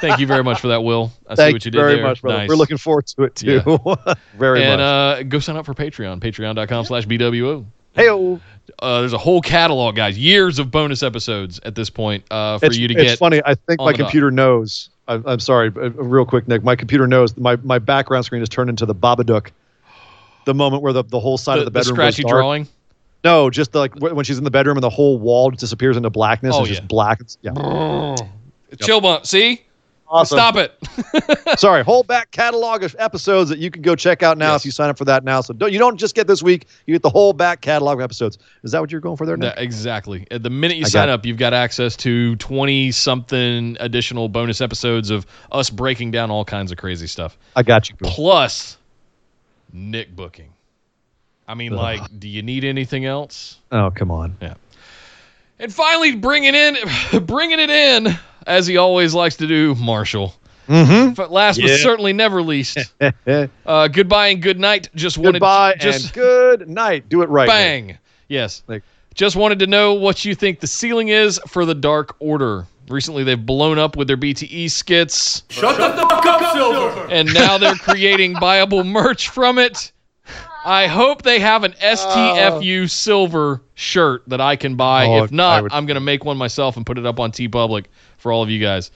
[0.00, 1.12] Thank you very much for that, Will.
[1.28, 2.02] I see what you you did very there.
[2.04, 2.38] much, brother.
[2.38, 2.48] Nice.
[2.48, 3.60] We're looking forward to it too.
[4.36, 4.80] very and much.
[4.80, 6.20] And uh, go sign up for Patreon.
[6.20, 7.64] Patreon.com slash BWO.
[7.92, 8.08] hey,
[8.78, 10.18] Uh, there's a whole catalog, guys.
[10.18, 13.10] Years of bonus episodes at this point uh, for it's, you to it's get.
[13.12, 13.40] It's funny.
[13.44, 14.06] I think my the dot.
[14.06, 14.90] computer knows.
[15.06, 16.64] I, I'm sorry, uh, real quick, Nick.
[16.64, 19.50] My computer knows my, my background screen has turned into the Babadook.
[20.46, 22.30] The moment where the, the whole side The, of the bedroom the bedroom scratchy goes
[22.30, 22.40] dark.
[22.40, 22.68] drawing.
[23.22, 26.10] No, just the, like when she's in the bedroom and the whole wall disappears into
[26.10, 26.54] blackness.
[26.54, 26.76] Oh, it's yeah.
[26.76, 27.20] just black.
[27.20, 28.16] It's, yeah.
[28.80, 29.24] Chill bump.
[29.24, 29.62] See?
[30.14, 30.36] Awesome.
[30.38, 31.58] Stop it.
[31.58, 34.60] Sorry, whole back catalog of episodes that you can go check out now Yes.
[34.62, 35.40] if you sign up for that now.
[35.40, 38.04] So don't, you don't just get this week; you get the whole back catalog of
[38.04, 38.38] episodes.
[38.62, 39.36] Is that what you're going for there?
[39.56, 40.26] Exactly.
[40.30, 44.60] At the minute you I sign up, you've got access to 20 something additional bonus
[44.60, 47.36] episodes of us breaking down all kinds of crazy stuff.
[47.56, 47.96] I got you.
[48.00, 48.76] Plus,
[49.72, 50.52] Nick booking.
[51.48, 53.58] I mean, like, do you need anything else?
[53.72, 54.36] Oh, come on.
[54.40, 54.54] Yeah.
[55.58, 56.76] And finally, bringing in,
[57.26, 60.34] bringing it in, as he always likes to do, Marshall.
[60.68, 61.12] Mm-hmm.
[61.12, 62.78] But last but certainly never least,
[63.66, 64.88] uh, goodbye and good night.
[64.94, 67.08] Just wanted Goodbye just and good night.
[67.08, 67.44] Do it right.
[67.46, 67.48] Nick.
[67.54, 67.98] bang.
[68.28, 68.62] Yes.
[68.66, 68.82] Like-
[69.14, 72.66] just wanted to know what you think the ceiling is for the Dark Order.
[72.88, 75.44] Recently, they've blown up with their BTE skits.
[75.48, 77.06] Shut the fuck up, Silver.
[77.10, 79.92] and now they're creating viable merch from it.
[80.64, 85.06] I hope they have an STFU silver shirt that I can buy.
[85.06, 87.20] Oh, if not, I would- I'm going to make one myself and put it up
[87.20, 87.86] on TeePublic
[88.18, 88.90] for all of you guys.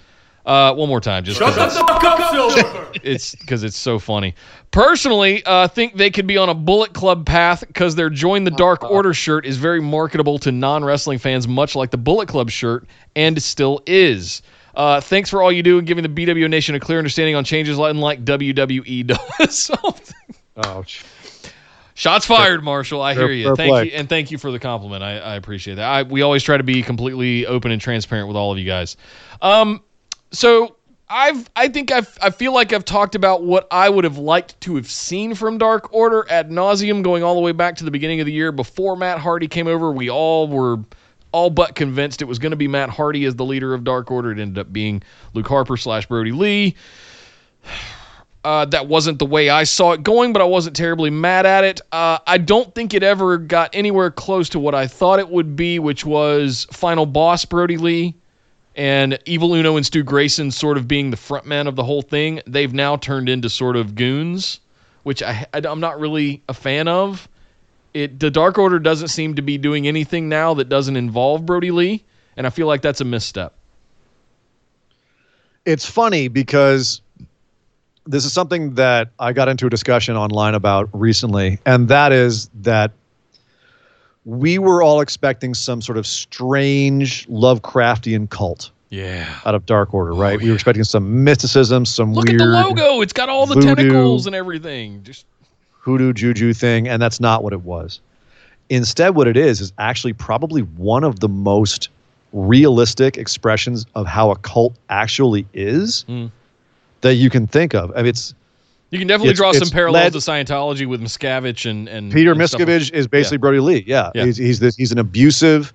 [0.47, 2.91] Uh, one more time, just because Shut the fuck up, Silver.
[3.03, 4.35] it's because it's so funny.
[4.71, 8.51] Personally, uh, think they could be on a Bullet Club path because their Join the
[8.51, 12.49] Dark Order shirt is very marketable to non wrestling fans, much like the Bullet Club
[12.49, 14.41] shirt, and still is.
[14.75, 17.45] Uh, thanks for all you do and giving the BW Nation a clear understanding on
[17.45, 19.71] changes unlike WWE does.
[20.61, 21.05] Oh, sh-
[21.99, 23.03] Shots fired, Marshall.
[23.03, 23.57] I hear you.
[23.57, 25.03] Thank you, and thank you for the compliment.
[25.03, 25.85] I, I appreciate that.
[25.85, 28.97] I, we always try to be completely open and transparent with all of you guys.
[29.43, 29.83] Um,
[30.31, 30.77] so
[31.09, 34.61] I've I think I've I feel like I've talked about what I would have liked
[34.61, 37.91] to have seen from Dark Order ad nauseum, going all the way back to the
[37.91, 39.91] beginning of the year before Matt Hardy came over.
[39.91, 40.79] We all were
[41.33, 44.13] all but convinced it was going to be Matt Hardy as the leader of Dark
[44.13, 44.31] Order.
[44.31, 45.03] It ended up being
[45.35, 46.77] Luke Harper slash Brodie Lee.
[48.49, 51.65] Uh, that wasn't the way I saw it going, but I wasn't terribly mad at
[51.65, 51.83] it.
[51.93, 55.55] Uh, I don't think it ever got anywhere close to what I thought it would
[55.55, 58.15] be, which was final boss Brodie Lee
[58.75, 62.01] and Evil Uno and Stu Grayson sort of being the front man of the whole
[62.01, 62.41] thing.
[62.47, 64.61] They've now turned into sort of goons,
[65.03, 67.29] which I, I am not really a fan of.
[67.93, 71.71] It the Dark Order doesn't seem to be doing anything now that doesn't involve Brodie
[71.71, 72.03] Lee,
[72.35, 73.53] and I feel like that's a misstep.
[75.67, 77.03] it's funny because
[78.09, 82.49] this is something that I got into a discussion online about recently, and that is
[82.63, 82.91] that
[84.25, 89.27] we were all expecting some sort of strange Lovecraftian cult Yeah.
[89.47, 90.39] out of Dark Order, right?
[90.39, 90.51] We yeah.
[90.51, 93.01] were expecting some mysticism, some Look weird at the logo.
[93.01, 93.75] It's got all the voodoo.
[93.75, 95.03] tentacles and everything.
[95.03, 95.25] Just
[95.81, 98.01] hoodoo juju thing, and that's not what it was.
[98.71, 101.89] Instead, what it is is actually probably one of the most
[102.35, 106.31] realistic expressions of how a cult actually is Mm.
[107.03, 107.93] That you can think of.
[107.93, 108.35] I mean, it's
[108.91, 112.33] you can definitely It's- draw some parallels led- to Scientology with Miscavige and and Peter
[112.33, 113.41] and stuff like- Miscavige is basically Yeah.
[113.41, 113.85] Brodie Lee.
[113.87, 114.25] Yeah, Yeah.
[114.25, 115.73] he's he's this he's an abusive,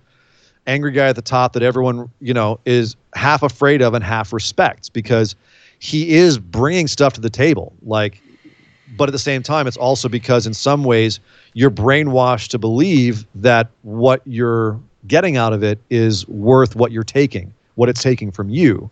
[0.67, 4.33] angry guy at the top that everyone you know is half afraid of and half
[4.33, 5.35] respects because
[5.79, 7.73] he is bringing stuff to the table.
[7.85, 8.21] Like,
[8.97, 11.19] but at the same time, it's also because in some ways
[11.53, 17.03] you're brainwashed to believe that what you're getting out of it is worth what you're
[17.03, 18.89] taking, what it's taking from you.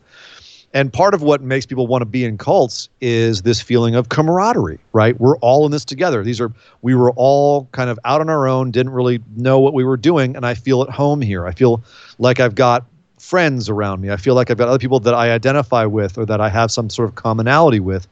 [0.73, 4.07] And part of what makes people want to be in cults is this feeling of
[4.07, 5.19] camaraderie, right?
[5.19, 6.23] We're all in this together.
[6.23, 9.73] These are we were all kind of out on our own, didn't really know what
[9.73, 11.45] we were doing, and I feel at home here.
[11.45, 11.83] I feel
[12.19, 12.85] like I've got
[13.19, 14.11] friends around me.
[14.11, 16.71] I feel like I've got other people that I identify with or that I have
[16.71, 18.07] some sort of commonality with.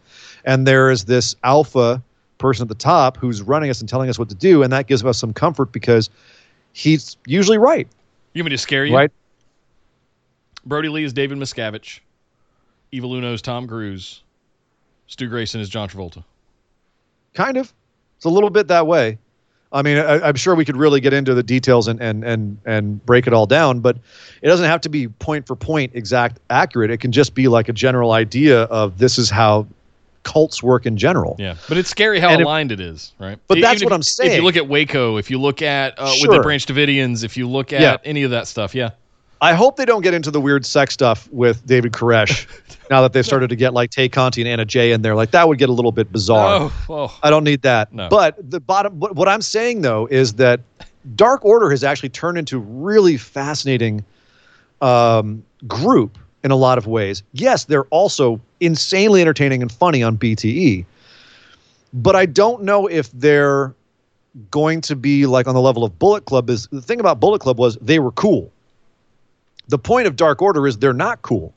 [0.46, 2.02] And there is this alpha
[2.40, 4.88] person at the top who's running us and telling us what to do, and that
[4.88, 6.10] gives us some comfort because
[6.74, 7.88] he's usually right,
[8.34, 8.96] You mean me to scare you?
[8.96, 9.12] right?
[10.66, 12.02] Brodie Lee is David Miscavige.
[12.92, 14.24] Evil Uno is Tom Cruise.
[15.08, 16.24] Stu Grayson is John Travolta.
[17.34, 17.74] Kind of.
[18.18, 19.18] It's a little bit that way.
[19.72, 22.58] I mean, I, I'm sure we could really get into the details and, and and
[22.66, 23.98] and break it all down, but
[24.42, 26.90] it doesn't have to be point for point exact accurate.
[26.90, 29.68] It can just be like a general idea of this is how
[30.24, 31.36] cults work in general.
[31.38, 33.38] Yeah, but it's scary how And aligned it is, right?
[33.48, 34.32] But that's what if- I'm saying.
[34.32, 37.38] If you look at Waco, if you look at uh, with the Branch Davidians, if
[37.38, 37.98] you look at Yeah.
[38.04, 38.90] any of that stuff, yeah.
[39.42, 42.46] I hope they don't get into the weird sex stuff with David Koresh
[42.90, 45.16] now that they've started to get like Tay Conti and Anna Jay in there.
[45.16, 46.70] Like that would get a little bit bizarre.
[46.70, 47.20] Oh, oh.
[47.24, 47.94] I don't need that.
[47.94, 48.10] No.
[48.10, 50.60] But the bottom, what, what I'm saying though is that
[51.16, 54.04] Dark Order has actually turned into really fascinating
[54.82, 57.24] um, group in a lot of ways.
[57.34, 60.86] Yes, they're also insanely entertaining and funny on BTE,
[61.94, 63.74] but I don't know if they're
[64.52, 66.50] going to be like on the level of Bullet Club.
[66.50, 68.52] Is the thing about Bullet Club was they were cool.
[69.70, 71.54] The point of Dark Order is they're not cool.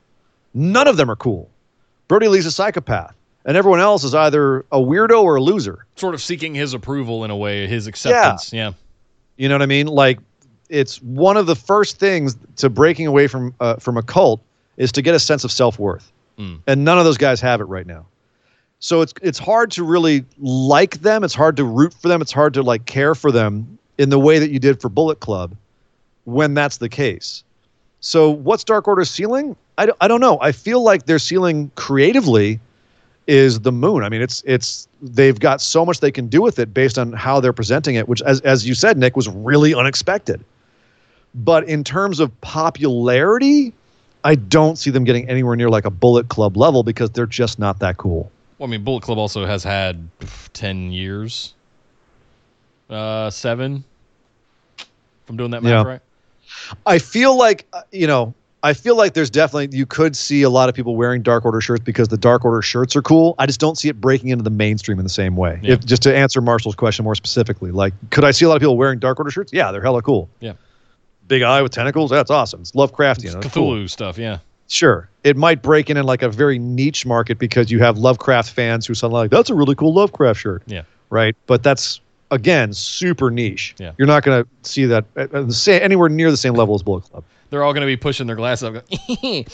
[0.53, 1.49] None of them are cool.
[2.07, 3.15] Brodie Lee's a psychopath,
[3.45, 5.85] and everyone else is either a weirdo or a loser.
[5.95, 8.53] Sort of seeking his approval in a way, his acceptance.
[8.53, 8.73] Yeah.
[9.37, 9.87] You know what I mean?
[9.87, 10.19] Like,
[10.69, 14.41] it's one of the first things to breaking away from uh, from a cult
[14.77, 16.59] is to get a sense of self worth, Mm.
[16.67, 18.05] and none of those guys have it right now.
[18.79, 21.23] So it's it's hard to really like them.
[21.23, 22.21] It's hard to root for them.
[22.21, 25.19] It's hard to like care for them in the way that you did for Bullet
[25.19, 25.55] Club,
[26.25, 27.43] when that's the case.
[28.03, 29.55] So what's Dark Order's ceiling?
[29.77, 30.37] I don't, I don't know.
[30.41, 32.59] I feel like their ceiling creatively
[33.27, 34.03] is the moon.
[34.03, 37.13] I mean, it's it's they've got so much they can do with it based on
[37.13, 40.43] how they're presenting it, which as as you said, Nick, was really unexpected.
[41.33, 43.71] But in terms of popularity,
[44.25, 47.57] I don't see them getting anywhere near like a Bullet Club level because they're just
[47.57, 48.29] not that cool.
[48.59, 50.09] Well, I mean, Bullet Club also has had
[50.51, 51.53] ten years,
[52.89, 53.85] uh, seven.
[54.77, 55.83] If I'm doing that math Yeah.
[55.89, 56.01] right.
[56.85, 58.33] I feel like uh, you know.
[58.65, 61.59] I feel like there's definitely you could see a lot of people wearing Dark Order
[61.59, 63.35] shirts because the Dark Order shirts are cool.
[63.37, 65.59] I just don't see it breaking into the mainstream in the same way.
[65.61, 65.73] Yeah.
[65.73, 68.61] If just to answer Marshall's question more specifically, like could I see a lot of
[68.61, 69.51] people wearing Dark Order shirts?
[69.51, 70.29] Yeah, they're hella cool.
[70.39, 70.53] Yeah.
[71.27, 72.61] Big eye with tentacles, that's awesome.
[72.61, 73.33] It's Lovecraftian.
[73.33, 73.87] That's Cthulhu cool.
[73.89, 74.17] stuff.
[74.17, 74.37] Yeah.
[74.69, 75.09] Sure.
[75.25, 78.85] It might break in in like a very niche market because you have Lovecraft fans
[78.85, 80.63] who suddenly like, that's a really cool Lovecraft shirt.
[80.67, 80.83] Yeah.
[81.09, 81.35] Right.
[81.47, 81.99] But that's
[82.33, 83.75] again super niche.
[83.77, 83.93] Yeah.
[83.97, 86.75] You're not going to see that at, at the same, anywhere near the same level
[86.75, 87.23] as Bullet Club.
[87.49, 88.73] They're all going to be pushing their glasses up.
[88.73, 89.45] going,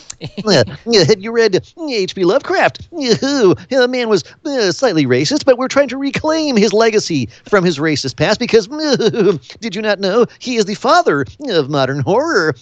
[1.06, 2.24] Have you read H.P.
[2.24, 2.88] Lovecraft?
[2.94, 3.56] Yahoo!
[3.70, 7.78] The man was uh, slightly racist, but we're trying to reclaim his legacy from his
[7.78, 8.68] racist past because,
[9.60, 12.54] did you not know, he is the father of modern horror,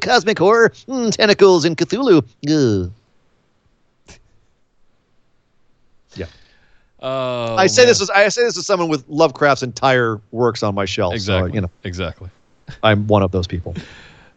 [0.00, 2.24] cosmic horror, mm, tentacles, and Cthulhu.
[2.50, 2.92] Ugh.
[7.02, 7.88] Oh, I say man.
[7.88, 11.14] this as I say this as someone with Lovecraft's entire works on my shelf.
[11.14, 11.50] exactly.
[11.50, 12.30] So, you know, exactly.
[12.82, 13.74] I'm one of those people.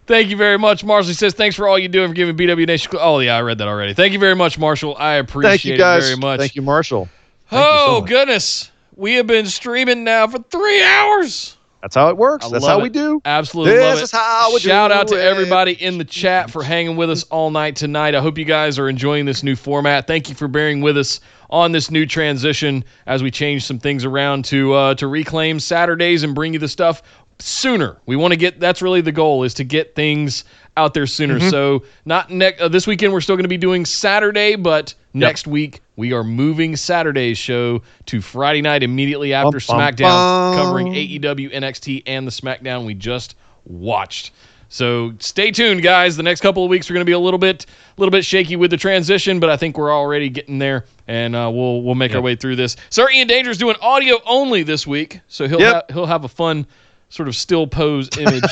[0.07, 1.09] Thank you very much, Marshall.
[1.09, 3.41] He says, "Thanks for all you do and for giving BW Nation." Oh yeah, I
[3.41, 3.93] read that already.
[3.93, 4.95] Thank you very much, Marshall.
[4.97, 6.03] I appreciate Thank you guys.
[6.03, 6.39] it very much.
[6.39, 7.09] Thank you, Marshall.
[7.49, 11.57] Thank you oh so goodness, we have been streaming now for three hours.
[11.81, 12.47] That's how it works.
[12.47, 13.21] I That's how we do.
[13.25, 14.03] Absolutely This love it.
[14.03, 15.23] is how we Shout do out to it.
[15.23, 18.15] everybody in the chat for hanging with us all night tonight.
[18.15, 20.07] I hope you guys are enjoying this new format.
[20.07, 21.19] Thank you for bearing with us
[21.49, 26.23] on this new transition as we change some things around to uh, to reclaim Saturdays
[26.23, 27.01] and bring you the stuff
[27.39, 27.97] sooner.
[28.05, 30.45] We want to get that's really the goal is to get things
[30.77, 31.39] out there sooner.
[31.39, 31.49] Mm-hmm.
[31.49, 35.47] So not next uh, this weekend we're still going to be doing Saturday, but next
[35.47, 40.55] week we are moving Saturday's show to Friday night immediately after Bum, bum, SmackDown, bum.
[40.57, 43.35] covering AEW, NXT, and the SmackDown we just
[43.65, 44.31] watched.
[44.69, 46.17] So stay tuned, guys.
[46.17, 48.25] The next couple of weeks are going to be a little bit, a little bit
[48.25, 51.95] shaky with the transition, but I think we're already getting there, and uh, we'll we'll
[51.95, 52.75] make our way through this.
[52.89, 55.73] Sir Ian Danger's doing audio only this week, so he'll Yep.
[55.73, 56.65] ha- he'll have a fun
[57.09, 58.43] sort of still pose image.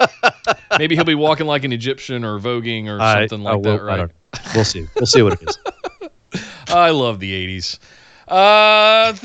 [0.78, 3.82] Maybe he'll be walking like an Egyptian or voguing or I- something like we'll, that,
[3.82, 4.10] right?
[4.54, 4.86] We'll see.
[4.94, 5.58] We'll see what it is.
[6.68, 7.78] I love the 80s.
[8.28, 9.12] Uh,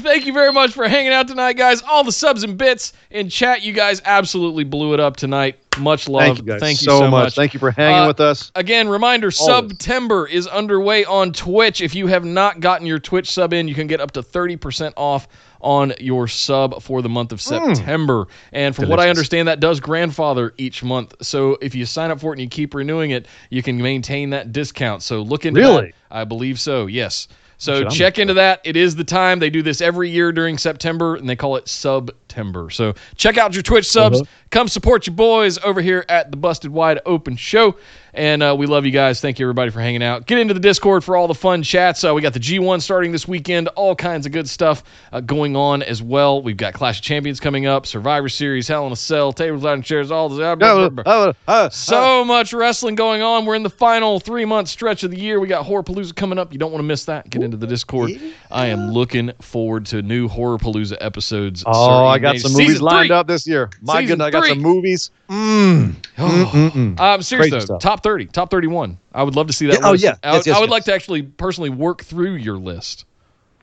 [0.00, 1.82] thank you very much for hanging out tonight, guys.
[1.82, 5.56] All the subs and bits in chat, you guys absolutely blew it up tonight.
[5.78, 6.22] Much love.
[6.22, 7.24] Thank you guys Thank you so, so much.
[7.24, 7.34] much.
[7.34, 8.50] Thank you for hanging Uh, with us.
[8.54, 11.80] Again, reminder September is underway on Twitch.
[11.80, 14.92] If you have not gotten your Twitch sub in, you can get up to 30%
[14.96, 15.28] off
[15.60, 18.28] on your sub for the month of September.
[18.52, 21.14] And from what I understand, that does grandfather each month.
[21.22, 24.30] So if you sign up for it and you keep renewing it, you can maintain
[24.30, 25.02] that discount.
[25.02, 25.86] So look into Really?
[25.86, 25.92] that.
[26.10, 27.26] I believe so, yes.
[27.58, 28.60] So check into that.
[28.64, 29.38] It is the time.
[29.38, 32.68] They do this every year during September, and they call it September.
[32.70, 34.20] So check out your Twitch subs.
[34.20, 34.30] Uh-huh.
[34.50, 37.76] Come support your boys over here at the Busted Wide Open Show.
[38.16, 39.20] And uh, we love you guys.
[39.20, 40.26] Thank you, everybody, for hanging out.
[40.26, 42.02] Get into the Discord for all the fun chats.
[42.02, 43.68] Uh, we got the G1 starting this weekend.
[43.68, 44.82] All kinds of good stuff
[45.12, 46.40] uh, going on as well.
[46.40, 49.76] We've got Clash of Champions coming up, Survivor Series, Hell in a Cell, Tables, Ladders,
[49.76, 53.44] and Chairs, all uh, So much wrestling going on.
[53.44, 55.38] We're in the final three month stretch of the year.
[55.38, 56.54] We got Horrorpalooza coming up.
[56.54, 57.28] You don't want to miss that.
[57.28, 58.12] Get into the Discord.
[58.50, 61.64] I am looking forward to new Horrorpalooza episodes.
[61.66, 63.16] Oh, I got some movies Season lined three.
[63.16, 63.68] up this year.
[63.82, 65.10] My Season goodness, I got some movies.
[65.28, 65.94] Mm.
[66.16, 67.00] Mm-mm-mm.
[67.06, 68.98] Um, seriously, though, top thirty, top thirty-one.
[69.12, 69.80] I would love to see that.
[69.80, 70.14] Yeah, oh, yeah.
[70.22, 70.70] I, Yes, yes, I would yes.
[70.70, 73.04] like to actually personally work through your list.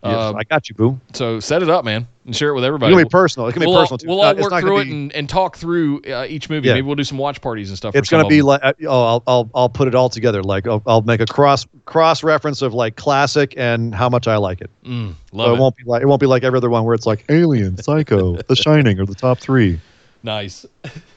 [0.03, 0.99] Yes, Uh, I got you, boo.
[1.13, 2.91] so set it up, man, and share it with everybody.
[2.91, 3.47] gonna be personal.
[3.47, 4.07] It's gonna be we'll, personal too.
[4.09, 6.67] We'll Uh, all it's work through gonna it and, and talk through uh, each movie.
[6.67, 6.73] Yeah.
[6.73, 7.95] Maybe we'll do some watch parties and stuff.
[7.95, 10.43] It's gonna be like uh, oh, I'll, I'll I'll put it all together.
[10.43, 14.35] Like I'll, I'll make a cross cross reference of like classic and how much I
[14.35, 14.69] like it.
[14.83, 15.59] Mm, So love it it.
[15.61, 18.35] won't be like it won't be like every other one where it's like Alien, Psycho,
[18.35, 19.79] The Shining, or the top three.
[20.21, 20.65] Nice.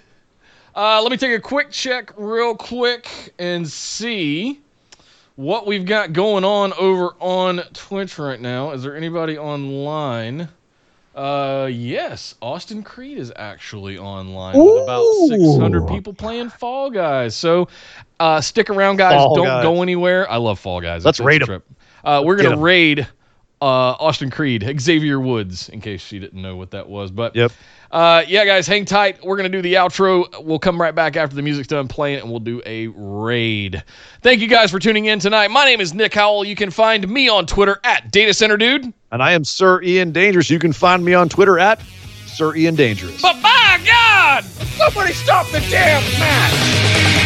[0.77, 3.09] Uh, let me take a quick check, real quick,
[3.39, 4.61] and see
[5.36, 8.73] what we've got going on over on Twitch right now.
[8.73, 10.51] Is there anybody online?
[11.15, 17.35] Uh, yes, Austin Creed is actually online with about 600 people playing Fall Guys.
[17.35, 17.69] So,
[18.20, 19.15] uh, stick around, guys.
[19.15, 19.62] Fall Don't Guys.
[19.62, 20.31] go anywhere.
[20.31, 21.07] I love Fall Guys.
[21.07, 21.65] Let's raid trip.
[22.05, 23.09] Uh, we're gonna raid
[23.62, 23.65] uh,
[23.98, 27.11] Austin Creed, Xavier Woods, in case she didn't know what that was.
[27.11, 27.51] But Yep.
[27.90, 29.24] Uh, yeah, guys, hang tight.
[29.24, 30.44] We're going to do the outro.
[30.44, 33.82] We'll come right back after the music's done playing, and we'll do a raid.
[34.22, 35.50] Thank you guys for tuning in tonight.
[35.50, 36.44] My name is Nick Howell.
[36.44, 38.92] You can find me on Twitter at Data Center Dude.
[39.12, 40.50] And I am Sir Ian Dangerous.
[40.50, 41.80] You can find me on Twitter at
[42.26, 43.22] Sir Ian Dangerous.
[43.22, 47.26] But by God, somebody stop the damn match!